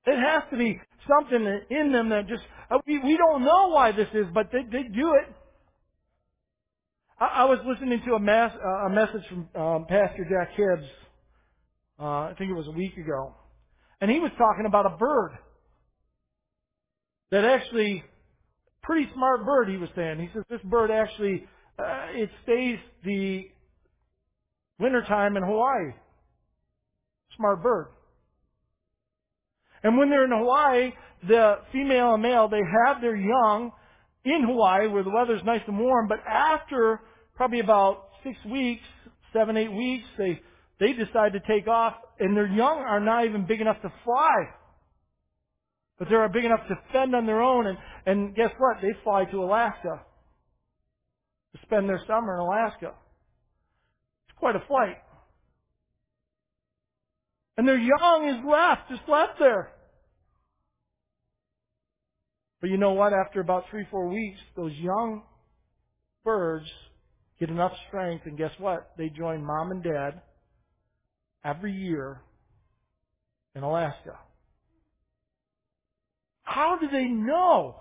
It 0.07 0.19
has 0.19 0.43
to 0.51 0.57
be 0.57 0.81
something 1.09 1.61
in 1.71 1.93
them 1.93 2.09
that 2.11 2.27
just, 2.29 2.43
uh, 2.71 2.79
we, 2.87 2.99
we 2.99 3.17
don't 3.17 3.45
know 3.45 3.69
why 3.69 3.93
this 3.93 4.09
is, 4.15 4.27
but 4.35 4.51
they, 4.53 4.63
they 4.65 4.89
do 4.89 5.15
it. 5.15 5.35
I, 7.19 7.45
was 7.45 7.59
listening 7.67 8.01
to 8.07 8.15
a, 8.15 8.19
mass, 8.19 8.53
uh, 8.65 8.87
a 8.87 8.91
message 8.91 9.23
from 9.29 9.49
um, 9.55 9.87
Pastor 9.87 10.27
Jack 10.31 10.57
Hibbs, 10.57 10.89
uh, 12.01 12.05
I 12.05 12.35
think 12.39 12.51
it 12.51 12.55
was 12.55 12.67
a 12.67 12.71
week 12.71 12.97
ago, 12.97 13.35
and 14.01 14.11
he 14.11 14.19
was 14.19 14.31
talking 14.39 14.65
about 14.65 14.87
a 14.87 14.97
bird 14.97 15.33
that 17.31 17.45
actually, 17.45 18.03
pretty 18.83 19.09
smart 19.15 19.45
bird, 19.45 19.69
he 19.69 19.77
was 19.77 19.89
saying. 19.95 20.19
He 20.21 20.29
says 20.35 20.45
this 20.49 20.61
bird 20.65 20.91
actually, 20.91 21.47
uh, 21.79 22.07
it 22.15 22.31
stays 22.43 22.79
the 23.05 23.49
wintertime 24.79 25.37
in 25.37 25.43
Hawaii. 25.43 25.93
Smart 27.37 27.63
bird. 27.63 27.89
And 29.83 29.97
when 29.97 30.11
they're 30.11 30.25
in 30.25 30.31
Hawaii, 30.31 30.91
the 31.27 31.57
female 31.73 32.15
and 32.15 32.23
male, 32.23 32.49
they 32.49 32.63
have 32.87 33.01
their 33.01 33.17
young 33.17 33.73
in 34.25 34.45
Hawaii 34.47 34.89
where 34.89 35.03
the 35.03 35.11
weather's 35.11 35.43
nice 35.45 35.63
and 35.67 35.79
warm, 35.79 36.09
but 36.09 36.19
after 36.27 37.01
probably 37.35 37.61
about 37.61 38.09
six 38.23 38.37
weeks, 38.51 38.83
seven, 39.33 39.57
eight 39.57 39.73
weeks, 39.73 40.05
they, 40.19 40.41
they 40.79 40.93
decide 40.93 41.33
to 41.33 41.41
take 41.41 41.67
off 41.69 41.95
and 42.19 42.37
their 42.37 42.47
young 42.47 42.79
are 42.79 43.01
not 43.01 43.25
even 43.25 43.47
big 43.47 43.61
enough 43.61 43.81
to 43.83 43.93
fly. 44.05 44.37
But 45.99 46.09
they're 46.09 46.29
big 46.29 46.45
enough 46.45 46.67
to 46.69 46.75
fend 46.93 47.15
on 47.15 47.27
their 47.27 47.41
own 47.41 47.67
and, 47.67 47.79
and 48.07 48.35
guess 48.35 48.51
what? 48.59 48.79
They 48.83 48.93
fly 49.05 49.25
to 49.27 49.43
Alaska 49.43 50.01
to 51.53 51.59
spend 51.63 51.89
their 51.89 52.01
summer 52.07 52.35
in 52.35 52.41
Alaska. 52.41 52.95
It's 54.29 54.39
quite 54.39 54.57
a 54.57 54.65
flight. 54.67 54.97
And 57.57 57.67
their 57.69 57.79
young 57.79 58.29
is 58.29 58.45
left, 58.49 58.89
just 58.89 59.09
left 59.09 59.39
there. 59.39 59.71
But 62.61 62.71
you 62.71 62.77
know 62.77 62.93
what? 62.93 63.13
After 63.13 63.41
about 63.41 63.65
three, 63.71 63.87
four 63.91 64.09
weeks, 64.09 64.39
those 64.57 64.73
young 64.75 65.23
birds 66.25 66.67
get 67.39 67.49
enough 67.49 67.73
strength, 67.89 68.27
and 68.27 68.37
guess 68.37 68.53
what? 68.59 68.91
They 68.99 69.09
join 69.09 69.45
mom 69.45 69.71
and 69.71 69.83
dad 69.83 70.21
every 71.45 71.73
year 71.73 72.21
in 73.55 73.63
Alaska. 73.63 74.19
How 76.43 76.79
do 76.81 76.89
they 76.89 77.05
know? 77.07 77.77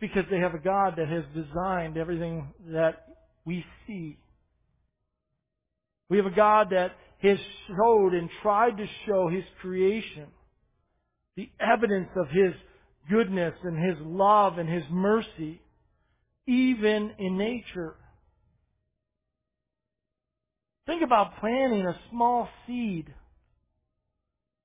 Because 0.00 0.24
they 0.30 0.38
have 0.38 0.54
a 0.54 0.58
God 0.58 0.94
that 0.96 1.08
has 1.08 1.24
designed 1.34 1.96
everything 1.96 2.52
that 2.72 3.06
we 3.44 3.64
see. 3.86 4.18
We 6.08 6.16
have 6.16 6.26
a 6.26 6.34
God 6.34 6.68
that 6.70 6.92
has 7.22 7.38
showed 7.68 8.14
and 8.14 8.28
tried 8.42 8.78
to 8.78 8.86
show 9.06 9.28
His 9.28 9.44
creation, 9.60 10.26
the 11.36 11.50
evidence 11.60 12.08
of 12.16 12.28
His 12.28 12.54
goodness 13.10 13.54
and 13.62 13.78
His 13.78 13.96
love 14.04 14.58
and 14.58 14.68
His 14.68 14.84
mercy, 14.90 15.60
even 16.46 17.12
in 17.18 17.36
nature. 17.36 17.94
Think 20.86 21.02
about 21.02 21.38
planting 21.38 21.86
a 21.86 22.00
small 22.10 22.48
seed 22.66 23.14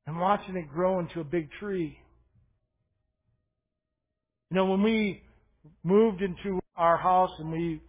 and 0.08 0.20
watching 0.20 0.56
it 0.56 0.70
grow 0.70 1.00
into 1.00 1.20
a 1.20 1.24
big 1.24 1.50
tree. 1.60 1.98
You 4.50 4.58
know, 4.58 4.66
when 4.66 4.82
we 4.82 5.22
moved 5.84 6.22
into 6.22 6.60
our 6.76 6.98
house 6.98 7.32
and 7.40 7.52
we 7.52 7.82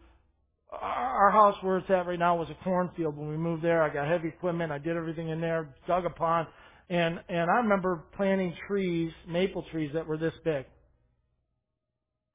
our 0.72 1.31
house 1.31 1.55
where 1.62 1.79
it's 1.79 1.89
at 1.91 2.07
right 2.07 2.18
now 2.18 2.37
was 2.37 2.49
a 2.51 2.64
cornfield. 2.64 3.16
When 3.16 3.29
we 3.29 3.37
moved 3.37 3.62
there, 3.62 3.83
I 3.83 3.93
got 3.93 4.09
heavy 4.09 4.29
equipment. 4.29 4.72
I 4.72 4.79
did 4.79 4.97
everything 4.97 5.29
in 5.29 5.41
there, 5.41 5.74
dug 5.87 6.05
a 6.05 6.11
pond, 6.11 6.49
and 6.91 7.18
and 7.29 7.51
I 7.51 7.57
remember 7.57 8.05
planting 8.16 8.55
trees, 8.66 9.12
maple 9.29 9.64
trees 9.70 9.91
that 9.95 10.07
were 10.07 10.18
this 10.18 10.35
big, 10.45 10.64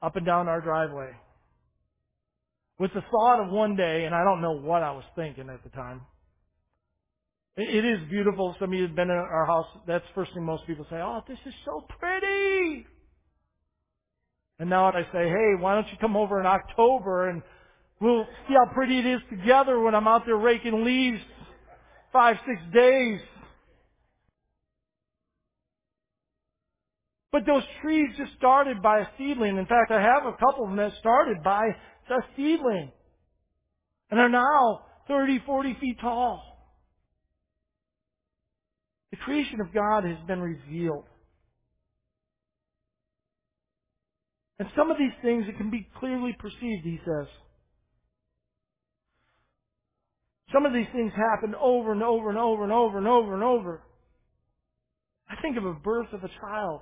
up 0.01 0.15
and 0.15 0.25
down 0.25 0.47
our 0.47 0.61
driveway, 0.61 1.11
with 2.79 2.91
the 2.93 3.01
thought 3.11 3.43
of 3.45 3.51
one 3.51 3.75
day, 3.75 4.05
and 4.05 4.15
I 4.15 4.23
don't 4.23 4.41
know 4.41 4.53
what 4.53 4.81
I 4.81 4.91
was 4.91 5.03
thinking 5.15 5.49
at 5.49 5.63
the 5.63 5.69
time. 5.69 6.01
It, 7.57 7.85
is 7.85 7.99
beautiful. 8.09 8.55
Some 8.59 8.71
of 8.71 8.79
you 8.79 8.87
have 8.87 8.95
been 8.95 9.09
in 9.09 9.15
our 9.15 9.45
house. 9.45 9.67
That's 9.85 10.05
the 10.05 10.13
first 10.15 10.33
thing 10.33 10.45
most 10.45 10.65
people 10.65 10.85
say. 10.89 10.95
Oh, 10.95 11.21
this 11.27 11.37
is 11.45 11.53
so 11.65 11.85
pretty. 11.99 12.87
And 14.61 14.69
now 14.69 14.85
I 14.85 15.01
say, 15.11 15.27
hey, 15.27 15.55
why 15.59 15.75
don't 15.75 15.87
you 15.91 15.97
come 15.99 16.15
over 16.15 16.39
in 16.39 16.45
October 16.45 17.27
and 17.27 17.41
We'll 18.01 18.25
see 18.47 18.55
how 18.55 18.65
pretty 18.73 18.97
it 18.97 19.05
is 19.05 19.21
together 19.29 19.79
when 19.79 19.93
I'm 19.93 20.07
out 20.07 20.25
there 20.25 20.35
raking 20.35 20.83
leaves 20.83 21.21
five, 22.11 22.35
six 22.47 22.59
days. 22.73 23.19
But 27.31 27.45
those 27.45 27.61
trees 27.81 28.09
just 28.17 28.31
started 28.37 28.81
by 28.81 29.01
a 29.01 29.05
seedling. 29.19 29.57
In 29.57 29.67
fact, 29.67 29.91
I 29.91 30.01
have 30.01 30.25
a 30.25 30.33
couple 30.33 30.63
of 30.63 30.71
them 30.71 30.77
that 30.77 30.93
started 30.99 31.43
by 31.43 31.67
a 32.09 32.21
seedling. 32.35 32.91
And 34.09 34.19
are 34.19 34.27
now 34.27 34.81
30, 35.07 35.43
40 35.45 35.77
feet 35.79 35.99
tall. 36.01 36.41
The 39.11 39.17
creation 39.17 39.61
of 39.61 39.71
God 39.73 40.05
has 40.05 40.17
been 40.25 40.41
revealed. 40.41 41.05
And 44.61 44.69
some 44.77 44.91
of 44.91 44.99
these 44.99 45.13
things, 45.23 45.45
it 45.47 45.57
can 45.57 45.71
be 45.71 45.89
clearly 45.99 46.37
perceived, 46.37 46.83
he 46.83 46.99
says. 47.03 47.25
Some 50.53 50.67
of 50.67 50.71
these 50.71 50.85
things 50.93 51.11
happen 51.15 51.55
over 51.59 51.91
and 51.93 52.03
over 52.03 52.29
and 52.29 52.37
over 52.37 52.61
and 52.61 52.71
over 52.71 52.99
and 52.99 53.07
over 53.07 53.33
and 53.33 53.41
over. 53.41 53.81
I 55.27 55.41
think 55.41 55.57
of 55.57 55.65
a 55.65 55.73
birth 55.73 56.13
of 56.13 56.23
a 56.23 56.29
child. 56.39 56.81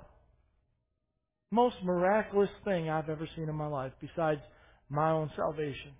Most 1.50 1.76
miraculous 1.82 2.50
thing 2.66 2.90
I've 2.90 3.08
ever 3.08 3.26
seen 3.34 3.48
in 3.48 3.54
my 3.54 3.68
life 3.68 3.92
besides 3.98 4.42
my 4.90 5.12
own 5.12 5.30
salvation. 5.34 5.92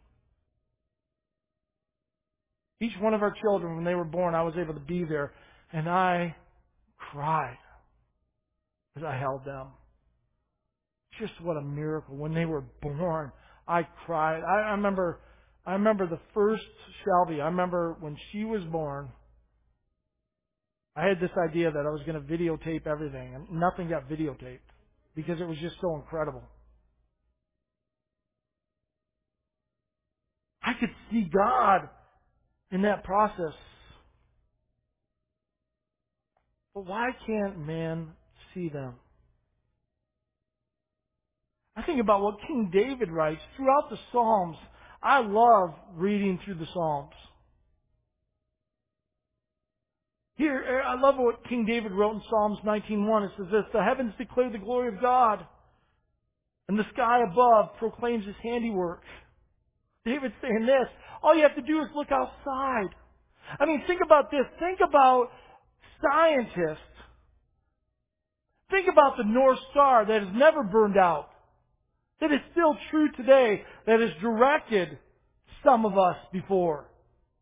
Each 2.83 2.93
one 3.01 3.15
of 3.15 3.23
our 3.23 3.35
children, 3.41 3.77
when 3.77 3.87
they 3.87 3.95
were 3.95 4.05
born, 4.05 4.35
I 4.35 4.43
was 4.43 4.53
able 4.61 4.75
to 4.75 4.81
be 4.81 5.05
there 5.09 5.33
and 5.73 5.89
I 5.89 6.37
cried 6.99 7.57
as 8.99 9.03
I 9.03 9.17
held 9.17 9.47
them. 9.47 9.69
Just 11.21 11.33
what 11.43 11.57
a 11.57 11.63
miracle. 11.63 12.17
When 12.17 12.35
they 12.35 12.47
were 12.47 12.65
born, 12.83 13.31
I 13.69 13.83
cried. 14.07 14.43
I, 14.43 14.69
I 14.69 14.71
remember 14.73 15.21
I 15.67 15.75
remember 15.75 16.07
the 16.07 16.19
first 16.35 16.65
Shelby. 17.05 17.41
I 17.41 17.47
remember 17.47 17.97
when 18.01 18.17
she 18.33 18.45
was 18.45 18.63
born. 18.73 19.11
I 20.97 21.07
had 21.07 21.21
this 21.21 21.31
idea 21.49 21.71
that 21.71 21.87
I 21.87 21.91
was 21.91 22.01
going 22.07 22.21
to 22.21 22.27
videotape 22.27 22.87
everything, 22.87 23.35
and 23.35 23.61
nothing 23.61 23.89
got 23.89 24.09
videotaped 24.09 24.59
because 25.15 25.41
it 25.41 25.47
was 25.47 25.59
just 25.59 25.77
so 25.81 25.95
incredible. 25.97 26.43
I 30.63 30.73
could 30.79 30.91
see 31.11 31.31
God 31.33 31.89
in 32.73 32.83
that 32.83 33.05
process. 33.05 33.55
But 36.75 36.87
why 36.87 37.11
can't 37.27 37.59
man 37.59 38.09
see 38.55 38.69
them? 38.69 38.95
Think 41.91 42.03
about 42.03 42.21
what 42.21 42.39
King 42.47 42.71
David 42.73 43.11
writes 43.11 43.41
throughout 43.57 43.91
the 43.91 43.99
Psalms. 44.13 44.57
I 45.03 45.23
love 45.23 45.75
reading 45.97 46.39
through 46.45 46.55
the 46.55 46.69
Psalms. 46.73 47.11
Here, 50.37 50.55
er, 50.55 50.83
I 50.83 51.01
love 51.01 51.17
what 51.19 51.45
King 51.49 51.67
David 51.67 51.91
wrote 51.91 52.15
in 52.15 52.23
Psalms 52.31 52.59
19.1. 52.65 53.25
It 53.25 53.33
says 53.37 53.47
this, 53.51 53.65
The 53.73 53.83
heavens 53.83 54.13
declare 54.19 54.53
the 54.53 54.59
glory 54.59 54.95
of 54.95 55.01
God, 55.01 55.45
and 56.69 56.79
the 56.79 56.85
sky 56.93 57.23
above 57.29 57.71
proclaims 57.81 58.25
his 58.25 58.37
handiwork. 58.41 59.03
David's 60.05 60.35
saying 60.41 60.67
this, 60.67 60.89
all 61.25 61.35
you 61.35 61.43
have 61.43 61.57
to 61.57 61.63
do 61.63 61.81
is 61.83 61.89
look 61.97 62.13
outside. 62.13 62.95
I 63.59 63.67
mean, 63.67 63.83
think 63.89 64.01
about 64.01 64.31
this. 64.31 64.47
Think 64.61 64.79
about 64.79 65.31
scientists. 66.01 66.79
Think 68.71 68.87
about 68.87 69.17
the 69.17 69.25
North 69.25 69.59
Star 69.73 70.07
that 70.07 70.23
has 70.23 70.31
never 70.33 70.63
burned 70.63 70.97
out 70.97 71.30
that 72.21 72.33
is 72.33 72.41
still 72.53 72.77
true 72.91 73.11
today, 73.13 73.63
that 73.87 74.01
has 74.01 74.11
directed 74.21 74.99
some 75.65 75.85
of 75.85 75.99
us 75.99 76.17
before. 76.33 76.87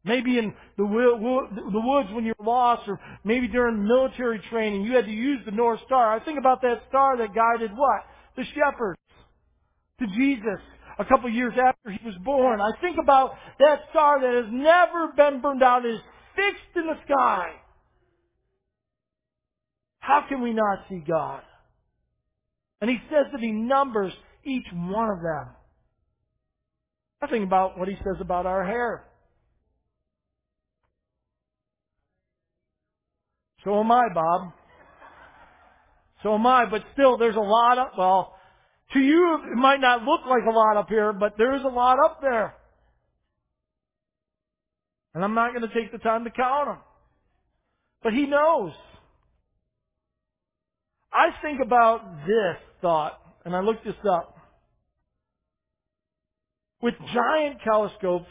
Maybe 0.05 0.39
in 0.39 0.55
the, 0.76 0.85
the 0.85 1.81
woods 1.81 2.09
when 2.12 2.24
you're 2.24 2.35
lost, 2.41 2.89
or 2.89 3.01
maybe 3.24 3.49
during 3.49 3.87
military 3.87 4.41
training, 4.51 4.83
you 4.83 4.95
had 4.95 5.05
to 5.05 5.11
use 5.12 5.41
the 5.45 5.51
North 5.51 5.81
Star. 5.87 6.14
I 6.14 6.24
think 6.24 6.39
about 6.39 6.62
that 6.62 6.83
star 6.89 7.16
that 7.18 7.35
guided 7.35 7.76
what? 7.76 8.05
The 8.37 8.45
shepherds 8.55 8.99
to 10.01 10.07
Jesus 10.16 10.61
a 10.99 11.05
couple 11.05 11.31
years 11.31 11.55
after 11.55 11.91
he 11.91 11.99
was 12.05 12.14
born. 12.24 12.61
I 12.61 12.70
think 12.81 12.97
about 13.01 13.35
that 13.59 13.81
star 13.91 14.20
that 14.20 14.45
has 14.45 14.53
never 14.53 15.12
been 15.16 15.41
burned 15.41 15.62
out, 15.62 15.85
is 15.85 16.01
fixed 16.35 16.76
in 16.76 16.87
the 16.87 16.97
sky. 17.05 17.51
How 20.01 20.24
can 20.29 20.41
we 20.41 20.53
not 20.53 20.87
see 20.89 21.03
God? 21.07 21.43
And 22.81 22.89
he 22.89 22.97
says 23.11 23.26
that 23.33 23.41
he 23.41 23.51
numbers 23.51 24.12
each 24.49 24.67
one 24.73 25.11
of 25.11 25.19
them. 25.19 25.49
I 27.21 27.27
think 27.27 27.45
about 27.45 27.79
what 27.79 27.89
he 27.89 27.97
says 27.97 28.17
about 28.21 28.47
our 28.47 28.65
hair. 28.65 29.05
So 33.65 33.81
am 33.81 33.91
I, 33.91 34.09
Bob. 34.15 34.53
So 36.23 36.35
am 36.35 36.47
I, 36.47 36.65
but 36.71 36.83
still 36.93 37.19
there's 37.19 37.37
a 37.37 37.41
lot 37.41 37.79
of, 37.79 37.89
well, 37.99 38.35
to 38.93 39.01
you 39.01 39.39
it 39.53 39.57
might 39.57 39.81
not 39.81 40.03
look 40.03 40.21
like 40.27 40.45
a 40.49 40.51
lot 40.51 40.77
up 40.77 40.89
here, 40.89 41.13
but 41.13 41.35
there 41.37 41.55
is 41.55 41.63
a 41.65 41.69
lot 41.69 41.99
up 42.05 42.21
there. 42.23 42.55
And 45.15 45.25
I'm 45.25 45.35
not 45.35 45.53
going 45.53 45.69
to 45.69 45.75
take 45.75 45.93
the 45.93 45.99
time 45.99 46.25
to 46.25 46.31
count 46.31 46.69
them. 46.69 46.79
But 48.03 48.13
he 48.13 48.27
knows. 48.27 48.73
I 51.13 51.31
think 51.43 51.61
about 51.61 52.27
this 52.27 52.57
thought, 52.81 53.19
and 53.45 53.57
I 53.57 53.61
looked 53.61 53.85
this 53.85 53.95
up. 54.09 54.38
With 56.81 56.95
giant 57.12 57.59
telescopes, 57.64 58.31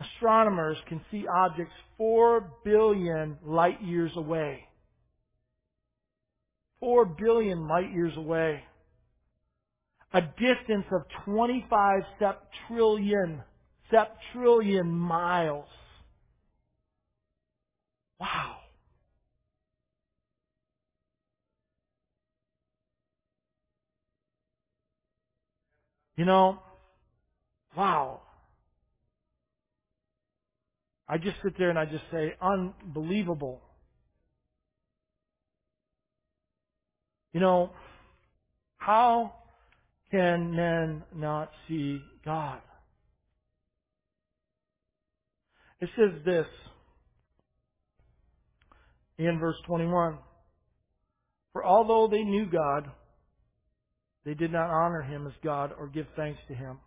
astronomers 0.00 0.76
can 0.88 1.00
see 1.10 1.24
objects 1.26 1.74
4 1.98 2.52
billion 2.64 3.36
light 3.44 3.82
years 3.82 4.12
away. 4.16 4.60
4 6.78 7.04
billion 7.04 7.66
light 7.66 7.92
years 7.92 8.16
away. 8.16 8.62
A 10.12 10.20
distance 10.20 10.86
of 10.92 11.02
25 11.24 12.02
septrillion, 12.20 13.42
septrillion 13.92 14.86
miles. 14.86 15.66
Wow. 18.18 18.56
You 26.16 26.24
know, 26.24 26.58
wow. 27.76 28.20
I 31.08 31.18
just 31.18 31.36
sit 31.42 31.58
there 31.58 31.70
and 31.70 31.78
I 31.78 31.86
just 31.86 32.04
say, 32.12 32.34
unbelievable. 32.40 33.60
You 37.32 37.40
know, 37.40 37.70
how 38.76 39.34
can 40.10 40.54
men 40.54 41.02
not 41.14 41.50
see 41.68 42.00
God? 42.24 42.60
It 45.80 45.88
says 45.96 46.12
this 46.24 46.46
in 49.18 49.38
verse 49.38 49.56
21. 49.66 50.18
For 51.52 51.64
although 51.64 52.08
they 52.08 52.22
knew 52.22 52.46
God, 52.46 52.90
they 54.24 54.34
did 54.34 54.52
not 54.52 54.70
honor 54.70 55.02
him 55.02 55.26
as 55.26 55.32
God 55.42 55.72
or 55.78 55.88
give 55.88 56.06
thanks 56.16 56.38
to 56.48 56.54
him. 56.54 56.78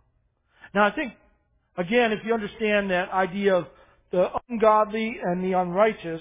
Now 0.74 0.86
I 0.86 0.90
think, 0.90 1.12
again, 1.76 2.12
if 2.12 2.20
you 2.24 2.34
understand 2.34 2.90
that 2.90 3.10
idea 3.10 3.54
of 3.54 3.66
the 4.10 4.26
ungodly 4.48 5.16
and 5.22 5.44
the 5.44 5.52
unrighteous, 5.58 6.20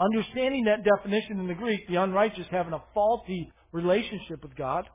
understanding 0.00 0.64
that 0.64 0.84
definition 0.84 1.40
in 1.40 1.48
the 1.48 1.54
Greek, 1.54 1.88
the 1.88 1.96
unrighteous 1.96 2.46
having 2.50 2.72
a 2.72 2.82
faulty 2.92 3.50
relationship 3.72 4.42
with 4.42 4.54
God, 4.56 4.88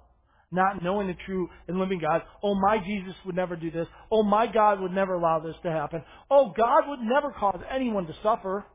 not 0.52 0.84
knowing 0.84 1.08
the 1.08 1.16
true 1.26 1.50
and 1.68 1.80
living 1.80 2.00
God. 2.00 2.22
Oh, 2.44 2.56
my 2.56 2.78
Jesus 2.78 3.16
would 3.26 3.36
never 3.36 3.56
do 3.56 3.72
this. 3.72 3.88
Oh, 4.12 4.24
my 4.24 4.48
God 4.48 4.80
would 4.82 4.94
never 4.94 5.16
allow 5.16 5.40
this 5.40 5.56
to 5.64 5.72
happen. 5.72 6.04
Oh, 6.30 6.54
God 6.56 6.84
would 6.88 7.02
never 7.02 7.32
cause 7.32 7.60
anyone 7.74 8.06
to 8.06 8.14
suffer. 8.24 8.66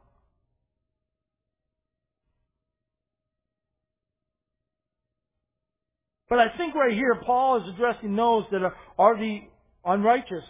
But 6.29 6.39
I 6.39 6.57
think 6.57 6.75
right 6.75 6.95
here, 6.95 7.21
Paul 7.27 7.63
is 7.63 7.69
addressing 7.75 8.17
those 8.17 8.45
that 8.53 8.63
are, 8.99 9.19
the 9.19 9.43
unrighteous. 9.85 10.45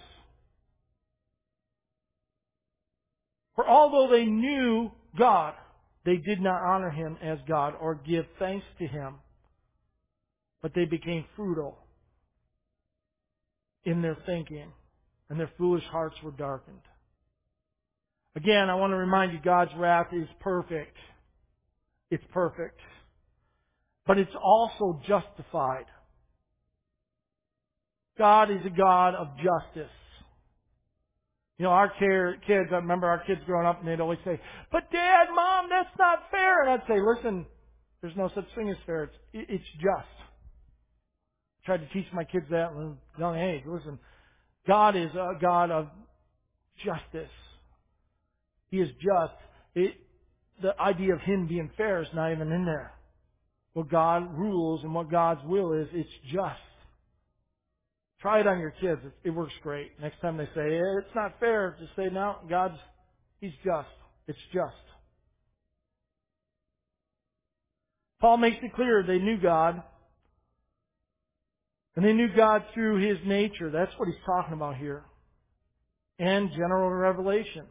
For 3.54 3.68
although 3.68 4.10
they 4.10 4.24
knew 4.24 4.90
God, 5.18 5.54
they 6.04 6.16
did 6.16 6.40
not 6.40 6.62
honor 6.62 6.90
him 6.90 7.16
as 7.22 7.38
God 7.46 7.74
or 7.80 7.94
give 7.94 8.24
thanks 8.38 8.66
to 8.78 8.86
him, 8.86 9.16
but 10.60 10.72
they 10.74 10.84
became 10.84 11.24
futile 11.36 11.78
in 13.84 14.00
their 14.00 14.16
thinking, 14.26 14.72
and 15.28 15.38
their 15.38 15.50
foolish 15.58 15.84
hearts 15.90 16.16
were 16.22 16.30
darkened. 16.30 16.80
Again, 18.36 18.70
I 18.70 18.74
want 18.76 18.92
to 18.92 18.96
remind 18.96 19.32
you 19.32 19.38
God's 19.44 19.72
wrath 19.76 20.08
is 20.12 20.28
perfect. 20.40 20.96
It's 22.10 22.24
perfect. 22.32 22.80
But 24.06 24.18
it's 24.18 24.34
also 24.42 25.00
justified. 25.06 25.84
God 28.18 28.50
is 28.50 28.60
a 28.66 28.70
God 28.70 29.14
of 29.14 29.28
justice. 29.36 29.90
You 31.58 31.64
know, 31.64 31.70
our 31.70 31.88
kids, 31.88 32.70
I 32.72 32.76
remember 32.76 33.06
our 33.06 33.22
kids 33.24 33.40
growing 33.46 33.66
up 33.66 33.80
and 33.80 33.88
they'd 33.88 34.00
always 34.00 34.18
say, 34.24 34.40
but 34.70 34.90
dad, 34.90 35.26
mom, 35.34 35.66
that's 35.70 35.96
not 35.98 36.18
fair. 36.30 36.62
And 36.62 36.70
I'd 36.70 36.86
say, 36.88 37.00
listen, 37.00 37.46
there's 38.00 38.16
no 38.16 38.30
such 38.34 38.46
thing 38.56 38.68
as 38.68 38.76
fair. 38.84 39.04
It's, 39.04 39.14
it's 39.32 39.64
just. 39.74 40.12
I 41.62 41.66
tried 41.66 41.76
to 41.78 41.88
teach 41.92 42.06
my 42.12 42.24
kids 42.24 42.46
that 42.50 42.74
when 42.74 42.96
young 43.18 43.38
age. 43.38 43.62
Listen, 43.64 43.98
God 44.66 44.96
is 44.96 45.10
a 45.14 45.38
God 45.40 45.70
of 45.70 45.86
justice. 46.84 47.30
He 48.70 48.78
is 48.78 48.88
just. 49.00 49.34
It, 49.74 49.94
the 50.60 50.78
idea 50.80 51.14
of 51.14 51.20
Him 51.20 51.46
being 51.46 51.70
fair 51.76 52.02
is 52.02 52.08
not 52.12 52.32
even 52.32 52.50
in 52.50 52.64
there. 52.64 52.92
What 53.74 53.88
God 53.88 54.36
rules 54.36 54.82
and 54.82 54.92
what 54.94 55.10
God's 55.10 55.40
will 55.44 55.72
is, 55.74 55.86
it's 55.92 56.10
just. 56.32 56.58
Try 58.22 58.38
it 58.40 58.46
on 58.46 58.60
your 58.60 58.70
kids. 58.70 59.00
It, 59.04 59.28
it 59.28 59.30
works 59.30 59.52
great. 59.64 59.90
Next 60.00 60.20
time 60.20 60.36
they 60.36 60.46
say, 60.54 60.76
eh, 60.76 60.98
it's 61.00 61.14
not 61.14 61.40
fair, 61.40 61.76
just 61.80 61.94
say, 61.96 62.08
no, 62.10 62.36
God's, 62.48 62.78
He's 63.40 63.52
just. 63.64 63.88
It's 64.28 64.38
just. 64.52 64.72
Paul 68.20 68.36
makes 68.36 68.58
it 68.62 68.72
clear 68.74 69.02
they 69.04 69.18
knew 69.18 69.36
God. 69.36 69.82
And 71.96 72.04
they 72.04 72.12
knew 72.12 72.28
God 72.34 72.62
through 72.72 73.06
His 73.06 73.18
nature. 73.26 73.70
That's 73.70 73.90
what 73.96 74.06
he's 74.06 74.24
talking 74.24 74.54
about 74.54 74.76
here. 74.76 75.02
And 76.20 76.50
general 76.52 76.88
revelation. 76.88 77.66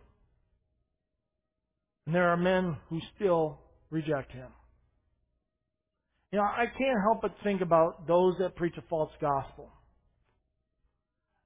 And 2.05 2.13
there 2.13 2.27
are 2.27 2.37
men 2.37 2.75
who 2.89 2.99
still 3.15 3.59
reject 3.89 4.33
Him. 4.33 4.49
You 6.33 6.39
know, 6.39 6.43
I 6.43 6.65
can't 6.77 6.99
help 7.01 7.21
but 7.21 7.33
think 7.43 7.61
about 7.61 8.05
those 8.07 8.35
that 8.39 8.57
preach 8.57 8.75
a 8.77 8.83
false 8.89 9.11
gospel. 9.21 9.69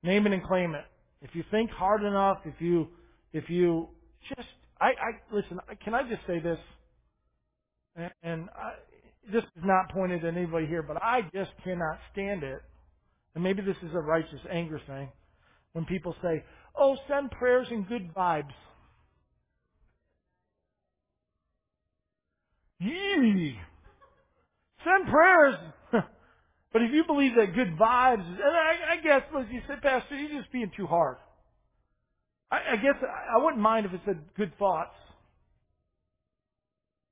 Name 0.06 0.28
it 0.28 0.34
and 0.34 0.44
claim 0.44 0.76
it. 0.76 0.86
If 1.24 1.32
you 1.34 1.44
think 1.50 1.72
hard 1.72 2.04
enough, 2.04 2.38
if 2.46 2.54
you, 2.60 2.88
if 3.34 3.50
you 3.50 3.90
just, 4.30 4.48
I, 4.80 4.90
I, 4.90 5.36
listen, 5.36 5.60
can 5.84 5.96
I 5.96 6.04
just 6.04 6.22
say 6.28 6.40
this? 6.40 6.60
And, 8.22 8.50
I, 8.56 8.74
this 9.34 9.44
is 9.44 9.64
not 9.64 9.90
pointed 9.92 10.24
at 10.24 10.38
anybody 10.38 10.68
here, 10.68 10.84
but 10.84 10.98
I 11.02 11.22
just 11.34 11.50
cannot 11.64 11.98
stand 12.14 12.44
it. 12.44 12.60
And 13.34 13.44
maybe 13.44 13.64
this 13.64 13.78
is 13.82 13.96
a 13.96 14.00
righteous 14.00 14.42
anger 14.52 14.80
thing. 14.86 15.10
When 15.74 15.86
people 15.86 16.16
say, 16.22 16.44
oh, 16.78 16.96
send 17.08 17.32
prayers 17.32 17.66
and 17.72 17.88
good 17.88 18.14
vibes. 18.14 18.54
Yee! 22.80 23.58
Send 24.84 25.10
prayers 25.10 25.56
But 26.76 26.82
if 26.84 26.92
you 26.92 27.06
believe 27.08 27.36
that 27.38 27.56
good 27.56 27.78
vibes, 27.78 28.28
and 28.28 28.44
I, 28.44 28.96
I 28.96 28.98
guess, 29.02 29.22
as 29.40 29.46
you 29.50 29.62
said, 29.66 29.82
Pastor, 29.82 30.18
you're 30.18 30.42
just 30.42 30.52
being 30.52 30.70
too 30.76 30.86
hard. 30.86 31.16
I, 32.52 32.58
I 32.74 32.76
guess 32.76 32.96
I 33.02 33.42
wouldn't 33.42 33.62
mind 33.62 33.86
if 33.86 33.94
it 33.94 34.02
said 34.06 34.20
good 34.36 34.52
thoughts, 34.60 34.94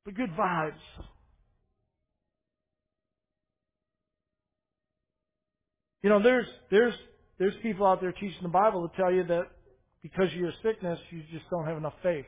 but 0.03 0.15
good 0.15 0.31
vibes. 0.31 0.73
You 6.03 6.09
know, 6.09 6.21
there's 6.21 6.47
there's 6.69 6.95
there's 7.39 7.53
people 7.63 7.87
out 7.87 8.01
there 8.01 8.11
teaching 8.11 8.43
the 8.43 8.49
Bible 8.49 8.89
to 8.89 8.97
tell 8.97 9.13
you 9.13 9.23
that 9.25 9.45
because 10.01 10.27
of 10.27 10.37
your 10.37 10.53
sickness, 10.61 10.99
you 11.09 11.23
just 11.31 11.49
don't 11.49 11.65
have 11.65 11.77
enough 11.77 11.95
faith. 12.03 12.25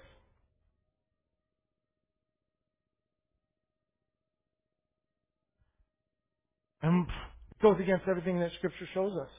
And 6.85 7.07
it 7.07 7.61
goes 7.63 7.77
against 7.81 8.07
everything 8.07 8.39
that 8.41 8.51
Scripture 8.59 8.87
shows 8.93 9.13
us. 9.19 9.29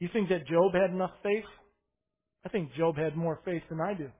You 0.00 0.10
think 0.12 0.28
that 0.28 0.46
Job 0.46 0.74
had 0.74 0.90
enough 0.90 1.12
faith? 1.22 1.46
I 2.44 2.50
think 2.50 2.74
Job 2.74 2.98
had 2.98 3.16
more 3.16 3.40
faith 3.42 3.62
than 3.70 3.80
I 3.80 3.94
do. 3.94 4.10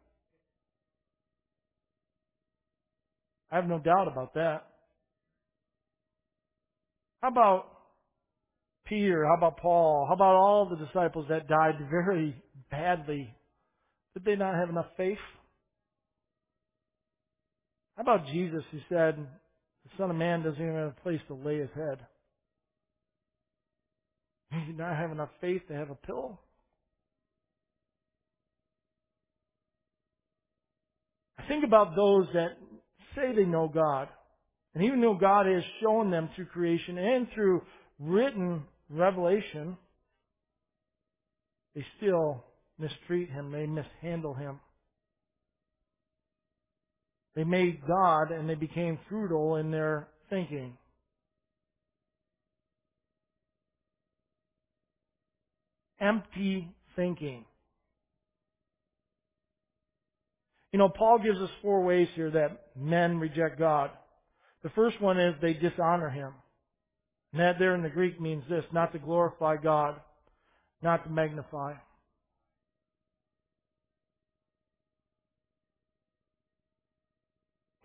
I 3.52 3.56
have 3.56 3.66
no 3.68 3.78
doubt 3.78 4.08
about 4.10 4.32
that. 4.32 4.64
How 7.20 7.28
about 7.28 7.66
Peter? 8.86 9.26
How 9.26 9.36
about 9.36 9.58
Paul? 9.58 10.06
How 10.08 10.14
about 10.14 10.36
all 10.36 10.70
the 10.70 10.86
disciples 10.86 11.26
that 11.28 11.48
died 11.48 11.74
very 11.90 12.34
badly? 12.70 13.28
Did 14.14 14.24
they 14.24 14.36
not 14.36 14.54
have 14.54 14.70
enough 14.70 14.86
faith? 14.96 15.18
How 17.96 18.04
about 18.04 18.26
Jesus 18.32 18.62
who 18.72 18.78
said, 18.88 19.26
Son 19.96 20.10
of 20.10 20.16
Man 20.16 20.42
doesn't 20.42 20.60
even 20.60 20.74
have 20.74 20.94
a 20.98 21.02
place 21.02 21.20
to 21.28 21.34
lay 21.34 21.58
his 21.58 21.70
head? 21.74 21.98
You 24.68 24.72
not 24.74 24.96
have 24.96 25.10
enough 25.10 25.30
faith 25.40 25.62
to 25.68 25.74
have 25.74 25.90
a 25.90 25.94
pillow? 25.94 26.38
I 31.38 31.46
think 31.48 31.64
about 31.64 31.94
those 31.94 32.26
that 32.32 32.56
say 33.14 33.34
they 33.34 33.44
know 33.44 33.68
God. 33.72 34.08
And 34.74 34.84
even 34.84 35.00
though 35.00 35.16
God 35.18 35.46
has 35.46 35.62
shown 35.82 36.10
them 36.10 36.28
through 36.34 36.46
creation 36.46 36.98
and 36.98 37.26
through 37.34 37.62
written 37.98 38.62
revelation, 38.90 39.76
they 41.74 41.84
still 41.96 42.44
mistreat 42.78 43.30
Him. 43.30 43.52
They 43.52 43.66
mishandle 43.66 44.34
Him. 44.34 44.60
They 47.36 47.44
made 47.44 47.86
God 47.86 48.32
and 48.32 48.48
they 48.48 48.54
became 48.54 48.98
fruitful 49.08 49.56
in 49.56 49.70
their 49.70 50.08
thinking. 50.30 50.76
Empty 56.00 56.74
thinking. 56.96 57.44
You 60.72 60.78
know, 60.78 60.88
Paul 60.88 61.18
gives 61.18 61.38
us 61.38 61.50
four 61.62 61.84
ways 61.84 62.08
here 62.14 62.30
that 62.30 62.68
men 62.74 63.18
reject 63.18 63.58
God. 63.58 63.90
The 64.62 64.70
first 64.70 65.00
one 65.00 65.20
is 65.20 65.34
they 65.40 65.52
dishonor 65.52 66.10
Him. 66.10 66.32
And 67.32 67.40
that 67.40 67.58
there 67.58 67.74
in 67.74 67.82
the 67.82 67.90
Greek 67.90 68.20
means 68.20 68.44
this, 68.48 68.64
not 68.72 68.92
to 68.92 68.98
glorify 68.98 69.56
God, 69.56 69.96
not 70.82 71.04
to 71.04 71.10
magnify. 71.10 71.74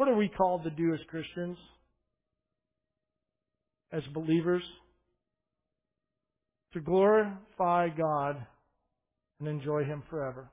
What 0.01 0.09
are 0.09 0.15
we 0.15 0.29
called 0.29 0.63
to 0.63 0.71
do 0.71 0.95
as 0.95 0.99
Christians? 1.11 1.59
As 3.93 4.01
believers? 4.15 4.63
To 6.73 6.79
glorify 6.79 7.89
God 7.89 8.43
and 9.39 9.47
enjoy 9.47 9.83
Him 9.83 10.01
forever. 10.09 10.49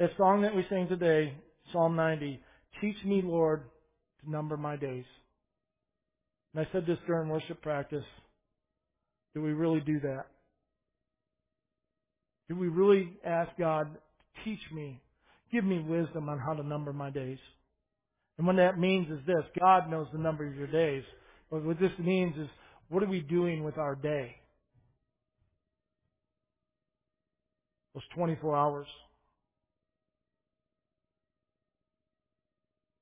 That 0.00 0.10
song 0.16 0.42
that 0.42 0.56
we 0.56 0.66
sing 0.68 0.88
today, 0.88 1.36
Psalm 1.72 1.94
90, 1.94 2.40
Teach 2.80 2.96
me, 3.04 3.22
Lord, 3.24 3.62
to 4.24 4.28
number 4.28 4.56
my 4.56 4.74
days. 4.74 5.04
And 6.52 6.66
I 6.66 6.72
said 6.72 6.86
this 6.88 6.98
during 7.06 7.28
worship 7.28 7.62
practice. 7.62 8.02
Do 9.32 9.42
we 9.42 9.52
really 9.52 9.78
do 9.78 10.00
that? 10.00 10.24
Do 12.48 12.56
we 12.56 12.66
really 12.66 13.12
ask 13.24 13.52
God, 13.56 13.94
to 13.94 14.44
teach 14.44 14.58
me 14.74 15.00
Give 15.56 15.64
me 15.64 15.78
wisdom 15.78 16.28
on 16.28 16.38
how 16.38 16.52
to 16.52 16.62
number 16.62 16.92
my 16.92 17.08
days. 17.08 17.38
And 18.36 18.46
what 18.46 18.56
that 18.56 18.78
means 18.78 19.08
is 19.08 19.24
this 19.26 19.42
God 19.58 19.90
knows 19.90 20.06
the 20.12 20.18
number 20.18 20.46
of 20.46 20.54
your 20.54 20.66
days. 20.66 21.02
But 21.50 21.64
what 21.64 21.80
this 21.80 21.92
means 21.98 22.36
is 22.36 22.46
what 22.90 23.02
are 23.02 23.08
we 23.08 23.20
doing 23.20 23.64
with 23.64 23.78
our 23.78 23.94
day? 23.94 24.36
Those 27.94 28.02
24 28.14 28.54
hours. 28.54 28.86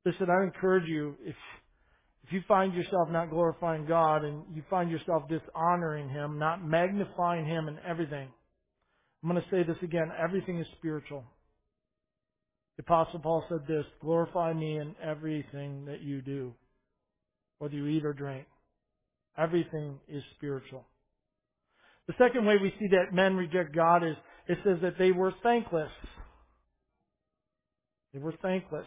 Listen, 0.07 0.29
I 0.31 0.45
encourage 0.45 0.87
you, 0.87 1.17
if, 1.25 1.35
if 2.23 2.33
you 2.33 2.43
find 2.47 2.73
yourself 2.73 3.09
not 3.11 3.31
glorifying 3.31 3.85
God 3.85 4.25
and 4.25 4.45
you 4.55 4.63
find 4.71 4.93
yourself 4.93 5.25
dishonoring 5.29 6.09
Him, 6.09 6.39
not 6.39 6.65
magnifying 6.65 7.47
Him 7.47 7.67
in 7.67 7.79
everything, 7.85 8.29
I'm 9.25 9.29
going 9.29 9.43
to 9.43 9.51
say 9.51 9.65
this 9.65 9.83
again 9.83 10.13
everything 10.23 10.61
is 10.61 10.69
spiritual. 10.79 11.25
The 12.77 12.83
Apostle 12.83 13.21
Paul 13.21 13.45
said 13.49 13.67
this, 13.69 13.85
glorify 14.01 14.53
me 14.53 14.79
in 14.79 14.97
everything 15.03 15.85
that 15.87 16.03
you 16.03 16.21
do, 16.23 16.53
whether 17.59 17.75
you 17.75 17.87
eat 17.87 18.05
or 18.05 18.13
drink. 18.13 18.47
Everything 19.39 19.99
is 20.09 20.23
spiritual. 20.37 20.85
The 22.07 22.15
second 22.19 22.47
way 22.47 22.57
we 22.61 22.73
see 22.79 22.89
that 22.89 23.15
men 23.15 23.37
reject 23.37 23.75
God 23.75 24.03
is 24.03 24.17
it 24.47 24.59
says 24.65 24.79
that 24.83 24.99
they 24.99 25.11
were 25.11 25.33
thankless. 25.43 25.91
They 28.13 28.19
were 28.19 28.35
thankless. 28.43 28.87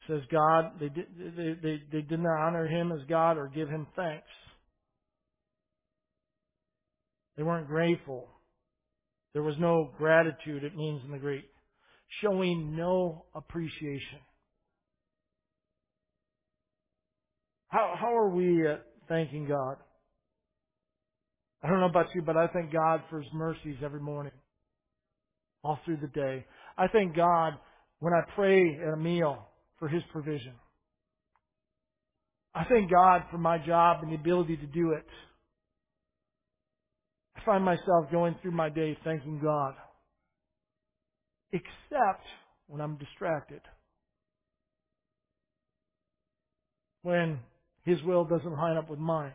It 0.00 0.12
says 0.12 0.22
God, 0.30 0.72
they 0.78 0.88
did, 0.88 1.06
they, 1.36 1.54
they, 1.60 1.82
they 1.90 2.02
did 2.02 2.20
not 2.20 2.38
honor 2.38 2.66
him 2.66 2.92
as 2.92 3.00
God 3.08 3.36
or 3.36 3.48
give 3.48 3.68
him 3.68 3.86
thanks. 3.96 4.28
They 7.36 7.42
weren't 7.42 7.66
grateful. 7.66 8.28
There 9.34 9.42
was 9.42 9.56
no 9.58 9.90
gratitude, 9.98 10.64
it 10.64 10.76
means 10.76 11.02
in 11.04 11.10
the 11.10 11.18
Greek. 11.18 11.44
Showing 12.22 12.76
no 12.76 13.26
appreciation. 13.34 14.20
How, 17.68 17.94
how 18.00 18.16
are 18.16 18.28
we 18.30 18.66
at 18.66 18.86
thanking 19.08 19.48
God? 19.48 19.76
I 21.62 21.68
don't 21.68 21.80
know 21.80 21.88
about 21.88 22.14
you, 22.14 22.22
but 22.22 22.36
I 22.36 22.46
thank 22.46 22.72
God 22.72 23.02
for 23.10 23.20
His 23.20 23.30
mercies 23.34 23.76
every 23.84 24.00
morning. 24.00 24.32
All 25.64 25.80
through 25.84 25.96
the 25.96 26.08
day. 26.08 26.44
I 26.78 26.86
thank 26.88 27.16
God 27.16 27.54
when 27.98 28.12
I 28.12 28.20
pray 28.36 28.78
at 28.86 28.92
a 28.92 28.96
meal 28.96 29.48
for 29.78 29.88
His 29.88 30.02
provision. 30.12 30.52
I 32.54 32.64
thank 32.64 32.90
God 32.90 33.22
for 33.32 33.38
my 33.38 33.58
job 33.58 33.98
and 34.02 34.12
the 34.12 34.16
ability 34.16 34.58
to 34.58 34.66
do 34.66 34.92
it. 34.92 35.04
I 37.36 37.44
find 37.44 37.64
myself 37.64 38.10
going 38.10 38.36
through 38.42 38.52
my 38.52 38.68
day 38.68 38.96
thanking 39.04 39.40
God. 39.42 39.74
Except 41.52 42.24
when 42.66 42.80
I'm 42.80 42.96
distracted. 42.96 43.60
When 47.02 47.38
His 47.84 48.02
will 48.02 48.24
doesn't 48.24 48.52
line 48.52 48.76
up 48.76 48.88
with 48.88 48.98
mine. 48.98 49.34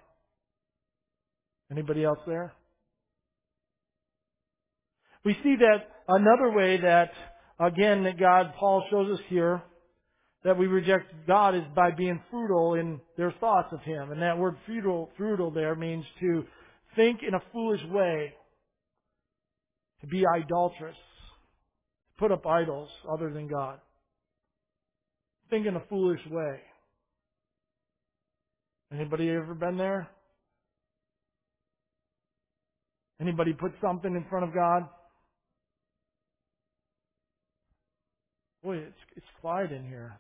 Anybody 1.71 2.03
else 2.03 2.19
there? 2.25 2.53
We 5.23 5.33
see 5.43 5.55
that 5.59 5.83
another 6.07 6.51
way 6.51 6.77
that, 6.81 7.11
again, 7.59 8.03
that 8.05 8.19
God, 8.19 8.53
Paul 8.57 8.83
shows 8.89 9.19
us 9.19 9.23
here, 9.27 9.61
that 10.43 10.57
we 10.57 10.67
reject 10.67 11.27
God 11.27 11.55
is 11.55 11.63
by 11.75 11.91
being 11.91 12.19
fruitful 12.31 12.75
in 12.75 12.99
their 13.17 13.33
thoughts 13.39 13.71
of 13.71 13.81
Him. 13.81 14.11
And 14.11 14.21
that 14.21 14.37
word 14.37 14.55
fruitful, 14.65 15.09
fruitful 15.17 15.51
there 15.51 15.75
means 15.75 16.05
to 16.21 16.45
think 16.95 17.21
in 17.27 17.33
a 17.33 17.41
foolish 17.51 17.81
way, 17.89 18.33
to 20.01 20.07
be 20.07 20.23
idolatrous, 20.25 20.95
to 20.95 22.13
put 22.17 22.31
up 22.31 22.45
idols 22.45 22.89
other 23.11 23.31
than 23.31 23.47
God. 23.47 23.79
Think 25.49 25.65
in 25.65 25.75
a 25.75 25.83
foolish 25.89 26.21
way. 26.29 26.59
Anybody 28.93 29.29
ever 29.29 29.53
been 29.53 29.77
there? 29.77 30.09
Anybody 33.21 33.53
put 33.53 33.73
something 33.81 34.15
in 34.15 34.25
front 34.29 34.47
of 34.47 34.53
God? 34.53 34.87
Boy, 38.63 38.77
it's 38.77 38.95
it's 39.15 39.25
quiet 39.41 39.71
in 39.71 39.83
here. 39.87 40.19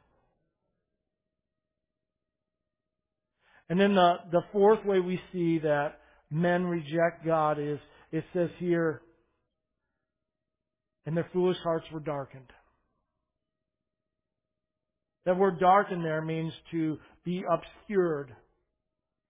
And 3.69 3.79
then 3.79 3.95
the 3.95 4.15
the 4.31 4.41
fourth 4.51 4.83
way 4.85 4.99
we 4.99 5.19
see 5.31 5.59
that 5.59 5.99
men 6.31 6.65
reject 6.65 7.25
God 7.25 7.59
is, 7.59 7.79
it 8.11 8.23
says 8.33 8.49
here, 8.57 9.01
and 11.05 11.15
their 11.15 11.29
foolish 11.33 11.57
hearts 11.63 11.85
were 11.91 11.99
darkened. 11.99 12.51
That 15.25 15.37
word 15.37 15.59
darkened 15.59 16.03
there 16.03 16.21
means 16.21 16.53
to 16.71 16.97
be 17.23 17.43
obscured, 17.49 18.35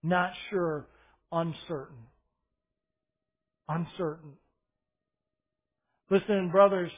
not 0.02 0.30
sure, 0.50 0.86
uncertain. 1.32 2.06
Uncertain. 3.68 4.32
Listen, 6.10 6.50
brothers 6.50 6.90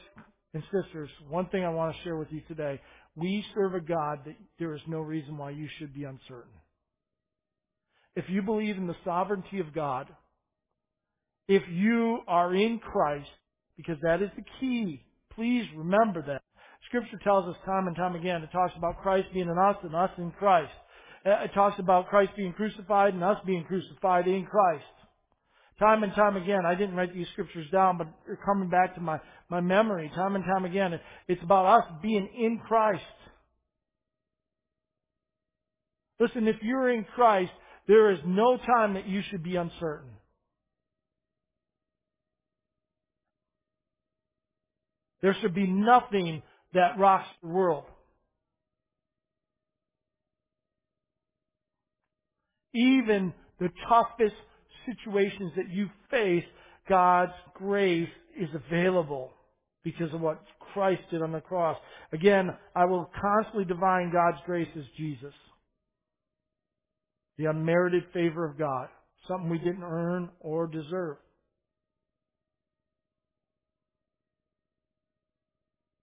and 0.53 0.63
sisters, 0.63 1.09
one 1.29 1.47
thing 1.47 1.63
I 1.63 1.69
want 1.69 1.95
to 1.95 2.03
share 2.03 2.15
with 2.15 2.29
you 2.31 2.41
today. 2.47 2.79
We 3.15 3.43
serve 3.53 3.75
a 3.75 3.79
God 3.79 4.19
that 4.25 4.35
there 4.57 4.73
is 4.73 4.81
no 4.87 4.99
reason 4.99 5.37
why 5.37 5.51
you 5.51 5.67
should 5.77 5.93
be 5.93 6.03
uncertain. 6.03 6.51
If 8.15 8.25
you 8.29 8.41
believe 8.41 8.77
in 8.77 8.87
the 8.87 8.95
sovereignty 9.03 9.59
of 9.59 9.73
God, 9.73 10.07
if 11.47 11.63
you 11.69 12.19
are 12.27 12.53
in 12.53 12.79
Christ, 12.79 13.29
because 13.75 13.97
that 14.01 14.21
is 14.21 14.29
the 14.35 14.43
key, 14.59 15.03
please 15.35 15.65
remember 15.75 16.21
that. 16.21 16.41
Scripture 16.87 17.19
tells 17.23 17.47
us 17.47 17.55
time 17.65 17.87
and 17.87 17.95
time 17.95 18.15
again, 18.15 18.43
it 18.43 18.51
talks 18.51 18.73
about 18.77 19.01
Christ 19.01 19.27
being 19.33 19.49
in 19.49 19.57
us 19.57 19.77
and 19.83 19.95
us 19.95 20.11
in 20.17 20.31
Christ. 20.31 20.71
Uh, 21.25 21.43
it 21.45 21.53
talks 21.53 21.79
about 21.79 22.09
Christ 22.09 22.31
being 22.35 22.53
crucified 22.53 23.13
and 23.13 23.23
us 23.23 23.37
being 23.45 23.63
crucified 23.63 24.27
in 24.27 24.45
Christ. 24.45 24.83
Time 25.79 26.03
and 26.03 26.13
time 26.13 26.35
again, 26.35 26.65
I 26.65 26.75
didn't 26.75 26.95
write 26.95 27.13
these 27.13 27.27
scriptures 27.31 27.65
down, 27.71 27.97
but 27.97 28.07
they're 28.27 28.39
coming 28.45 28.69
back 28.69 28.93
to 28.95 29.01
my, 29.01 29.19
my 29.49 29.59
memory 29.59 30.11
time 30.13 30.35
and 30.35 30.45
time 30.45 30.65
again. 30.65 30.99
It's 31.27 31.41
about 31.41 31.65
us 31.65 31.91
being 32.01 32.29
in 32.37 32.59
Christ. 32.67 33.01
Listen, 36.19 36.47
if 36.47 36.57
you're 36.61 36.89
in 36.89 37.05
Christ, 37.15 37.51
there 37.87 38.11
is 38.11 38.19
no 38.25 38.57
time 38.57 38.93
that 38.93 39.07
you 39.07 39.21
should 39.29 39.43
be 39.43 39.55
uncertain. 39.55 40.09
There 45.21 45.35
should 45.41 45.55
be 45.55 45.67
nothing 45.67 46.41
that 46.73 46.99
rocks 46.99 47.27
the 47.41 47.49
world. 47.49 47.85
Even 52.73 53.33
the 53.59 53.69
toughest 53.87 54.35
situations 54.85 55.51
that 55.55 55.69
you 55.69 55.89
face, 56.09 56.43
God's 56.89 57.31
grace 57.53 58.09
is 58.37 58.49
available 58.53 59.31
because 59.83 60.13
of 60.13 60.21
what 60.21 60.41
Christ 60.73 61.03
did 61.11 61.21
on 61.21 61.31
the 61.31 61.39
cross. 61.39 61.77
Again, 62.11 62.49
I 62.75 62.85
will 62.85 63.09
constantly 63.21 63.65
divine 63.65 64.11
God's 64.11 64.39
grace 64.45 64.69
as 64.77 64.83
Jesus. 64.97 65.33
The 67.37 67.45
unmerited 67.45 68.03
favor 68.13 68.45
of 68.45 68.57
God. 68.57 68.87
Something 69.27 69.49
we 69.49 69.57
didn't 69.57 69.83
earn 69.83 70.29
or 70.39 70.67
deserve. 70.67 71.17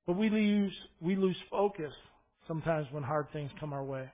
But 0.06 0.16
we 0.16 0.28
lose, 0.28 0.72
we 1.00 1.14
lose 1.14 1.36
focus 1.50 1.92
sometimes 2.48 2.88
when 2.90 3.04
hard 3.04 3.26
things 3.32 3.50
come 3.60 3.72
our 3.72 3.84
way. 3.84 4.10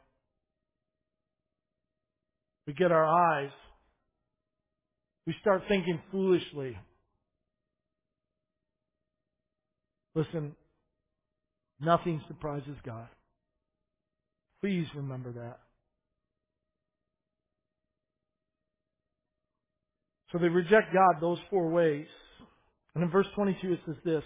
We 2.67 2.75
get 2.75 2.93
our 2.93 3.07
eyes. 3.07 3.53
We 5.27 5.35
start 5.41 5.63
thinking 5.69 6.01
foolishly. 6.11 6.77
Listen, 10.15 10.55
nothing 11.81 12.21
surprises 12.29 12.77
God. 12.85 13.09
Please 14.61 14.87
remember 14.95 15.33
that. 15.33 15.59
So 20.33 20.39
they 20.39 20.49
reject 20.49 20.93
God 20.93 21.21
those 21.21 21.39
four 21.51 21.69
ways. 21.69 22.07
And 22.95 23.05
in 23.05 23.11
verse 23.11 23.27
22 23.35 23.73
it 23.75 23.81
says 23.87 23.97
this, 24.05 24.23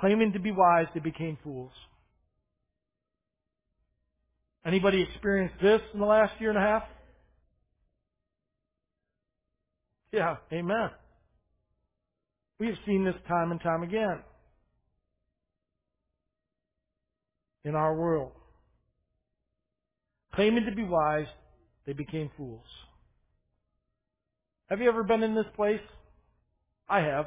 claiming 0.00 0.32
to 0.32 0.40
be 0.40 0.50
wise, 0.52 0.86
they 0.94 1.00
became 1.00 1.38
fools. 1.42 1.72
Anybody 4.66 5.02
experienced 5.02 5.54
this 5.62 5.80
in 5.94 6.00
the 6.00 6.06
last 6.06 6.32
year 6.40 6.50
and 6.50 6.58
a 6.58 6.62
half? 6.62 6.82
Yeah, 10.12 10.36
amen. 10.52 10.90
We 12.58 12.66
have 12.66 12.76
seen 12.86 13.04
this 13.04 13.14
time 13.28 13.52
and 13.52 13.60
time 13.60 13.82
again 13.82 14.20
in 17.64 17.74
our 17.74 17.94
world. 17.94 18.32
Claiming 20.34 20.64
to 20.64 20.74
be 20.74 20.84
wise, 20.84 21.26
they 21.86 21.92
became 21.92 22.30
fools. 22.36 22.64
Have 24.70 24.80
you 24.80 24.88
ever 24.88 25.02
been 25.02 25.22
in 25.22 25.34
this 25.34 25.46
place? 25.56 25.80
I 26.88 27.00
have. 27.00 27.26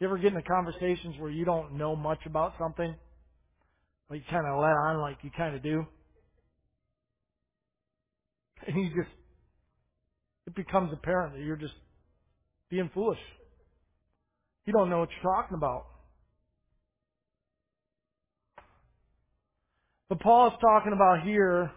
You 0.00 0.06
ever 0.06 0.16
get 0.16 0.28
into 0.28 0.42
conversations 0.42 1.16
where 1.18 1.30
you 1.30 1.44
don't 1.44 1.76
know 1.76 1.94
much 1.94 2.20
about 2.26 2.54
something? 2.58 2.94
But 4.08 4.14
you 4.16 4.22
kind 4.30 4.46
of 4.46 4.58
let 4.58 4.70
on 4.70 5.00
like 5.00 5.18
you 5.22 5.30
kind 5.36 5.54
of 5.54 5.62
do? 5.62 5.86
And 8.66 8.76
you 8.76 8.88
just, 8.88 9.14
it 10.46 10.54
becomes 10.54 10.90
apparent 10.90 11.34
that 11.34 11.42
you're 11.42 11.56
just 11.56 11.74
being 12.70 12.90
foolish. 12.94 13.18
You 14.64 14.72
don't 14.72 14.88
know 14.88 15.00
what 15.00 15.10
you're 15.10 15.34
talking 15.34 15.54
about. 15.54 15.84
But 20.08 20.20
Paul 20.20 20.46
is 20.46 20.54
talking 20.62 20.94
about 20.94 21.26
here, 21.26 21.70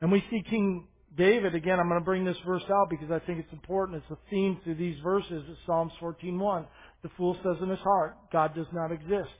and 0.00 0.10
we 0.10 0.20
see 0.30 0.42
King 0.50 0.88
David, 1.16 1.54
again, 1.54 1.80
I'm 1.80 1.88
going 1.88 2.00
to 2.00 2.04
bring 2.04 2.24
this 2.24 2.36
verse 2.46 2.62
out 2.70 2.90
because 2.90 3.10
I 3.10 3.18
think 3.26 3.38
it's 3.38 3.52
important. 3.52 4.02
It's 4.02 4.10
a 4.10 4.30
theme 4.30 4.58
through 4.62 4.74
these 4.74 4.96
verses. 5.02 5.44
It's 5.48 5.58
Psalms 5.66 5.92
14.1. 6.00 6.66
The 7.02 7.10
fool 7.16 7.36
says 7.42 7.56
in 7.62 7.70
his 7.70 7.78
heart, 7.78 8.16
God 8.32 8.54
does 8.54 8.66
not 8.72 8.92
exist. 8.92 9.30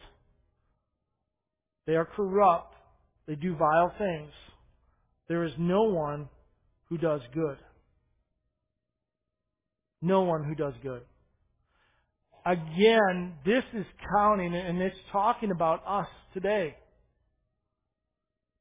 They 1.86 1.94
are 1.96 2.06
corrupt. 2.06 2.74
They 3.26 3.34
do 3.34 3.54
vile 3.56 3.92
things. 3.98 4.30
There 5.28 5.44
is 5.44 5.52
no 5.58 5.82
one 5.82 6.28
who 6.88 6.96
does 6.96 7.20
good. 7.34 7.58
No 10.00 10.22
one 10.22 10.44
who 10.44 10.54
does 10.54 10.74
good. 10.82 11.02
Again, 12.44 13.34
this 13.44 13.64
is 13.74 13.84
counting 14.12 14.54
and 14.54 14.80
it's 14.80 14.96
talking 15.10 15.50
about 15.50 15.82
us 15.86 16.06
today. 16.32 16.76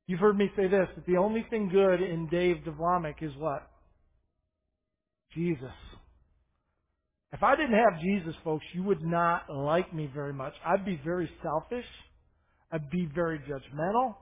You've 0.07 0.19
heard 0.19 0.37
me 0.37 0.51
say 0.55 0.67
this, 0.67 0.87
that 0.95 1.05
the 1.07 1.17
only 1.17 1.45
thing 1.49 1.69
good 1.69 2.01
in 2.01 2.27
Dave 2.27 2.57
Devlamic 2.65 3.21
is 3.21 3.31
what? 3.37 3.67
Jesus. 5.33 5.73
If 7.33 7.43
I 7.43 7.55
didn't 7.55 7.77
have 7.77 7.99
Jesus, 8.01 8.35
folks, 8.43 8.65
you 8.73 8.83
would 8.83 9.01
not 9.01 9.49
like 9.49 9.93
me 9.93 10.09
very 10.13 10.31
much. 10.31 10.53
I'd 10.65 10.85
be 10.85 10.99
very 11.03 11.29
selfish. 11.41 11.85
I'd 12.71 12.89
be 12.89 13.09
very 13.13 13.39
judgmental. 13.39 14.15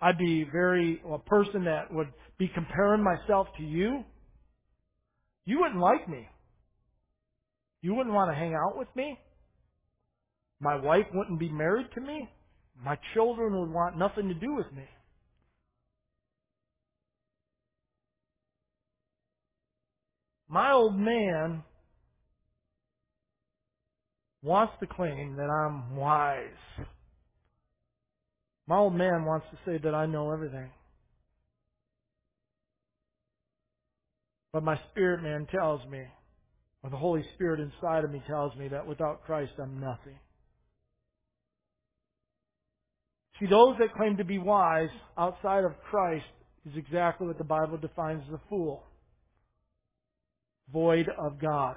I'd 0.00 0.18
be 0.18 0.46
very, 0.50 1.00
a 1.08 1.18
person 1.18 1.64
that 1.66 1.92
would 1.92 2.08
be 2.38 2.50
comparing 2.54 3.04
myself 3.04 3.48
to 3.58 3.62
you. 3.62 4.02
You 5.44 5.60
wouldn't 5.60 5.80
like 5.80 6.08
me. 6.08 6.26
You 7.82 7.94
wouldn't 7.94 8.14
want 8.14 8.30
to 8.30 8.34
hang 8.34 8.54
out 8.54 8.78
with 8.78 8.88
me. 8.96 9.18
My 10.58 10.76
wife 10.76 11.06
wouldn't 11.14 11.38
be 11.38 11.50
married 11.50 11.86
to 11.94 12.00
me. 12.00 12.28
My 12.84 12.98
children 13.14 13.58
would 13.58 13.70
want 13.70 13.98
nothing 13.98 14.28
to 14.28 14.34
do 14.34 14.54
with 14.54 14.70
me. 14.72 14.84
My 20.48 20.72
old 20.72 20.98
man 20.98 21.62
wants 24.42 24.72
to 24.80 24.86
claim 24.86 25.36
that 25.36 25.48
I'm 25.48 25.94
wise. 25.94 26.86
My 28.66 28.78
old 28.78 28.94
man 28.94 29.24
wants 29.24 29.46
to 29.50 29.58
say 29.64 29.78
that 29.82 29.94
I 29.94 30.06
know 30.06 30.32
everything. 30.32 30.70
But 34.52 34.64
my 34.64 34.80
spirit 34.90 35.22
man 35.22 35.46
tells 35.52 35.86
me, 35.88 36.02
or 36.82 36.90
the 36.90 36.96
Holy 36.96 37.24
Spirit 37.34 37.60
inside 37.60 38.04
of 38.04 38.10
me 38.10 38.22
tells 38.26 38.56
me 38.56 38.68
that 38.68 38.86
without 38.86 39.22
Christ 39.24 39.52
I'm 39.62 39.80
nothing. 39.80 40.18
See, 43.40 43.46
those 43.46 43.76
that 43.78 43.94
claim 43.94 44.18
to 44.18 44.24
be 44.24 44.38
wise 44.38 44.90
outside 45.16 45.64
of 45.64 45.72
Christ 45.90 46.26
is 46.66 46.76
exactly 46.76 47.26
what 47.26 47.38
the 47.38 47.44
Bible 47.44 47.78
defines 47.78 48.22
as 48.28 48.34
a 48.34 48.40
fool. 48.50 48.84
Void 50.70 51.08
of 51.18 51.40
God. 51.40 51.76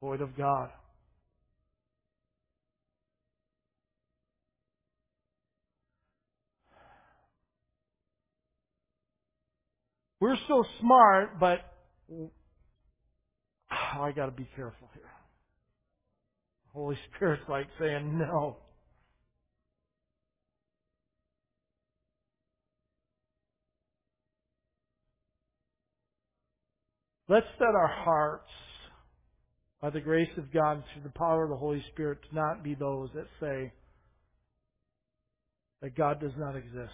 Void 0.00 0.20
of 0.20 0.36
God. 0.36 0.70
We're 10.20 10.36
so 10.48 10.64
smart, 10.80 11.38
but 11.38 11.58
I 13.70 14.12
got 14.12 14.26
to 14.26 14.32
be 14.32 14.48
careful 14.56 14.88
here. 14.94 15.02
Holy 16.72 16.96
Spirit's 17.14 17.42
like 17.48 17.66
saying 17.78 18.18
no. 18.18 18.56
Let's 27.32 27.46
set 27.56 27.74
our 27.74 27.88
hearts 27.88 28.50
by 29.80 29.88
the 29.88 30.02
grace 30.02 30.28
of 30.36 30.52
God 30.52 30.84
through 30.92 31.04
the 31.04 31.18
power 31.18 31.44
of 31.44 31.48
the 31.48 31.56
Holy 31.56 31.82
Spirit 31.90 32.18
to 32.28 32.34
not 32.34 32.62
be 32.62 32.74
those 32.74 33.08
that 33.14 33.24
say 33.40 33.72
that 35.80 35.96
God 35.96 36.20
does 36.20 36.32
not 36.36 36.56
exist. 36.56 36.92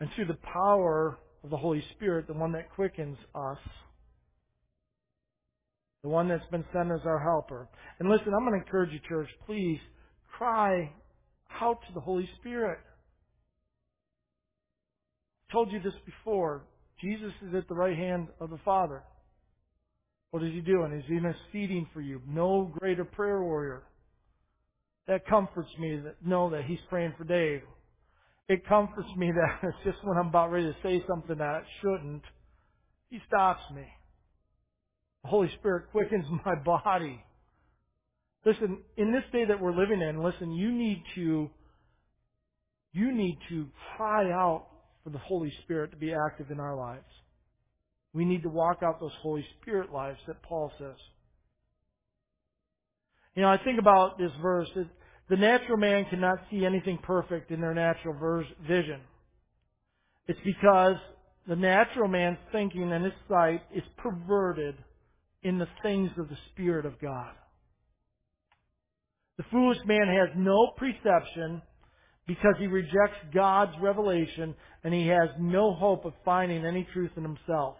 And 0.00 0.08
through 0.16 0.28
the 0.28 0.38
power 0.50 1.18
of 1.44 1.50
the 1.50 1.58
Holy 1.58 1.84
Spirit, 1.94 2.26
the 2.26 2.32
one 2.32 2.52
that 2.52 2.70
quickens 2.74 3.18
us, 3.34 3.58
the 6.02 6.08
one 6.08 6.26
that's 6.26 6.50
been 6.50 6.64
sent 6.72 6.90
as 6.90 7.04
our 7.04 7.22
helper. 7.22 7.68
And 7.98 8.08
listen, 8.08 8.32
I'm 8.32 8.46
going 8.46 8.58
to 8.58 8.64
encourage 8.64 8.92
you, 8.92 9.00
church, 9.06 9.28
please 9.44 9.78
cry 10.38 10.90
out 11.60 11.80
to 11.86 11.92
the 11.92 12.00
Holy 12.00 12.26
Spirit 12.40 12.78
told 15.52 15.70
you 15.70 15.80
this 15.80 15.94
before. 16.06 16.62
Jesus 17.00 17.32
is 17.46 17.54
at 17.54 17.68
the 17.68 17.74
right 17.74 17.96
hand 17.96 18.28
of 18.40 18.50
the 18.50 18.58
Father. 18.64 19.02
What 20.30 20.42
is 20.42 20.52
he 20.52 20.60
doing? 20.60 21.02
He's 21.06 21.16
interceding 21.16 21.86
for 21.92 22.00
you. 22.00 22.22
No 22.26 22.72
greater 22.78 23.04
prayer 23.04 23.42
warrior. 23.42 23.82
That 25.06 25.26
comforts 25.26 25.68
me 25.78 26.00
that 26.04 26.24
know 26.24 26.50
that 26.50 26.64
he's 26.64 26.78
praying 26.88 27.14
for 27.18 27.24
Dave. 27.24 27.62
it 28.48 28.66
comforts 28.66 29.08
me 29.16 29.30
that 29.34 29.68
it's 29.68 29.76
just 29.84 30.04
when 30.04 30.16
I'm 30.16 30.28
about 30.28 30.50
ready 30.50 30.66
to 30.66 30.76
say 30.82 31.04
something 31.08 31.36
that 31.36 31.48
I 31.48 31.62
shouldn't, 31.80 32.22
He 33.10 33.20
stops 33.26 33.62
me. 33.74 33.84
The 35.24 35.28
Holy 35.28 35.50
Spirit 35.58 35.90
quickens 35.90 36.24
my 36.46 36.54
body. 36.54 37.22
Listen, 38.44 38.78
in 38.96 39.12
this 39.12 39.22
day 39.32 39.44
that 39.44 39.60
we're 39.60 39.76
living 39.76 40.00
in, 40.00 40.22
listen, 40.22 40.52
you 40.52 40.72
need 40.72 41.02
to, 41.14 41.48
you 42.92 43.14
need 43.14 43.38
to 43.50 43.68
cry 43.96 44.32
out 44.32 44.66
for 45.04 45.10
the 45.10 45.18
Holy 45.18 45.52
Spirit 45.64 45.90
to 45.90 45.96
be 45.96 46.12
active 46.12 46.50
in 46.50 46.60
our 46.60 46.76
lives. 46.76 47.04
We 48.12 48.24
need 48.24 48.42
to 48.42 48.48
walk 48.48 48.82
out 48.82 49.00
those 49.00 49.12
Holy 49.22 49.44
Spirit 49.60 49.92
lives 49.92 50.18
that 50.26 50.42
Paul 50.42 50.70
says. 50.78 50.96
You 53.34 53.42
know, 53.42 53.48
I 53.48 53.58
think 53.64 53.78
about 53.78 54.18
this 54.18 54.30
verse. 54.42 54.68
The 55.28 55.36
natural 55.36 55.78
man 55.78 56.04
cannot 56.10 56.38
see 56.50 56.66
anything 56.66 56.98
perfect 57.02 57.50
in 57.50 57.60
their 57.60 57.74
natural 57.74 58.44
vision. 58.66 59.00
It's 60.26 60.38
because 60.44 60.96
the 61.48 61.56
natural 61.56 62.08
man's 62.08 62.38
thinking 62.52 62.92
and 62.92 63.04
his 63.04 63.14
sight 63.28 63.62
is 63.74 63.82
perverted 63.96 64.76
in 65.42 65.58
the 65.58 65.68
things 65.82 66.10
of 66.18 66.28
the 66.28 66.36
Spirit 66.52 66.86
of 66.86 67.00
God. 67.00 67.32
The 69.38 69.44
foolish 69.50 69.78
man 69.86 70.06
has 70.06 70.28
no 70.36 70.72
perception 70.76 71.62
because 72.26 72.54
he 72.58 72.66
rejects 72.66 73.18
God's 73.34 73.72
revelation 73.80 74.54
and 74.84 74.94
he 74.94 75.06
has 75.08 75.28
no 75.38 75.74
hope 75.74 76.04
of 76.04 76.12
finding 76.24 76.64
any 76.64 76.86
truth 76.92 77.10
in 77.16 77.22
himself. 77.22 77.76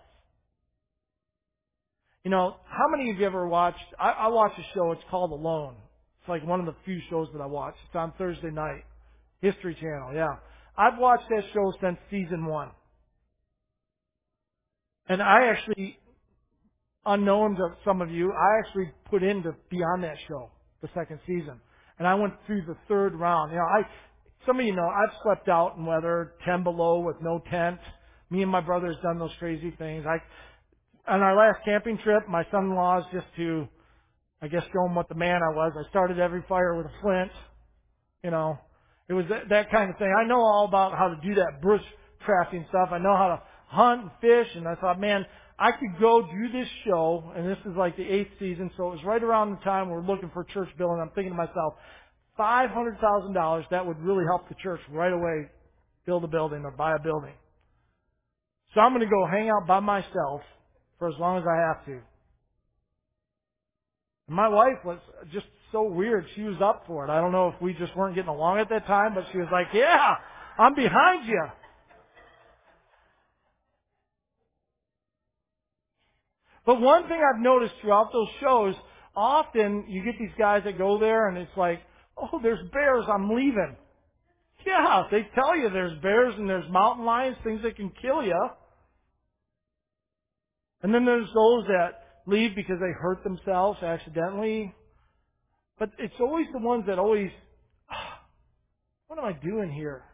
You 2.25 2.31
know, 2.31 2.57
how 2.65 2.89
many 2.89 3.11
of 3.11 3.19
you 3.19 3.27
ever 3.27 3.49
watched, 3.49 3.79
I, 3.99 4.11
I 4.11 4.29
watch 4.29 4.53
a 4.57 4.75
show, 4.75 4.93
it's 4.93 5.03
called 5.11 5.33
Alone. 5.33 5.75
It's 6.21 6.29
like 6.29 6.47
one 6.47 6.61
of 6.61 6.67
the 6.67 6.75
few 6.85 7.01
shows 7.11 7.29
that 7.33 7.41
I 7.41 7.47
watch. 7.47 7.75
It's 7.87 7.97
on 7.97 8.13
Thursday 8.17 8.51
night. 8.51 8.85
History 9.41 9.75
Channel, 9.75 10.13
yeah. 10.15 10.37
I've 10.79 10.99
watched 10.99 11.29
that 11.31 11.43
show 11.53 11.73
since 11.81 11.99
season 12.11 12.47
one. 12.47 12.71
And 15.09 15.21
I 15.21 15.47
actually, 15.47 15.99
unknown 17.05 17.57
to 17.57 17.75
some 17.85 18.01
of 18.01 18.11
you, 18.11 18.33
I 18.33 18.59
actually 18.61 18.93
put 19.11 19.25
in 19.25 19.43
to 19.43 19.57
be 19.69 19.79
on 19.79 20.03
that 20.03 20.17
show, 20.29 20.51
the 20.81 20.89
second 20.95 21.19
season. 21.27 21.61
And 21.99 22.07
I 22.07 22.15
went 22.15 22.35
through 22.47 22.63
the 22.67 22.77
third 22.89 23.15
round. 23.17 23.51
You 23.51 23.59
know, 23.59 23.65
I, 23.65 23.83
some 24.47 24.59
of 24.59 24.67
you 24.67 24.75
know, 24.75 24.89
I've 24.89 25.15
slept 25.23 25.49
out 25.49 25.77
in 25.77 25.87
weather 25.87 26.33
10 26.45 26.63
below 26.63 27.01
with 27.01 27.17
no 27.21 27.43
tent. 27.51 27.79
Me 28.31 28.43
and 28.43 28.51
my 28.51 28.61
brother's 28.61 28.97
done 29.03 29.19
those 29.19 29.31
crazy 29.39 29.73
things. 29.79 30.05
I, 30.07 31.13
on 31.13 31.21
our 31.21 31.37
last 31.37 31.65
camping 31.65 31.99
trip, 31.99 32.29
my 32.29 32.45
son-in-law's 32.51 33.05
just 33.13 33.27
to, 33.37 33.69
I 34.41 34.49
guess, 34.49 34.63
show 34.73 34.87
him 34.87 34.95
what 34.95 35.09
the 35.09 35.15
man 35.15 35.41
I 35.43 35.55
was. 35.55 35.73
I 35.77 35.89
started 35.91 36.19
every 36.19 36.43
fire 36.49 36.77
with 36.77 36.87
a 36.87 36.93
flint. 37.03 37.31
You 38.25 38.31
know, 38.31 38.59
it 39.09 39.15
was 39.15 39.27
that, 39.31 39.49
that 39.51 39.71
kind 39.71 39.91
of 39.91 39.99
thing. 39.99 40.13
I 40.17 40.27
know 40.27 40.41
all 40.41 40.67
about 40.67 40.97
how 40.97 41.09
to 41.09 41.17
do 41.23 41.35
that 41.35 41.61
bush 41.61 41.83
crafting 42.27 42.69
stuff. 42.69 42.89
I 42.93 42.99
know 42.99 43.17
how 43.17 43.29
to 43.29 43.43
hunt 43.67 44.03
and 44.03 44.11
fish. 44.21 44.49
And 44.57 44.67
I 44.67 44.75
thought, 44.77 45.01
man, 45.01 45.27
I 45.59 45.73
could 45.73 46.01
go 46.01 46.23
do 46.23 46.53
this 46.53 46.69
show. 46.85 47.33
And 47.37 47.49
this 47.49 47.59
is 47.67 47.77
like 47.77 47.97
the 47.97 48.09
eighth 48.09 48.31
season, 48.39 48.71
so 48.77 48.89
it 48.89 48.97
was 48.97 49.05
right 49.05 49.23
around 49.23 49.51
the 49.51 49.65
time 49.65 49.91
we're 49.91 50.03
looking 50.03 50.31
for 50.33 50.45
church 50.45 50.69
building. 50.79 51.01
I'm 51.01 51.11
thinking 51.15 51.33
to 51.33 51.37
myself, 51.37 51.75
five 52.43 52.71
hundred 52.71 52.99
thousand 52.99 53.35
dollars 53.35 53.65
that 53.71 53.87
would 53.87 54.01
really 54.01 54.25
help 54.25 54.49
the 54.49 54.57
church 54.61 54.81
right 54.91 55.13
away 55.13 55.49
build 56.07 56.25
a 56.25 56.27
building 56.27 56.65
or 56.65 56.73
buy 56.73 56.97
a 56.97 56.99
building. 56.99 57.35
So 58.75 58.81
I'm 58.81 58.91
going 58.91 59.09
to 59.09 59.11
go 59.11 59.25
hang 59.31 59.49
out 59.49 59.69
by 59.69 59.79
myself 59.79 60.41
for 60.99 61.07
as 61.09 61.15
long 61.21 61.39
as 61.39 61.45
I 61.47 61.57
have 61.69 61.85
to. 61.87 61.93
And 64.27 64.37
my 64.37 64.49
wife 64.49 64.85
was 64.85 64.99
just 65.33 65.47
so 65.71 65.85
weird. 65.85 66.27
She 66.35 66.43
was 66.43 66.57
up 66.61 66.83
for 66.89 67.07
it. 67.07 67.11
I 67.11 67.21
don't 67.21 67.31
know 67.31 67.49
if 67.55 67.63
we 67.63 67.75
just 67.75 67.97
weren't 67.97 68.17
getting 68.17 68.29
along 68.29 68.59
at 68.59 68.69
that 68.71 68.89
time, 68.89 69.15
but 69.15 69.25
she 69.31 69.39
was 69.39 69.47
like, 69.53 69.69
yeah, 69.73 70.17
I'm 70.59 70.75
behind 70.75 71.29
you. 71.29 71.45
But 76.67 76.81
one 76.81 77.07
thing 77.07 77.21
I've 77.23 77.41
noticed 77.41 77.75
throughout 77.81 78.11
those 78.13 78.29
shows, 78.41 78.75
often 79.15 79.85
you 79.89 80.05
get 80.05 80.19
these 80.19 80.35
guys 80.37 80.63
that 80.65 80.77
go 80.77 80.99
there 80.99 81.29
and 81.29 81.39
it's 81.39 81.57
like, 81.57 81.81
oh, 82.17 82.41
there's 82.43 82.61
bears, 82.73 83.05
I'm 83.09 83.31
leaving. 83.31 83.77
Yeah, 84.67 85.05
they 85.11 85.29
tell 85.35 85.57
you 85.57 85.71
there's 85.71 86.01
bears 86.03 86.35
and 86.37 86.49
there's 86.49 86.71
mountain 86.71 87.05
lions, 87.05 87.37
things 87.43 87.63
that 87.63 87.77
can 87.77 87.91
kill 88.01 88.23
you. 88.23 88.49
And 90.83 90.95
then 90.95 91.05
there's 91.05 91.29
those 91.35 91.65
that 91.67 92.23
leave 92.27 92.55
because 92.55 92.79
they 92.81 92.93
hurt 92.93 93.23
themselves 93.25 93.83
accidentally. 93.83 94.75
But 95.79 95.91
it's 95.99 96.15
always 96.21 96.47
the 96.53 96.59
ones 96.59 96.85
that 96.87 96.99
always, 96.99 97.31
what 99.09 99.19
am 99.19 99.25
I 99.25 99.33
doing 99.33 99.73
here? 99.73 100.05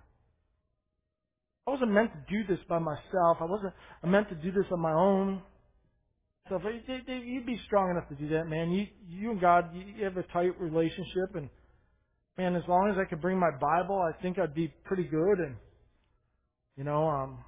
I 1.67 1.71
wasn't 1.71 1.93
meant 1.93 2.13
to 2.13 2.35
do 2.35 2.47
this 2.47 2.65
by 2.67 2.79
myself. 2.79 3.39
I 3.41 3.45
wasn't 3.45 3.75
I 4.03 4.07
meant 4.07 4.31
to 4.31 4.35
do 4.35 4.51
this 4.51 4.65
on 4.73 4.81
my 4.81 4.93
own. 4.95 5.43
So 6.49 6.59
if 6.63 6.63
you'd 7.07 7.45
be 7.45 7.61
strong 7.67 7.91
enough 7.91 8.09
to 8.09 8.15
do 8.15 8.29
that, 8.31 8.49
man. 8.49 8.71
You 8.71 8.87
you 9.07 9.31
and 9.33 9.41
God, 9.41 9.67
you 9.75 10.05
have 10.05 10.17
a 10.17 10.23
tight 10.23 10.59
relationship, 10.59 11.35
and 11.35 11.51
man, 12.39 12.57
as 12.57 12.63
long 12.69 12.91
as 12.91 12.97
I 12.99 13.05
could 13.09 13.21
bring 13.21 13.39
my 13.39 13.51
Bible, 13.61 14.01
I 14.01 14.21
think 14.23 14.39
I'd 14.39 14.55
be 14.55 14.73
pretty 14.85 15.05
good. 15.05 15.41
And 15.41 15.57
you 16.77 16.85
know, 16.85 17.09
um, 17.09 17.39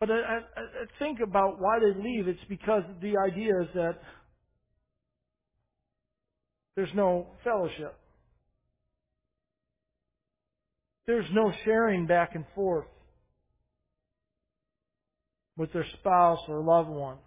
but 0.00 0.10
I, 0.10 0.14
I, 0.14 0.38
I 0.38 0.86
think 0.98 1.20
about 1.20 1.60
why 1.60 1.78
they 1.80 2.00
leave. 2.00 2.28
It's 2.28 2.38
because 2.48 2.82
the 3.02 3.14
idea 3.18 3.52
is 3.62 3.68
that 3.74 3.98
there's 6.76 6.94
no 6.94 7.28
fellowship. 7.44 7.98
There's 11.06 11.26
no 11.32 11.52
sharing 11.64 12.06
back 12.06 12.34
and 12.34 12.44
forth 12.54 12.86
with 15.56 15.72
their 15.72 15.86
spouse 16.00 16.40
or 16.48 16.62
loved 16.62 16.90
one. 16.90 17.18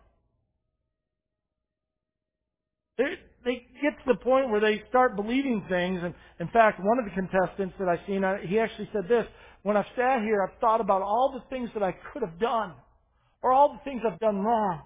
Get 3.81 3.97
to 3.97 4.13
the 4.13 4.15
point 4.15 4.49
where 4.49 4.59
they 4.59 4.83
start 4.89 5.15
believing 5.15 5.63
things. 5.69 5.99
And 6.03 6.13
in 6.39 6.47
fact, 6.49 6.79
one 6.81 6.99
of 6.99 7.05
the 7.05 7.11
contestants 7.11 7.75
that 7.79 7.87
I've 7.87 7.99
seen, 8.07 8.23
he 8.47 8.59
actually 8.59 8.89
said 8.93 9.07
this, 9.07 9.25
when 9.63 9.75
I've 9.75 9.85
sat 9.95 10.21
here, 10.21 10.41
I've 10.41 10.57
thought 10.59 10.81
about 10.81 11.01
all 11.01 11.31
the 11.33 11.43
things 11.49 11.69
that 11.73 11.83
I 11.83 11.93
could 12.13 12.21
have 12.21 12.39
done 12.39 12.73
or 13.41 13.51
all 13.51 13.73
the 13.73 13.89
things 13.89 14.01
I've 14.05 14.19
done 14.19 14.39
wrong. 14.39 14.81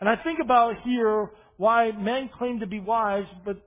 And 0.00 0.08
I 0.08 0.16
think 0.22 0.38
about 0.42 0.74
here 0.84 1.30
why 1.56 1.90
men 1.90 2.30
claim 2.38 2.60
to 2.60 2.66
be 2.66 2.78
wise, 2.78 3.26
but 3.44 3.60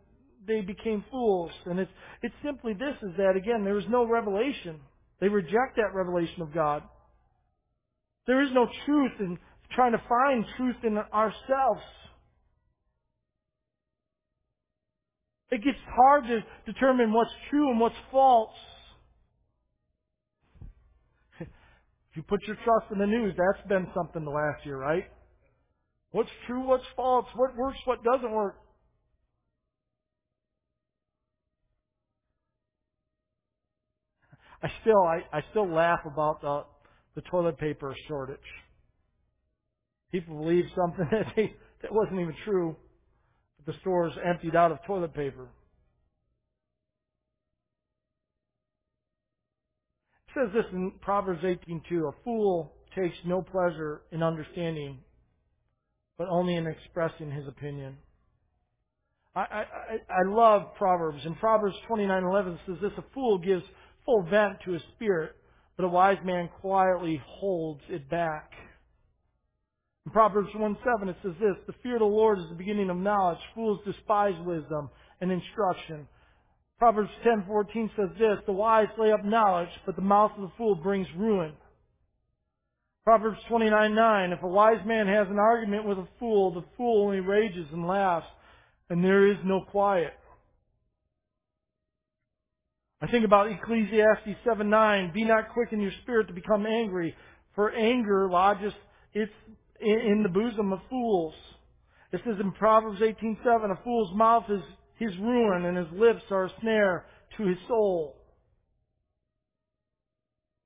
they 0.48 0.62
became 0.62 1.04
fools. 1.12 1.52
And 1.66 1.80
it's, 1.80 1.92
it's 2.22 2.36
simply 2.44 2.74
this 2.74 2.96
is 3.04 3.16
that 3.18 3.36
again, 3.36 3.64
there 3.64 3.78
is 3.78 3.86
no 3.90 4.06
revelation. 4.06 4.80
They 5.20 5.28
reject 5.28 5.76
that 5.76 5.94
revelation 5.94 6.42
of 6.42 6.54
God. 6.54 6.84
There 8.28 8.42
is 8.42 8.50
no 8.54 8.68
truth 8.86 9.12
in 9.20 9.38
trying 9.76 9.92
to 9.94 10.02
find 10.08 10.46
truth 10.58 10.76
in 10.84 10.98
ourselves. 10.98 11.82
It 15.52 15.64
gets 15.64 15.78
hard 15.96 16.24
to 16.26 16.40
determine 16.72 17.12
what's 17.12 17.32
true 17.50 17.70
and 17.70 17.80
what's 17.80 17.96
false. 18.12 18.56
if 21.42 21.48
you 22.16 22.24
put 22.24 22.40
your 22.48 22.56
trust 22.64 22.92
in 22.92 23.00
the 23.00 23.08
news, 23.08 23.34
that's 23.38 23.68
been 23.68 23.88
something 23.94 24.24
the 24.24 24.32
last 24.32 24.66
year, 24.66 24.78
right? 24.78 25.06
What's 26.12 26.30
true, 26.48 26.62
what's 26.66 26.86
false, 26.96 27.26
what 27.36 27.56
works, 27.58 27.78
what 27.86 28.04
doesn't 28.04 28.32
work. 28.32 28.56
I 34.64 34.70
still 34.82 35.02
I, 35.02 35.22
I 35.34 35.42
still 35.52 35.68
laugh 35.68 36.02
about 36.06 36.42
the 36.42 36.64
the 37.16 37.22
toilet 37.30 37.58
paper 37.58 37.96
shortage. 38.08 38.38
People 40.12 40.38
believe 40.38 40.66
something 40.76 41.08
that 41.12 41.34
they, 41.36 41.54
that 41.82 41.94
wasn't 41.94 42.20
even 42.20 42.36
true. 42.46 42.76
But 43.58 43.74
The 43.74 43.80
stores 43.82 44.14
emptied 44.24 44.56
out 44.56 44.72
of 44.72 44.80
toilet 44.86 45.14
paper. 45.14 45.50
It 50.28 50.34
says 50.36 50.54
this 50.54 50.66
in 50.72 50.92
Proverbs 51.02 51.44
18:2, 51.44 52.10
a 52.10 52.12
fool 52.24 52.74
takes 52.96 53.16
no 53.26 53.42
pleasure 53.42 54.02
in 54.12 54.24
understanding, 54.24 55.00
but 56.18 56.28
only 56.30 56.56
in 56.56 56.68
expressing 56.68 57.32
his 57.32 57.48
opinion. 57.48 57.98
I, 59.36 59.40
I, 59.42 59.64
I 60.10 60.24
love 60.28 60.76
Proverbs. 60.76 61.20
In 61.26 61.36
Proverbs 61.36 61.76
29:11 61.90 62.54
it 62.54 62.60
says 62.68 62.78
this, 62.82 62.92
a 62.98 63.04
fool 63.14 63.38
gives 63.38 63.64
full 64.06 64.24
vent 64.30 64.60
to 64.66 64.72
his 64.72 64.82
spirit, 64.96 65.36
but 65.78 65.86
a 65.86 65.90
wise 65.90 66.18
man 66.26 66.50
quietly 66.60 67.22
holds 67.26 67.82
it 67.90 68.10
back. 68.10 68.52
In 70.06 70.12
Proverbs 70.12 70.50
1 70.56 70.78
7 70.84 71.10
it 71.10 71.16
says 71.22 71.34
this, 71.40 71.56
the 71.68 71.76
fear 71.84 71.96
of 71.96 72.00
the 72.00 72.06
Lord 72.06 72.40
is 72.40 72.46
the 72.50 72.56
beginning 72.56 72.90
of 72.90 72.98
knowledge. 72.98 73.38
Fools 73.54 73.80
despise 73.86 74.34
wisdom 74.46 74.90
and 75.20 75.32
instruction. 75.32 76.08
Proverbs 76.80 77.12
10:14 77.24 77.96
says 77.96 78.10
this, 78.18 78.40
the 78.48 78.52
wise 78.52 78.88
lay 78.98 79.12
up 79.12 79.24
knowledge, 79.24 79.70
but 79.86 79.96
the 79.96 80.02
mouth 80.02 80.32
of 80.36 80.42
the 80.42 80.52
fool 80.58 80.74
brings 80.74 81.08
ruin. 81.16 81.54
Proverbs 83.04 83.38
29:9, 83.50 84.36
if 84.36 84.42
a 84.42 84.48
wise 84.48 84.84
man 84.86 85.06
has 85.08 85.28
an 85.30 85.38
argument 85.38 85.88
with 85.88 86.00
a 86.00 86.08
fool, 86.20 86.52
the 86.52 86.64
fool 86.78 87.06
only 87.06 87.20
rages 87.20 87.68
and 87.72 87.88
laughs, 87.88 88.28
and 88.90 89.04
there 89.04 89.28
is 89.28 89.38
no 89.44 89.62
quiet. 89.62 90.14
I 93.02 93.08
think 93.08 93.26
about 93.26 93.52
Ecclesiastes 93.52 94.38
7 94.44 94.68
9. 94.68 95.12
Be 95.14 95.24
not 95.24 95.54
quick 95.54 95.72
in 95.72 95.82
your 95.82 95.92
spirit 96.02 96.28
to 96.28 96.34
become 96.34 96.66
angry, 96.66 97.16
for 97.54 97.72
anger 97.72 98.28
lodges 98.30 98.74
its 99.14 99.32
in 99.82 100.24
the 100.24 100.30
bosom 100.30 100.74
of 100.74 100.80
fools. 100.90 101.34
It 102.12 102.22
says 102.26 102.36
in 102.40 102.52
Proverbs 102.52 103.02
18:7, 103.02 103.72
a 103.72 103.84
fool's 103.84 104.14
mouth 104.16 104.50
is 104.50 104.62
his 104.96 105.18
ruin 105.18 105.66
and 105.66 105.78
his 105.78 105.92
lips 105.94 106.24
are 106.30 106.46
a 106.46 106.52
snare 106.62 107.06
to 107.38 107.44
his 107.44 107.58
soul. 107.68 108.16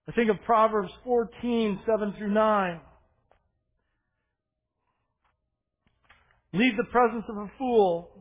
I 0.07 0.11
think 0.11 0.29
of 0.29 0.37
Proverbs 0.45 0.91
14:7 1.05 2.17
through 2.17 2.33
9. 2.33 2.81
Leave 6.53 6.77
the 6.77 6.85
presence 6.85 7.25
of 7.27 7.37
a 7.37 7.51
fool, 7.57 8.11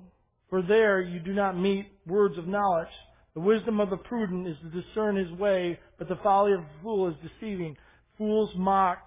for 0.51 0.63
there 0.63 1.01
you 1.01 1.21
do 1.21 1.33
not 1.33 1.59
meet 1.59 1.87
words 2.07 2.37
of 2.39 2.47
knowledge. 2.47 2.93
The 3.35 3.41
wisdom 3.41 3.81
of 3.81 3.91
the 3.91 3.97
prudent 3.97 4.47
is 4.47 4.57
to 4.59 4.83
discern 4.83 5.17
his 5.17 5.31
way, 5.39 5.79
but 5.99 6.09
the 6.09 6.17
folly 6.17 6.53
of 6.53 6.61
a 6.61 6.83
fool 6.83 7.09
is 7.09 7.17
deceiving. 7.23 7.77
Fools 8.17 8.51
mock 8.57 8.99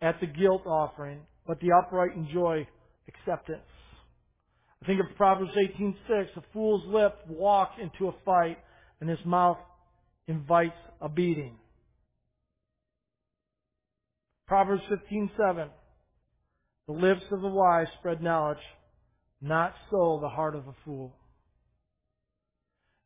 at 0.00 0.20
the 0.20 0.26
guilt 0.26 0.66
offering, 0.66 1.20
but 1.46 1.58
the 1.60 1.72
upright 1.72 2.14
enjoy 2.16 2.66
acceptance. 3.08 3.62
I 4.82 4.86
think 4.86 5.00
of 5.00 5.16
Proverbs 5.16 5.50
18:6, 5.56 6.36
a 6.36 6.42
fool's 6.52 6.84
lip 6.86 7.18
walks 7.28 7.78
into 7.80 8.08
a 8.08 8.12
fight, 8.24 8.58
and 9.00 9.10
his 9.10 9.24
mouth 9.24 9.58
invites 10.26 10.78
a 11.00 11.08
beating. 11.08 11.58
Proverbs 14.46 14.82
15:7, 14.88 15.70
the 16.86 16.92
lips 16.92 17.24
of 17.30 17.40
the 17.40 17.48
wise 17.48 17.88
spread 17.98 18.22
knowledge, 18.22 18.62
not 19.40 19.74
so 19.90 20.18
the 20.20 20.28
heart 20.28 20.54
of 20.54 20.66
a 20.68 20.74
fool. 20.84 21.14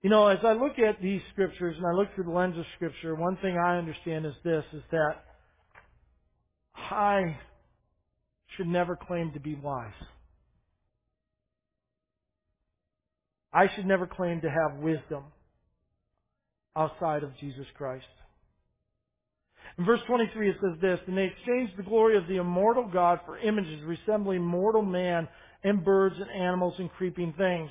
You 0.02 0.10
know, 0.10 0.26
as 0.26 0.38
I 0.44 0.52
look 0.52 0.78
at 0.78 1.00
these 1.00 1.22
scriptures 1.32 1.76
and 1.76 1.86
I 1.86 1.92
look 1.92 2.12
through 2.14 2.24
the 2.24 2.30
lens 2.30 2.58
of 2.58 2.64
scripture, 2.74 3.14
one 3.14 3.36
thing 3.36 3.56
I 3.56 3.78
understand 3.78 4.26
is 4.26 4.34
this, 4.44 4.64
is 4.72 4.82
that 4.90 5.24
I 6.90 7.36
should 8.56 8.66
never 8.66 8.96
claim 8.96 9.32
to 9.32 9.40
be 9.40 9.54
wise. 9.54 9.92
I 13.52 13.66
should 13.74 13.86
never 13.86 14.06
claim 14.06 14.40
to 14.40 14.48
have 14.48 14.80
wisdom 14.80 15.24
outside 16.74 17.22
of 17.22 17.36
Jesus 17.38 17.66
Christ. 17.76 18.06
In 19.78 19.84
verse 19.84 20.00
23 20.06 20.50
it 20.50 20.56
says 20.60 20.80
this, 20.80 20.98
And 21.06 21.16
they 21.16 21.24
exchanged 21.24 21.74
the 21.76 21.82
glory 21.82 22.16
of 22.16 22.26
the 22.28 22.36
immortal 22.36 22.88
God 22.90 23.20
for 23.26 23.38
images 23.38 23.82
resembling 23.84 24.42
mortal 24.42 24.82
man 24.82 25.28
and 25.64 25.84
birds 25.84 26.16
and 26.18 26.30
animals 26.30 26.74
and 26.78 26.90
creeping 26.92 27.34
things. 27.36 27.70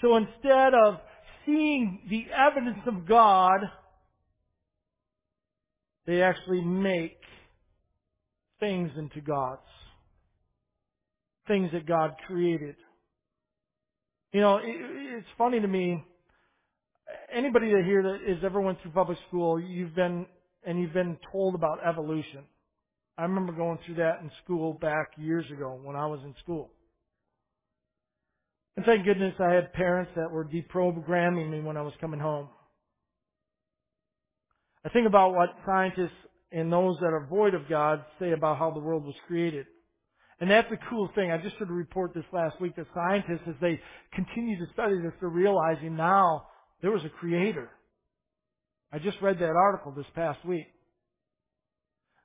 So 0.00 0.16
instead 0.16 0.74
of 0.74 0.98
seeing 1.46 2.00
the 2.10 2.26
evidence 2.36 2.80
of 2.86 3.06
God, 3.06 3.60
they 6.06 6.22
actually 6.22 6.62
make 6.62 7.18
things 8.60 8.90
into 8.96 9.20
gods. 9.20 9.60
Things 11.46 11.70
that 11.72 11.86
God 11.86 12.12
created. 12.26 12.76
You 14.32 14.40
know, 14.40 14.56
it, 14.56 14.64
it's 14.66 15.26
funny 15.36 15.60
to 15.60 15.68
me. 15.68 16.02
Anybody 17.34 17.70
that 17.70 17.82
here 17.84 18.02
that 18.02 18.28
has 18.28 18.38
ever 18.44 18.60
went 18.60 18.80
through 18.82 18.92
public 18.92 19.18
school, 19.28 19.60
you've 19.60 19.94
been 19.94 20.26
and 20.66 20.80
you've 20.80 20.94
been 20.94 21.18
told 21.30 21.54
about 21.54 21.86
evolution. 21.86 22.44
I 23.18 23.22
remember 23.22 23.52
going 23.52 23.78
through 23.84 23.96
that 23.96 24.20
in 24.22 24.30
school 24.42 24.74
back 24.74 25.12
years 25.16 25.44
ago 25.52 25.78
when 25.82 25.94
I 25.94 26.06
was 26.06 26.20
in 26.24 26.34
school. 26.42 26.70
And 28.76 28.84
thank 28.84 29.04
goodness 29.04 29.34
I 29.38 29.52
had 29.52 29.72
parents 29.72 30.10
that 30.16 30.30
were 30.30 30.44
deprogramming 30.44 31.50
me 31.50 31.60
when 31.60 31.76
I 31.76 31.82
was 31.82 31.92
coming 32.00 32.18
home. 32.18 32.48
I 34.84 34.90
think 34.90 35.06
about 35.06 35.34
what 35.34 35.50
scientists 35.64 36.10
and 36.52 36.72
those 36.72 36.96
that 37.00 37.06
are 37.06 37.26
void 37.28 37.54
of 37.54 37.68
God 37.68 38.04
say 38.20 38.32
about 38.32 38.58
how 38.58 38.70
the 38.70 38.80
world 38.80 39.04
was 39.04 39.14
created. 39.26 39.66
And 40.40 40.50
that's 40.50 40.70
a 40.70 40.90
cool 40.90 41.08
thing. 41.14 41.30
I 41.30 41.38
just 41.38 41.56
heard 41.56 41.70
a 41.70 41.72
report 41.72 42.12
this 42.14 42.24
last 42.32 42.60
week 42.60 42.76
that 42.76 42.86
scientists, 42.94 43.48
as 43.48 43.54
they 43.60 43.80
continue 44.14 44.58
to 44.58 44.72
study 44.72 44.96
this, 45.00 45.12
they're 45.20 45.30
realizing 45.30 45.96
now 45.96 46.46
there 46.82 46.90
was 46.90 47.04
a 47.04 47.08
creator. 47.08 47.70
I 48.92 48.98
just 48.98 49.16
read 49.22 49.38
that 49.38 49.56
article 49.56 49.92
this 49.92 50.06
past 50.14 50.44
week. 50.44 50.66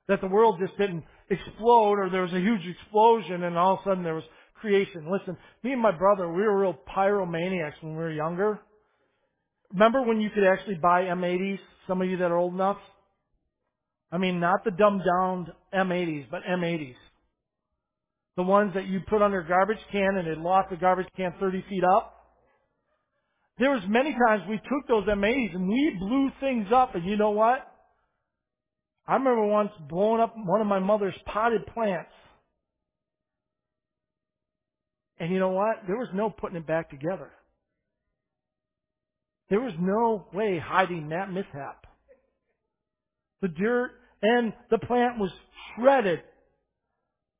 That 0.08 0.20
the 0.20 0.26
world 0.26 0.58
just 0.60 0.76
didn't 0.76 1.04
explode 1.30 1.98
or 1.98 2.10
there 2.10 2.22
was 2.22 2.32
a 2.32 2.40
huge 2.40 2.62
explosion 2.66 3.44
and 3.44 3.56
all 3.56 3.74
of 3.74 3.80
a 3.80 3.90
sudden 3.90 4.04
there 4.04 4.14
was 4.14 4.24
creation. 4.60 5.10
Listen, 5.10 5.36
me 5.62 5.72
and 5.72 5.80
my 5.80 5.96
brother, 5.96 6.28
we 6.28 6.42
were 6.42 6.60
real 6.60 6.76
pyromaniacs 6.94 7.80
when 7.80 7.92
we 7.92 7.98
were 7.98 8.12
younger. 8.12 8.60
Remember 9.72 10.02
when 10.02 10.20
you 10.20 10.30
could 10.30 10.44
actually 10.44 10.76
buy 10.76 11.02
M80s? 11.02 11.58
Some 11.86 12.02
of 12.02 12.08
you 12.08 12.16
that 12.18 12.30
are 12.30 12.36
old 12.36 12.54
enough? 12.54 12.78
I 14.12 14.18
mean, 14.18 14.40
not 14.40 14.64
the 14.64 14.72
dumbed 14.72 15.02
down 15.04 15.52
M80s, 15.72 16.26
but 16.30 16.42
M80s. 16.42 16.96
The 18.36 18.42
ones 18.42 18.72
that 18.74 18.86
you 18.86 19.00
put 19.08 19.22
under 19.22 19.40
a 19.40 19.46
garbage 19.46 19.78
can 19.92 20.16
and 20.16 20.26
it 20.26 20.38
locked 20.38 20.70
the 20.70 20.76
garbage 20.76 21.06
can 21.16 21.34
30 21.38 21.64
feet 21.68 21.84
up. 21.84 22.16
There 23.58 23.70
was 23.70 23.82
many 23.88 24.16
times 24.26 24.42
we 24.48 24.56
took 24.56 24.88
those 24.88 25.04
M80s 25.06 25.54
and 25.54 25.68
we 25.68 25.96
blew 25.98 26.30
things 26.40 26.68
up 26.74 26.94
and 26.94 27.04
you 27.04 27.16
know 27.16 27.30
what? 27.30 27.66
I 29.06 29.14
remember 29.14 29.46
once 29.46 29.70
blowing 29.88 30.20
up 30.20 30.34
one 30.36 30.60
of 30.60 30.66
my 30.66 30.78
mother's 30.78 31.14
potted 31.26 31.66
plants. 31.74 32.10
And 35.18 35.30
you 35.30 35.38
know 35.38 35.50
what? 35.50 35.82
There 35.86 35.98
was 35.98 36.08
no 36.14 36.30
putting 36.30 36.56
it 36.56 36.66
back 36.66 36.90
together. 36.90 37.30
There 39.50 39.60
was 39.60 39.74
no 39.80 40.26
way 40.32 40.58
hiding 40.58 41.08
that 41.08 41.32
mishap. 41.32 41.86
The 43.42 43.48
dirt 43.48 43.90
and 44.22 44.52
the 44.70 44.78
plant 44.78 45.18
was 45.18 45.30
shredded. 45.74 46.20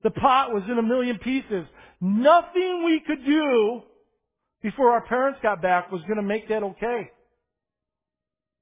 The 0.03 0.11
pot 0.11 0.53
was 0.53 0.65
in 0.69 0.79
a 0.79 0.83
million 0.83 1.19
pieces. 1.19 1.67
Nothing 2.01 2.85
we 2.85 3.01
could 3.07 3.25
do 3.25 3.83
before 4.63 4.91
our 4.93 5.03
parents 5.03 5.39
got 5.43 5.63
back 5.63 5.93
was 5.93 6.03
going 6.03 6.17
to 6.17 6.23
make 6.23 6.49
that 6.49 6.63
okay. 6.63 7.11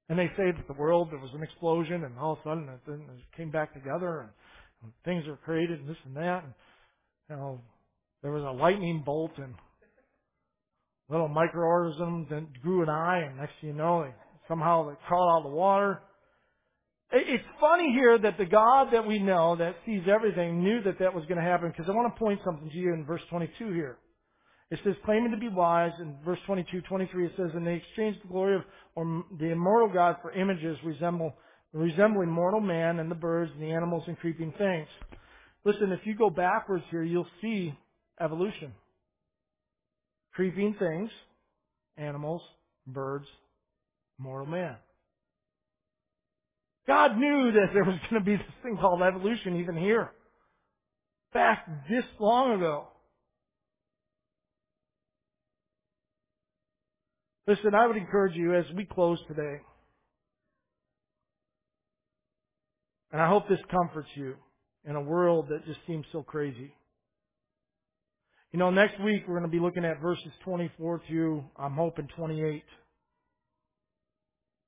And 0.09 0.17
they 0.17 0.27
say 0.37 0.51
that 0.51 0.67
the 0.67 0.73
world, 0.73 1.09
there 1.11 1.19
was 1.19 1.31
an 1.33 1.43
explosion 1.43 2.03
and 2.03 2.17
all 2.19 2.33
of 2.33 2.39
a 2.39 2.43
sudden 2.43 2.69
it, 2.69 3.37
came 3.37 3.51
back 3.51 3.73
together 3.73 4.29
and 4.81 4.91
things 5.05 5.25
were 5.27 5.37
created 5.37 5.79
and 5.79 5.89
this 5.89 5.97
and 6.05 6.15
that. 6.17 6.43
And, 6.43 6.53
you 7.29 7.35
know, 7.35 7.61
there 8.21 8.31
was 8.31 8.43
a 8.43 8.51
lightning 8.51 9.01
bolt 9.05 9.31
and 9.37 9.55
little 11.09 11.29
microorganism 11.29 12.29
that 12.29 12.61
grew 12.61 12.83
an 12.83 12.89
eye 12.89 13.23
and 13.27 13.37
next 13.37 13.53
thing 13.61 13.71
you 13.71 13.75
know, 13.75 14.03
they, 14.03 14.13
somehow 14.47 14.89
they 14.89 14.95
crawled 15.07 15.31
out 15.31 15.45
of 15.45 15.51
the 15.51 15.57
water. 15.57 16.01
It's 17.11 17.43
funny 17.59 17.91
here 17.91 18.19
that 18.19 18.37
the 18.37 18.45
God 18.45 18.89
that 18.93 19.07
we 19.07 19.17
know 19.17 19.55
that 19.55 19.75
sees 19.85 20.03
everything 20.07 20.63
knew 20.63 20.83
that 20.83 20.99
that 20.99 21.13
was 21.13 21.25
going 21.25 21.37
to 21.37 21.43
happen 21.43 21.69
because 21.69 21.89
I 21.89 21.95
want 21.95 22.13
to 22.13 22.19
point 22.19 22.39
something 22.45 22.69
to 22.69 22.75
you 22.75 22.93
in 22.93 23.03
verse 23.03 23.21
22 23.31 23.73
here. 23.73 23.97
It 24.69 24.77
says, 24.83 24.93
claiming 25.03 25.31
to 25.31 25.37
be 25.37 25.47
wise, 25.47 25.91
in 25.99 26.15
verse 26.23 26.37
22, 26.45 26.81
23, 26.81 27.25
it 27.25 27.31
says, 27.35 27.49
and 27.55 27.65
they 27.65 27.81
exchanged 27.83 28.19
the 28.23 28.27
glory 28.27 28.55
of 28.57 28.61
or 28.93 29.23
the 29.39 29.51
immortal 29.51 29.89
God 29.91 30.17
for 30.21 30.31
images 30.31 30.77
resemble, 30.85 31.33
resembling 31.73 32.29
mortal 32.29 32.59
man 32.59 32.99
and 32.99 33.09
the 33.09 33.15
birds 33.15 33.51
and 33.53 33.63
the 33.63 33.71
animals 33.71 34.03
and 34.05 34.19
creeping 34.19 34.53
things. 34.59 34.87
Listen, 35.65 35.91
if 35.91 36.01
you 36.03 36.15
go 36.15 36.29
backwards 36.29 36.83
here, 36.91 37.03
you'll 37.03 37.27
see 37.41 37.73
evolution. 38.21 38.73
Creeping 40.39 40.73
things, 40.79 41.09
animals, 41.97 42.41
birds, 42.87 43.25
mortal 44.17 44.47
man. 44.47 44.77
God 46.87 47.17
knew 47.17 47.51
that 47.51 47.73
there 47.73 47.83
was 47.83 47.97
going 48.09 48.23
to 48.23 48.25
be 48.25 48.37
this 48.37 48.45
thing 48.63 48.77
called 48.77 49.01
evolution 49.01 49.59
even 49.59 49.75
here. 49.75 50.11
Back 51.33 51.67
this 51.89 52.05
long 52.21 52.53
ago. 52.53 52.87
Listen, 57.45 57.75
I 57.75 57.85
would 57.85 57.97
encourage 57.97 58.37
you 58.37 58.55
as 58.55 58.63
we 58.77 58.85
close 58.85 59.19
today, 59.27 59.57
and 63.11 63.21
I 63.21 63.27
hope 63.27 63.49
this 63.49 63.59
comforts 63.69 64.07
you 64.15 64.35
in 64.85 64.95
a 64.95 65.01
world 65.01 65.47
that 65.49 65.65
just 65.65 65.81
seems 65.85 66.05
so 66.13 66.23
crazy. 66.23 66.71
You 68.51 68.57
know, 68.57 68.71
next 68.71 68.99
week 69.01 69.23
we're 69.27 69.37
going 69.37 69.49
to 69.49 69.55
be 69.55 69.59
looking 69.59 69.85
at 69.85 70.01
verses 70.01 70.31
24 70.43 71.03
through, 71.07 71.43
I'm 71.55 71.73
hoping, 71.73 72.07
28. 72.15 72.63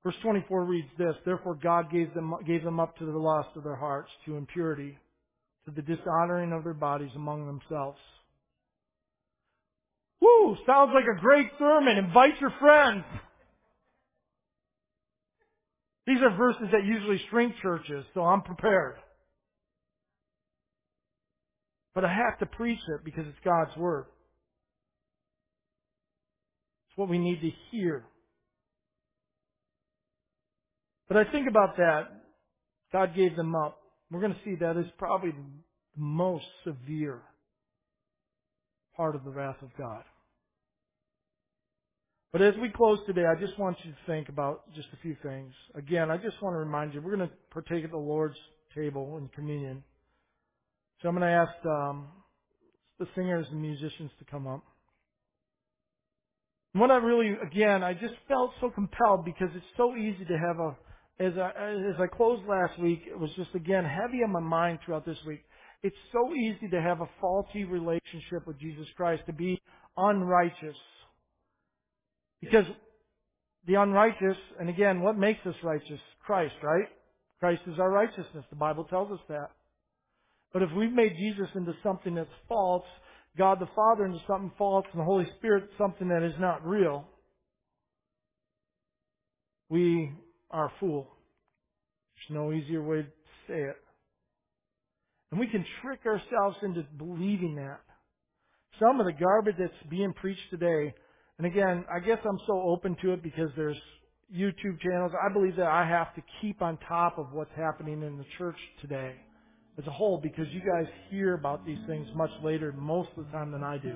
Verse 0.04 0.16
24 0.22 0.66
reads 0.66 0.88
this, 0.98 1.16
Therefore 1.26 1.56
God 1.56 1.92
gave 1.92 2.14
them, 2.14 2.34
gave 2.46 2.64
them 2.64 2.80
up 2.80 2.98
to 2.98 3.06
the 3.06 3.18
lust 3.18 3.50
of 3.56 3.64
their 3.64 3.76
hearts, 3.76 4.10
to 4.26 4.38
impurity, 4.38 4.98
to 5.66 5.72
the 5.72 5.82
dishonoring 5.82 6.54
of 6.54 6.64
their 6.64 6.74
bodies 6.74 7.12
among 7.16 7.46
themselves. 7.48 8.00
Woo! 10.22 10.56
Sounds 10.68 10.92
like 10.94 11.06
a 11.06 11.20
great 11.20 11.48
sermon. 11.58 11.98
Invite 11.98 12.40
your 12.40 12.54
friends. 12.60 13.04
These 16.06 16.22
are 16.22 16.36
verses 16.36 16.68
that 16.72 16.86
usually 16.86 17.22
shrink 17.30 17.56
churches, 17.62 18.06
so 18.14 18.22
I'm 18.22 18.42
prepared. 18.42 18.96
But 21.94 22.06
I 22.06 22.14
have 22.14 22.40
to 22.40 22.46
preach 22.46 22.80
it 22.88 23.04
because 23.04 23.26
it's 23.28 23.38
God's 23.44 23.76
Word. 23.78 24.06
It's 26.90 26.98
what 26.98 27.10
we 27.10 27.18
need 27.18 27.42
to 27.42 27.52
hear. 27.72 28.06
But 31.08 31.18
I 31.18 31.32
think 31.32 31.50
about 31.50 31.78
that. 31.78 32.04
God 32.94 33.16
gave 33.16 33.36
them 33.36 33.56
up. 33.56 33.78
We're 34.10 34.22
going 34.22 34.34
to 34.34 34.40
see 34.44 34.56
that 34.60 34.78
is 34.78 34.86
probably 34.98 35.32
the 35.32 35.44
most 35.98 36.46
severe 36.64 37.22
part 38.96 39.16
of 39.16 39.24
the 39.24 39.30
wrath 39.30 39.62
of 39.62 39.70
God. 39.78 40.04
But 42.32 42.42
as 42.42 42.54
we 42.62 42.70
close 42.70 43.00
today, 43.06 43.26
I 43.26 43.40
just 43.40 43.60
want 43.60 43.78
you 43.84 43.92
to 43.92 43.98
think 44.08 44.30
about 44.30 44.74
just 44.74 44.88
a 44.94 45.02
few 45.02 45.18
things. 45.22 45.54
Again, 45.76 46.10
I 46.10 46.18
just 46.18 46.42
want 46.42 46.54
to 46.54 46.60
remind 46.60 46.94
you, 46.94 47.02
we're 47.02 47.16
going 47.16 47.28
to 47.28 47.36
partake 47.52 47.84
at 47.84 47.92
the 47.92 47.98
Lord's 47.98 48.38
table 48.74 49.18
in 49.18 49.28
communion. 49.30 49.84
So 51.02 51.10
I'm 51.10 51.16
going 51.16 51.28
to 51.28 51.36
ask 51.36 51.66
um, 51.66 52.08
the 53.00 53.08
singers 53.16 53.48
and 53.52 53.62
musicians 53.62 54.12
to 54.20 54.26
come 54.30 54.48
up. 54.48 54.64
And 56.74 56.82
what 56.82 56.92
I 56.92 56.98
really, 56.98 57.36
again, 57.46 57.84
I 57.84 57.94
just 57.94 58.14
felt 58.28 58.52
so 58.62 58.70
compelled 58.70 59.26
because 59.26 59.50
it's 59.56 59.66
so 59.76 59.96
easy 59.96 60.26
to 60.26 60.38
have 60.38 60.60
a, 60.60 60.78
as 61.20 61.34
I, 61.38 61.50
as 61.90 62.00
I 62.00 62.08
closed 62.08 62.44
last 62.48 62.80
week, 62.80 63.02
it 63.08 63.20
was 63.20 63.30
just 63.36 63.50
again 63.56 63.84
heavy 63.84 64.24
on 64.24 64.32
my 64.32 64.40
mind 64.40 64.80
throughout 64.86 65.06
this 65.06 65.18
week. 65.26 65.42
It's 65.84 65.96
so 66.12 66.34
easy 66.34 66.70
to 66.70 66.82
have 66.82 67.02
a 67.02 67.10
faulty 67.20 67.66
relationship 67.66 68.46
with 68.46 68.60
Jesus 68.60 68.86
Christ, 68.96 69.24
to 69.26 69.34
be 69.34 69.60
unrighteous. 69.98 70.78
Because 72.40 72.66
the 73.68 73.76
unrighteous, 73.76 74.38
and 74.60 74.70
again, 74.70 75.02
what 75.02 75.18
makes 75.18 75.46
us 75.46 75.56
righteous? 75.64 76.00
Christ, 76.24 76.54
right? 76.62 76.88
Christ 77.40 77.62
is 77.68 77.80
our 77.80 77.90
righteousness. 77.90 78.46
The 78.50 78.56
Bible 78.56 78.84
tells 78.86 79.12
us 79.12 79.20
that. 79.28 79.50
But 80.54 80.64
if 80.64 80.70
we've 80.76 80.92
made 80.92 81.16
Jesus 81.18 81.48
into 81.56 81.74
something 81.82 82.16
that's 82.16 82.30
false, 82.48 82.84
God 83.38 83.60
the 83.60 83.70
Father 83.76 84.06
into 84.06 84.20
something 84.28 84.52
false, 84.58 84.86
and 84.92 85.00
the 85.00 85.06
Holy 85.06 85.26
Spirit 85.38 85.70
something 85.78 86.10
that 86.10 86.24
is 86.24 86.34
not 86.40 86.66
real, 86.66 87.06
we 89.70 90.12
are 90.50 90.66
a 90.66 90.72
fool. 90.80 91.08
There's 92.16 92.38
no 92.38 92.52
easier 92.52 92.84
way 92.84 93.04
to 93.04 93.08
say 93.48 93.62
it. 93.62 93.78
And 95.32 95.40
we 95.40 95.48
can 95.48 95.66
trick 95.82 96.02
ourselves 96.06 96.58
into 96.62 96.84
believing 96.98 97.56
that. 97.56 97.80
Some 98.80 99.00
of 99.00 99.06
the 99.06 99.14
garbage 99.14 99.56
that's 99.58 99.72
being 99.90 100.12
preached 100.14 100.50
today, 100.50 100.94
and 101.38 101.48
again, 101.48 101.86
I 101.94 102.00
guess 102.00 102.18
I'm 102.26 102.40
so 102.48 102.62
open 102.62 102.98
to 103.02 103.14
it 103.14 103.24
because 103.24 103.50
there's 103.56 103.80
YouTube 104.36 104.82
channels. 104.82 105.14
I 105.24 105.32
believe 105.32 105.56
that 105.56 105.68
I 105.68 105.88
have 105.88 106.14
to 106.16 106.22
keep 106.42 106.62
on 106.62 106.78
top 106.90 107.18
of 107.18 107.28
what's 107.32 107.52
happening 107.56 108.02
in 108.04 108.18
the 108.18 108.26
church 108.38 108.58
today 108.82 109.16
as 109.82 109.88
a 109.88 109.92
whole 109.92 110.20
because 110.22 110.46
you 110.52 110.60
guys 110.60 110.86
hear 111.10 111.34
about 111.34 111.66
these 111.66 111.80
things 111.88 112.08
much 112.16 112.30
later 112.44 112.74
most 112.78 113.10
of 113.18 113.26
the 113.26 113.32
time 113.32 113.52
than 113.52 113.64
I 113.64 113.78
do. 113.78 113.96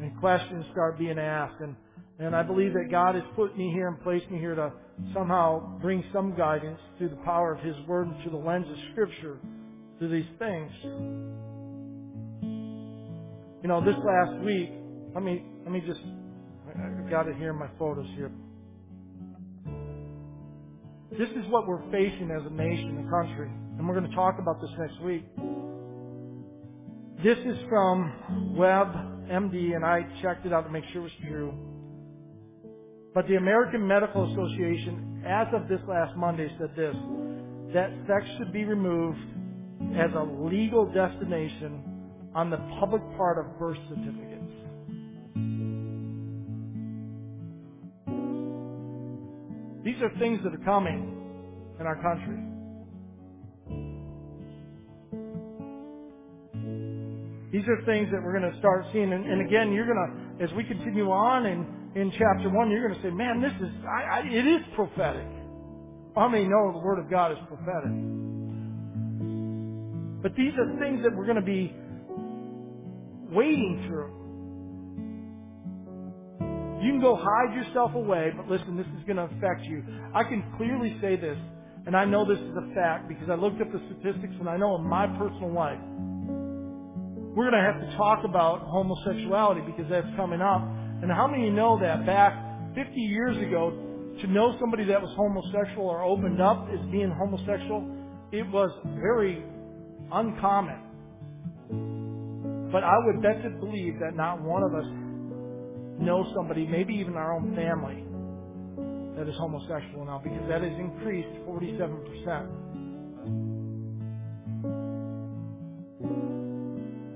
And 0.00 0.18
questions 0.20 0.64
start 0.72 0.98
being 0.98 1.18
asked 1.18 1.60
and 1.60 1.74
and 2.18 2.36
I 2.36 2.42
believe 2.42 2.72
that 2.74 2.88
God 2.90 3.14
has 3.16 3.24
put 3.34 3.56
me 3.56 3.72
here 3.72 3.88
and 3.88 4.00
placed 4.00 4.30
me 4.30 4.38
here 4.38 4.54
to 4.54 4.70
somehow 5.12 5.78
bring 5.80 6.04
some 6.12 6.36
guidance 6.36 6.78
through 6.96 7.08
the 7.08 7.16
power 7.24 7.52
of 7.52 7.60
His 7.60 7.74
Word 7.88 8.06
and 8.06 8.22
through 8.22 8.32
the 8.32 8.46
lens 8.46 8.66
of 8.68 8.76
Scripture 8.92 9.38
to 9.98 10.08
these 10.08 10.26
things. 10.38 10.70
You 13.62 13.68
know, 13.68 13.84
this 13.84 13.96
last 14.04 14.44
week, 14.44 14.70
let 15.14 15.24
me 15.24 15.44
let 15.64 15.72
me 15.72 15.82
just 15.84 16.00
I've 16.68 17.10
got 17.10 17.26
it 17.26 17.36
here 17.36 17.50
in 17.50 17.58
my 17.58 17.68
photos 17.78 18.06
here. 18.14 18.30
This 21.18 21.28
is 21.30 21.44
what 21.50 21.68
we're 21.68 21.82
facing 21.90 22.30
as 22.30 22.40
a 22.46 22.54
nation 22.54 22.96
and 22.96 23.10
country, 23.10 23.50
and 23.76 23.86
we're 23.86 23.94
going 23.94 24.08
to 24.08 24.16
talk 24.16 24.38
about 24.38 24.62
this 24.62 24.70
next 24.78 24.98
week. 25.02 25.24
This 27.22 27.36
is 27.36 27.58
from 27.68 28.54
WebMD, 28.56 29.76
and 29.76 29.84
I 29.84 30.06
checked 30.22 30.46
it 30.46 30.54
out 30.54 30.64
to 30.64 30.70
make 30.70 30.84
sure 30.90 31.02
it 31.02 31.04
was 31.04 31.12
true. 31.28 31.52
But 33.14 33.28
the 33.28 33.36
American 33.36 33.86
Medical 33.86 34.32
Association, 34.32 35.22
as 35.28 35.48
of 35.52 35.68
this 35.68 35.80
last 35.86 36.16
Monday, 36.16 36.50
said 36.58 36.70
this, 36.74 36.96
that 37.74 37.90
sex 38.06 38.24
should 38.38 38.50
be 38.50 38.64
removed 38.64 39.20
as 39.94 40.10
a 40.16 40.22
legal 40.22 40.86
destination 40.92 42.30
on 42.34 42.48
the 42.48 42.56
public 42.80 43.02
part 43.18 43.38
of 43.38 43.58
birth 43.58 43.76
certificates. 43.90 44.41
These 49.84 50.00
are 50.00 50.10
things 50.18 50.40
that 50.44 50.54
are 50.54 50.64
coming 50.64 51.18
in 51.80 51.86
our 51.86 52.00
country. 52.00 52.38
These 57.52 57.68
are 57.68 57.84
things 57.84 58.08
that 58.12 58.22
we're 58.22 58.38
going 58.38 58.50
to 58.50 58.58
start 58.58 58.86
seeing. 58.92 59.12
And, 59.12 59.26
and 59.26 59.46
again, 59.46 59.72
you're 59.72 59.86
going 59.86 59.98
to, 60.38 60.44
as 60.44 60.50
we 60.54 60.64
continue 60.64 61.10
on 61.10 61.46
in, 61.46 61.66
in 62.00 62.10
chapter 62.12 62.48
1, 62.48 62.70
you're 62.70 62.88
going 62.88 62.98
to 62.98 63.06
say, 63.06 63.10
man, 63.10 63.42
this 63.42 63.52
is, 63.60 63.74
I, 63.84 64.02
I, 64.02 64.18
it 64.24 64.46
is 64.46 64.62
prophetic. 64.74 65.26
How 66.14 66.28
many 66.28 66.44
know 66.44 66.72
the 66.72 66.78
Word 66.78 66.98
of 66.98 67.10
God 67.10 67.32
is 67.32 67.38
prophetic? 67.48 67.92
But 70.22 70.36
these 70.36 70.52
are 70.56 70.78
things 70.78 71.02
that 71.02 71.14
we're 71.14 71.26
going 71.26 71.36
to 71.36 71.42
be 71.42 71.74
wading 73.34 73.84
through. 73.88 74.21
You 76.82 76.90
can 76.90 77.00
go 77.00 77.14
hide 77.14 77.54
yourself 77.54 77.94
away, 77.94 78.32
but 78.36 78.48
listen, 78.48 78.76
this 78.76 78.86
is 78.98 79.06
going 79.06 79.16
to 79.16 79.30
affect 79.30 79.62
you. 79.62 79.84
I 80.12 80.24
can 80.24 80.42
clearly 80.56 80.98
say 81.00 81.14
this, 81.14 81.38
and 81.86 81.96
I 81.96 82.04
know 82.04 82.26
this 82.26 82.42
is 82.42 82.56
a 82.58 82.74
fact 82.74 83.06
because 83.06 83.30
I 83.30 83.34
looked 83.34 83.60
up 83.60 83.70
the 83.70 83.80
statistics 83.86 84.34
and 84.40 84.48
I 84.48 84.56
know 84.56 84.74
in 84.74 84.82
my 84.82 85.06
personal 85.16 85.54
life, 85.54 85.78
we're 87.38 87.48
going 87.48 87.62
to 87.62 87.72
have 87.72 87.80
to 87.80 87.96
talk 87.96 88.24
about 88.24 88.62
homosexuality 88.66 89.62
because 89.62 89.86
that's 89.88 90.10
coming 90.16 90.42
up. 90.42 90.62
And 91.02 91.10
how 91.10 91.28
many 91.28 91.50
know 91.50 91.78
that 91.80 92.04
back 92.04 92.34
50 92.74 92.98
years 92.98 93.36
ago, 93.38 93.70
to 94.20 94.26
know 94.26 94.56
somebody 94.58 94.84
that 94.84 95.00
was 95.00 95.10
homosexual 95.16 95.86
or 95.86 96.02
opened 96.02 96.42
up 96.42 96.68
as 96.72 96.80
being 96.90 97.10
homosexual, 97.10 97.86
it 98.32 98.42
was 98.50 98.70
very 98.98 99.42
uncommon. 100.12 100.82
But 102.70 102.82
I 102.84 102.96
would 103.06 103.22
bet 103.22 103.42
to 103.44 103.50
believe 103.50 104.00
that 104.00 104.16
not 104.16 104.42
one 104.42 104.62
of 104.62 104.74
us 104.74 104.86
know 106.02 106.30
somebody, 106.34 106.66
maybe 106.66 106.94
even 106.94 107.16
our 107.16 107.32
own 107.34 107.54
family, 107.54 108.04
that 109.16 109.28
is 109.28 109.36
homosexual 109.36 110.04
now 110.04 110.20
because 110.22 110.42
that 110.48 110.62
has 110.62 110.72
increased 110.78 111.28
47%. 111.46 112.62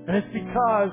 And 0.07 0.15
it's 0.15 0.27
because 0.33 0.91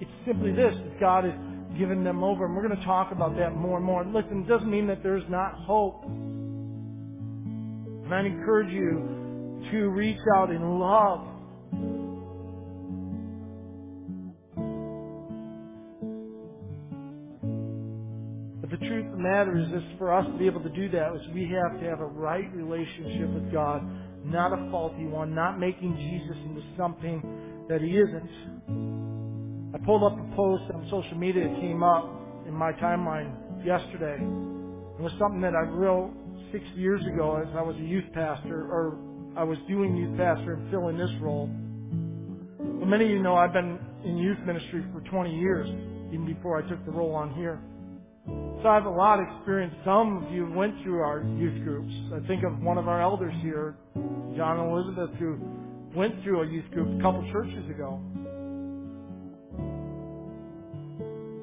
it's 0.00 0.10
simply 0.26 0.52
this, 0.52 0.74
that 0.74 0.98
God 0.98 1.24
has 1.24 1.34
given 1.78 2.02
them 2.02 2.24
over. 2.24 2.46
And 2.46 2.56
we're 2.56 2.66
going 2.66 2.78
to 2.78 2.84
talk 2.84 3.12
about 3.12 3.36
that 3.36 3.54
more 3.54 3.76
and 3.76 3.84
more. 3.84 4.04
Listen, 4.04 4.44
it 4.44 4.48
doesn't 4.48 4.70
mean 4.70 4.86
that 4.86 5.02
there's 5.02 5.28
not 5.28 5.54
hope. 5.66 6.04
And 8.04 8.14
I 8.14 8.20
encourage 8.20 8.72
you 8.72 9.60
to 9.70 9.88
reach 9.90 10.20
out 10.36 10.50
in 10.50 10.78
love 10.78 11.26
truth 18.94 19.06
of 19.06 19.12
the 19.12 19.22
matter 19.22 19.58
is, 19.58 19.66
is 19.82 19.98
for 19.98 20.14
us 20.14 20.24
to 20.26 20.38
be 20.38 20.46
able 20.46 20.62
to 20.62 20.68
do 20.68 20.88
that 20.90 21.14
is 21.16 21.20
we 21.34 21.50
have 21.50 21.80
to 21.80 21.86
have 21.86 22.00
a 22.00 22.06
right 22.06 22.46
relationship 22.54 23.28
with 23.34 23.52
God, 23.52 23.82
not 24.24 24.52
a 24.52 24.70
faulty 24.70 25.04
one, 25.06 25.34
not 25.34 25.58
making 25.58 25.96
Jesus 25.96 26.36
into 26.44 26.62
something 26.76 27.18
that 27.68 27.80
he 27.80 27.98
isn't. 27.98 29.74
I 29.74 29.84
pulled 29.84 30.04
up 30.04 30.12
a 30.12 30.36
post 30.36 30.62
on 30.72 30.86
social 30.90 31.18
media 31.18 31.48
that 31.48 31.60
came 31.60 31.82
up 31.82 32.06
in 32.46 32.54
my 32.54 32.70
timeline 32.74 33.34
yesterday. 33.66 34.14
It 34.14 35.02
was 35.02 35.12
something 35.18 35.40
that 35.40 35.54
I 35.56 35.66
wrote 35.66 36.12
six 36.52 36.64
years 36.76 37.02
ago 37.12 37.42
as 37.42 37.48
I 37.56 37.62
was 37.62 37.74
a 37.76 37.84
youth 37.84 38.06
pastor, 38.14 38.70
or 38.70 38.96
I 39.36 39.42
was 39.42 39.58
doing 39.66 39.96
youth 39.96 40.16
pastor 40.16 40.54
and 40.54 40.70
filling 40.70 40.96
this 40.96 41.10
role. 41.20 41.50
But 42.78 42.86
many 42.86 43.06
of 43.06 43.10
you 43.10 43.22
know 43.22 43.34
I've 43.34 43.52
been 43.52 43.76
in 44.04 44.18
youth 44.18 44.38
ministry 44.46 44.84
for 44.92 45.00
20 45.10 45.34
years, 45.34 45.68
even 46.12 46.26
before 46.26 46.62
I 46.62 46.68
took 46.68 46.84
the 46.84 46.92
role 46.92 47.16
on 47.16 47.34
here. 47.34 47.60
So 48.26 48.68
I 48.68 48.74
have 48.74 48.86
a 48.86 48.90
lot 48.90 49.20
of 49.20 49.26
experience. 49.36 49.74
Some 49.84 50.24
of 50.24 50.32
you 50.32 50.50
went 50.52 50.82
through 50.82 51.00
our 51.00 51.22
youth 51.38 51.62
groups. 51.64 51.92
I 52.14 52.26
think 52.26 52.44
of 52.44 52.60
one 52.60 52.78
of 52.78 52.88
our 52.88 53.02
elders 53.02 53.34
here, 53.42 53.76
John 54.36 54.58
Elizabeth, 54.58 55.10
who 55.18 55.38
went 55.94 56.22
through 56.22 56.42
a 56.42 56.46
youth 56.46 56.70
group 56.72 56.98
a 56.98 57.02
couple 57.02 57.22
churches 57.30 57.68
ago. 57.70 58.00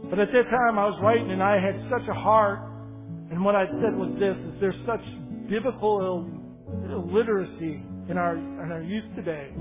But 0.09 0.19
at 0.19 0.31
that 0.33 0.43
time 0.49 0.77
I 0.79 0.85
was 0.85 0.99
writing 1.01 1.31
and 1.31 1.41
I 1.41 1.61
had 1.61 1.87
such 1.89 2.07
a 2.09 2.13
heart 2.13 2.71
and 3.31 3.45
what 3.45 3.55
I 3.55 3.65
said 3.65 3.95
was 3.95 4.11
this, 4.19 4.35
is 4.35 4.59
there's 4.59 4.75
such 4.85 5.01
biblical 5.49 6.27
illiteracy 6.91 7.81
in 8.09 8.17
our, 8.17 8.35
in 8.35 8.71
our 8.71 8.81
youth 8.81 9.05
today. 9.15 9.53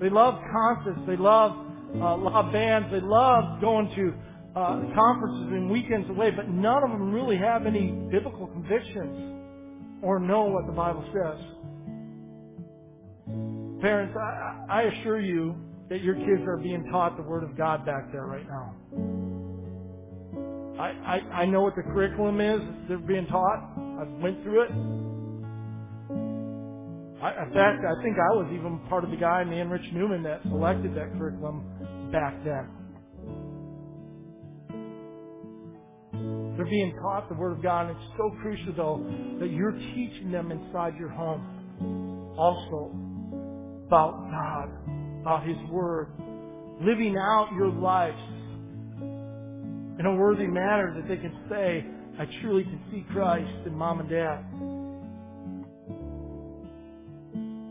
They 0.00 0.08
love 0.08 0.40
concerts. 0.52 1.00
They 1.08 1.16
love, 1.16 1.58
uh, 1.96 2.16
love 2.16 2.52
bands. 2.52 2.88
They 2.92 3.00
love 3.00 3.60
going 3.60 3.90
to 3.96 4.14
uh, 4.56 4.80
conferences 4.94 5.48
and 5.52 5.70
weekends 5.70 6.08
away, 6.10 6.30
but 6.30 6.48
none 6.48 6.82
of 6.82 6.90
them 6.90 7.12
really 7.12 7.36
have 7.36 7.66
any 7.66 7.92
biblical 8.10 8.46
convictions 8.46 10.00
or 10.02 10.18
know 10.18 10.44
what 10.44 10.66
the 10.66 10.72
Bible 10.72 11.04
says. 11.12 11.44
Parents, 13.80 14.16
I, 14.16 14.64
I 14.68 14.82
assure 14.82 15.20
you 15.20 15.54
that 15.88 16.02
your 16.02 16.14
kids 16.14 16.42
are 16.46 16.56
being 16.56 16.84
taught 16.90 17.16
the 17.16 17.22
Word 17.22 17.44
of 17.44 17.56
God 17.56 17.86
back 17.86 18.10
there 18.12 18.26
right 18.26 18.46
now. 18.46 18.74
I, 20.78 20.90
I, 20.90 21.18
I 21.42 21.46
know 21.46 21.62
what 21.62 21.74
the 21.76 21.82
curriculum 21.82 22.40
is 22.40 22.60
they're 22.88 22.98
being 22.98 23.26
taught. 23.26 23.72
I've 24.00 24.10
went 24.22 24.42
through 24.42 24.62
it. 24.62 24.70
I, 27.20 27.44
in 27.44 27.52
fact, 27.52 27.82
I 27.84 28.00
think 28.02 28.16
I 28.16 28.34
was 28.36 28.48
even 28.52 28.78
part 28.88 29.02
of 29.02 29.10
the 29.10 29.16
guy, 29.16 29.42
me 29.42 29.60
and 29.60 29.70
Rich 29.70 29.92
Newman, 29.92 30.22
that 30.22 30.40
selected 30.44 30.94
that 30.94 31.12
curriculum 31.18 32.10
back 32.12 32.34
then. 32.44 32.77
They're 36.58 36.66
being 36.66 36.92
taught 37.00 37.28
the 37.28 37.36
Word 37.36 37.52
of 37.52 37.62
God, 37.62 37.88
and 37.88 37.96
it's 37.96 38.16
so 38.16 38.34
crucial, 38.42 38.74
though, 38.76 39.06
that 39.38 39.52
you're 39.52 39.70
teaching 39.70 40.32
them 40.32 40.50
inside 40.50 40.94
your 40.98 41.08
home 41.08 42.34
also 42.36 42.90
about 43.86 44.28
God, 44.28 44.68
about 45.20 45.46
His 45.46 45.56
Word, 45.70 46.08
living 46.80 47.16
out 47.16 47.50
your 47.54 47.70
lives 47.70 48.18
in 50.00 50.04
a 50.04 50.16
worthy 50.16 50.48
manner 50.48 50.92
that 50.96 51.06
they 51.06 51.16
can 51.16 51.32
say, 51.48 51.86
I 52.20 52.26
truly 52.42 52.64
can 52.64 52.80
see 52.90 53.06
Christ 53.12 53.64
in 53.64 53.72
mom 53.72 54.00
and 54.00 54.10
dad. 54.10 54.44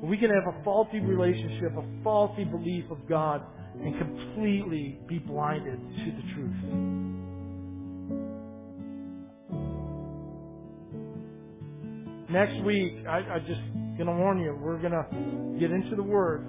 We 0.10 0.18
can 0.18 0.30
have 0.30 0.48
a 0.48 0.64
faulty 0.64 1.02
relationship, 1.02 1.74
a 1.78 1.84
faulty 2.06 2.46
belief 2.46 2.86
of 2.90 3.06
God, 3.10 3.42
and 3.82 3.98
completely 3.98 4.98
be 5.10 5.20
blinded 5.20 5.78
to 5.78 6.06
the 6.06 6.24
truth. 6.34 6.97
Next 12.30 12.62
week, 12.64 13.06
I, 13.08 13.20
I 13.36 13.40
just 13.40 13.62
gonna 13.98 14.18
warn 14.18 14.40
you, 14.40 14.58
we're 14.62 14.82
gonna 14.82 15.06
get 15.60 15.72
into 15.72 15.96
the 15.96 16.04
Word. 16.04 16.46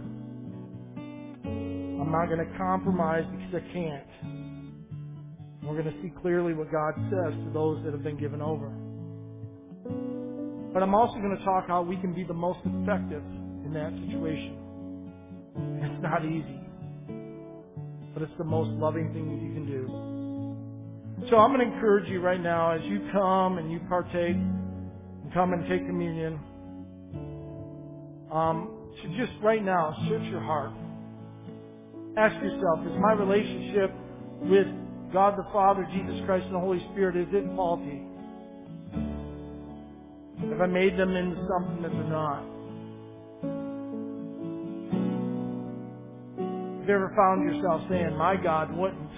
I'm 1.44 2.10
not 2.10 2.28
gonna 2.28 2.50
compromise 2.59 3.24
because 3.30 3.62
I 3.62 3.72
can't. 3.72 4.06
We're 5.62 5.76
gonna 5.76 5.96
see 6.02 6.12
clearly 6.22 6.55
what 6.55 6.72
God 6.72 6.94
says 7.10 7.34
to 7.44 7.50
those 7.52 7.84
that 7.84 7.92
have 7.92 8.02
been 8.02 8.18
given 8.18 8.42
over. 8.42 8.70
But 10.72 10.82
I'm 10.82 10.94
also 10.94 11.14
gonna 11.14 11.44
talk 11.44 11.68
how 11.68 11.82
we 11.82 11.96
can 11.96 12.14
be 12.14 12.24
the 12.24 12.34
most 12.34 12.60
effective 12.64 13.22
in 13.64 13.72
that 13.74 13.92
situation. 14.06 14.59
It's 15.56 16.02
not 16.02 16.24
easy, 16.24 16.60
but 18.14 18.22
it's 18.22 18.36
the 18.38 18.44
most 18.44 18.70
loving 18.70 19.12
thing 19.12 19.26
that 19.28 19.42
you 19.42 19.52
can 19.55 19.66
do. 19.66 21.28
So 21.30 21.36
I'm 21.36 21.52
going 21.52 21.68
to 21.68 21.74
encourage 21.74 22.09
you 22.09 22.20
right 22.20 22.40
now 22.40 22.70
as 22.70 22.80
you 22.84 23.00
come 23.12 23.59
and 23.59 23.70
you 23.70 23.80
partake 23.88 24.36
and 25.28 25.34
come 25.34 25.52
and 25.52 25.68
take 25.68 25.86
communion, 25.86 26.40
um, 28.32 28.90
to 29.02 29.09
just 29.16 29.32
right 29.42 29.62
now 29.62 29.94
search 30.09 30.22
your 30.24 30.40
heart. 30.40 30.72
Ask 32.16 32.34
yourself, 32.42 32.80
is 32.86 32.98
my 32.98 33.12
relationship 33.12 33.92
with 34.42 34.66
God 35.12 35.36
the 35.36 35.44
Father, 35.52 35.86
Jesus 35.92 36.24
Christ, 36.24 36.46
and 36.46 36.55
the 36.55 36.60
Holy 36.60 36.80
Spirit, 36.92 37.16
is 37.16 37.28
it 37.32 37.44
faulty? 37.55 38.02
Have 40.48 40.60
I 40.60 40.66
made 40.66 40.96
them 40.98 41.14
into 41.14 41.36
something 41.48 41.82
that 41.82 41.92
they're 41.92 42.05
not? 42.05 42.42
Have 46.80 46.88
you 46.88 46.94
ever 46.94 47.12
found 47.14 47.44
yourself 47.44 47.82
saying, 47.90 48.16
My 48.16 48.36
God 48.36 48.74
wouldn't? 48.74 49.10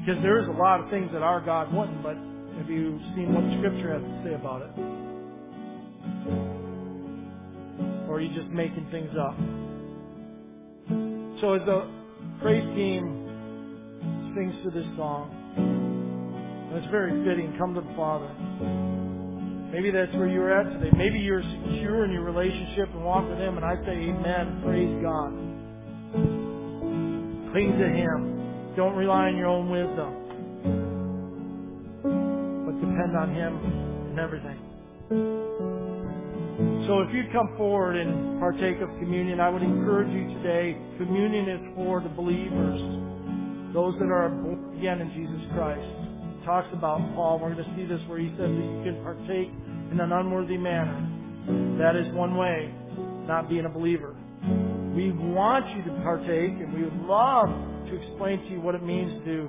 Because 0.00 0.22
there 0.22 0.40
is 0.40 0.48
a 0.48 0.52
lot 0.52 0.80
of 0.80 0.88
things 0.90 1.10
that 1.12 1.22
our 1.22 1.40
God 1.40 1.72
wouldn't, 1.72 2.02
but 2.02 2.16
have 2.58 2.70
you 2.70 2.98
seen 3.14 3.34
what 3.34 3.44
Scripture 3.58 3.92
has 3.92 4.02
to 4.02 4.22
say 4.24 4.34
about 4.34 4.62
it? 4.62 4.72
Or 8.08 8.16
are 8.16 8.20
you 8.20 8.34
just 8.34 8.48
making 8.48 8.88
things 8.90 9.10
up? 9.20 9.36
So 11.40 11.54
as 11.54 11.62
the 11.66 11.86
praise 12.40 12.64
team 12.74 13.28
sings 14.34 14.54
to 14.64 14.70
this 14.70 14.86
song, 14.96 15.36
and 15.56 16.78
it's 16.78 16.90
very 16.90 17.12
fitting, 17.24 17.54
come 17.58 17.74
to 17.74 17.80
the 17.80 17.94
Father. 17.94 18.28
Maybe 19.70 19.90
that's 19.90 20.12
where 20.14 20.28
you're 20.28 20.52
at 20.52 20.72
today. 20.80 20.90
Maybe 20.96 21.18
you're 21.20 21.42
secure 21.42 22.04
in 22.04 22.10
your 22.10 22.24
relationship 22.24 22.88
and 22.92 23.04
walk 23.04 23.28
with 23.28 23.38
Him, 23.38 23.56
and 23.56 23.64
I 23.64 23.76
say 23.84 23.92
amen. 23.92 24.62
Praise 24.64 25.02
God. 25.02 25.32
Cling 27.52 27.78
to 27.78 27.88
Him. 27.88 28.39
Don't 28.76 28.94
rely 28.94 29.28
on 29.28 29.36
your 29.36 29.48
own 29.48 29.68
wisdom, 29.68 30.14
but 32.64 32.74
depend 32.80 33.16
on 33.16 33.34
Him 33.34 33.56
in 34.12 34.18
everything. 34.18 34.58
So 36.86 37.00
if 37.00 37.12
you 37.14 37.24
come 37.32 37.54
forward 37.56 37.96
and 37.96 38.38
partake 38.40 38.80
of 38.80 38.88
communion, 38.98 39.40
I 39.40 39.48
would 39.48 39.62
encourage 39.62 40.12
you 40.12 40.28
today. 40.42 40.76
Communion 40.98 41.48
is 41.48 41.60
for 41.74 42.00
the 42.00 42.08
believers, 42.08 42.80
those 43.74 43.94
that 43.98 44.10
are 44.10 44.28
born 44.28 44.76
again 44.78 45.00
in 45.00 45.10
Jesus 45.12 45.40
Christ 45.54 45.86
He 46.40 46.46
talks 46.46 46.68
about 46.72 46.98
Paul. 47.14 47.38
We're 47.38 47.54
going 47.54 47.64
to 47.64 47.74
see 47.76 47.86
this 47.86 48.00
where 48.08 48.18
he 48.18 48.28
says 48.30 48.48
that 48.48 48.64
you 48.64 48.82
can 48.84 49.02
partake 49.02 49.50
in 49.92 50.00
an 50.00 50.12
unworthy 50.12 50.56
manner. 50.56 50.98
That 51.78 51.96
is 51.96 52.12
one 52.14 52.36
way, 52.36 52.72
not 53.26 53.48
being 53.48 53.66
a 53.66 53.68
believer. 53.68 54.14
We 54.94 55.12
want 55.12 55.68
you 55.76 55.82
to 55.84 55.90
partake, 56.02 56.50
and 56.50 56.72
we 56.72 56.82
would 56.84 57.00
love 57.06 57.50
to 57.88 57.96
explain 57.96 58.38
to 58.40 58.48
you 58.50 58.60
what 58.60 58.74
it 58.74 58.82
means 58.82 59.24
to 59.24 59.48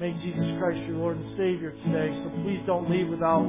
make 0.00 0.20
Jesus 0.22 0.58
Christ 0.58 0.80
your 0.86 0.96
Lord 0.96 1.16
and 1.16 1.36
Savior 1.36 1.72
today. 1.84 2.10
So 2.24 2.30
please 2.42 2.60
don't 2.66 2.90
leave 2.90 3.08
without 3.08 3.44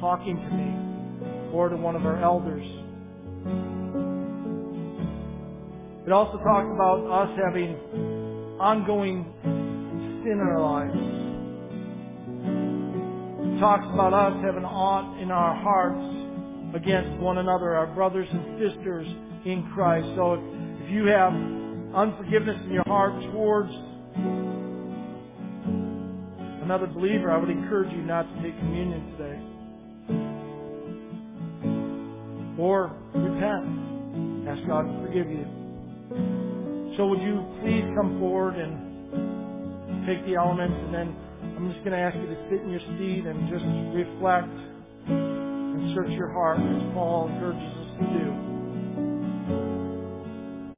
talking 0.00 0.36
to 0.36 0.50
me 0.50 1.52
or 1.52 1.68
to 1.68 1.76
one 1.76 1.96
of 1.96 2.04
our 2.04 2.20
elders. 2.22 2.64
It 6.06 6.12
also 6.12 6.38
talks 6.38 6.68
about 6.74 7.06
us 7.06 7.38
having 7.38 7.76
ongoing 8.58 9.24
sin 10.22 10.32
in 10.32 10.40
our 10.40 10.60
lives 10.60 10.94
It 13.56 13.60
talks 13.60 13.86
about 13.92 14.12
us 14.12 14.44
having 14.44 14.64
aught 14.64 15.20
in 15.20 15.30
our 15.30 15.54
hearts 15.54 16.02
against 16.74 17.20
one 17.20 17.38
another, 17.38 17.74
our 17.74 17.86
brothers 17.86 18.26
and 18.30 18.58
sisters 18.58 19.06
in 19.44 19.70
Christ. 19.74 20.06
So 20.16 20.34
if, 20.34 20.40
if 20.84 20.90
you 20.90 21.06
have 21.06 21.32
unforgiveness 21.94 22.60
in 22.64 22.72
your 22.72 22.84
heart 22.84 23.12
towards 23.32 23.70
another 26.62 26.86
believer, 26.86 27.30
I 27.30 27.38
would 27.38 27.50
encourage 27.50 27.92
you 27.92 28.02
not 28.02 28.22
to 28.22 28.42
take 28.42 28.58
communion 28.58 29.12
today. 29.12 29.40
Or 32.58 32.92
repent. 33.14 34.48
Ask 34.48 34.66
God 34.66 34.82
to 34.82 35.06
forgive 35.06 35.30
you. 35.30 35.46
So 36.96 37.06
would 37.06 37.20
you 37.22 37.44
please 37.62 37.84
come 37.96 38.18
forward 38.20 38.56
and 38.56 40.06
take 40.06 40.24
the 40.26 40.36
elements 40.36 40.76
and 40.84 40.94
then 40.94 41.16
I'm 41.56 41.72
just 41.72 41.84
going 41.84 41.92
to 41.92 41.98
ask 41.98 42.16
you 42.16 42.26
to 42.26 42.36
sit 42.50 42.62
in 42.62 42.70
your 42.70 42.80
seat 42.98 43.26
and 43.26 43.48
just 43.48 43.64
reflect 43.94 44.48
and 45.08 45.94
search 45.94 46.10
your 46.10 46.32
heart 46.32 46.58
as 46.60 46.82
Paul 46.94 47.28
encourages 47.28 47.62
us 47.62 47.98
to 48.00 48.06
do. 48.18 48.51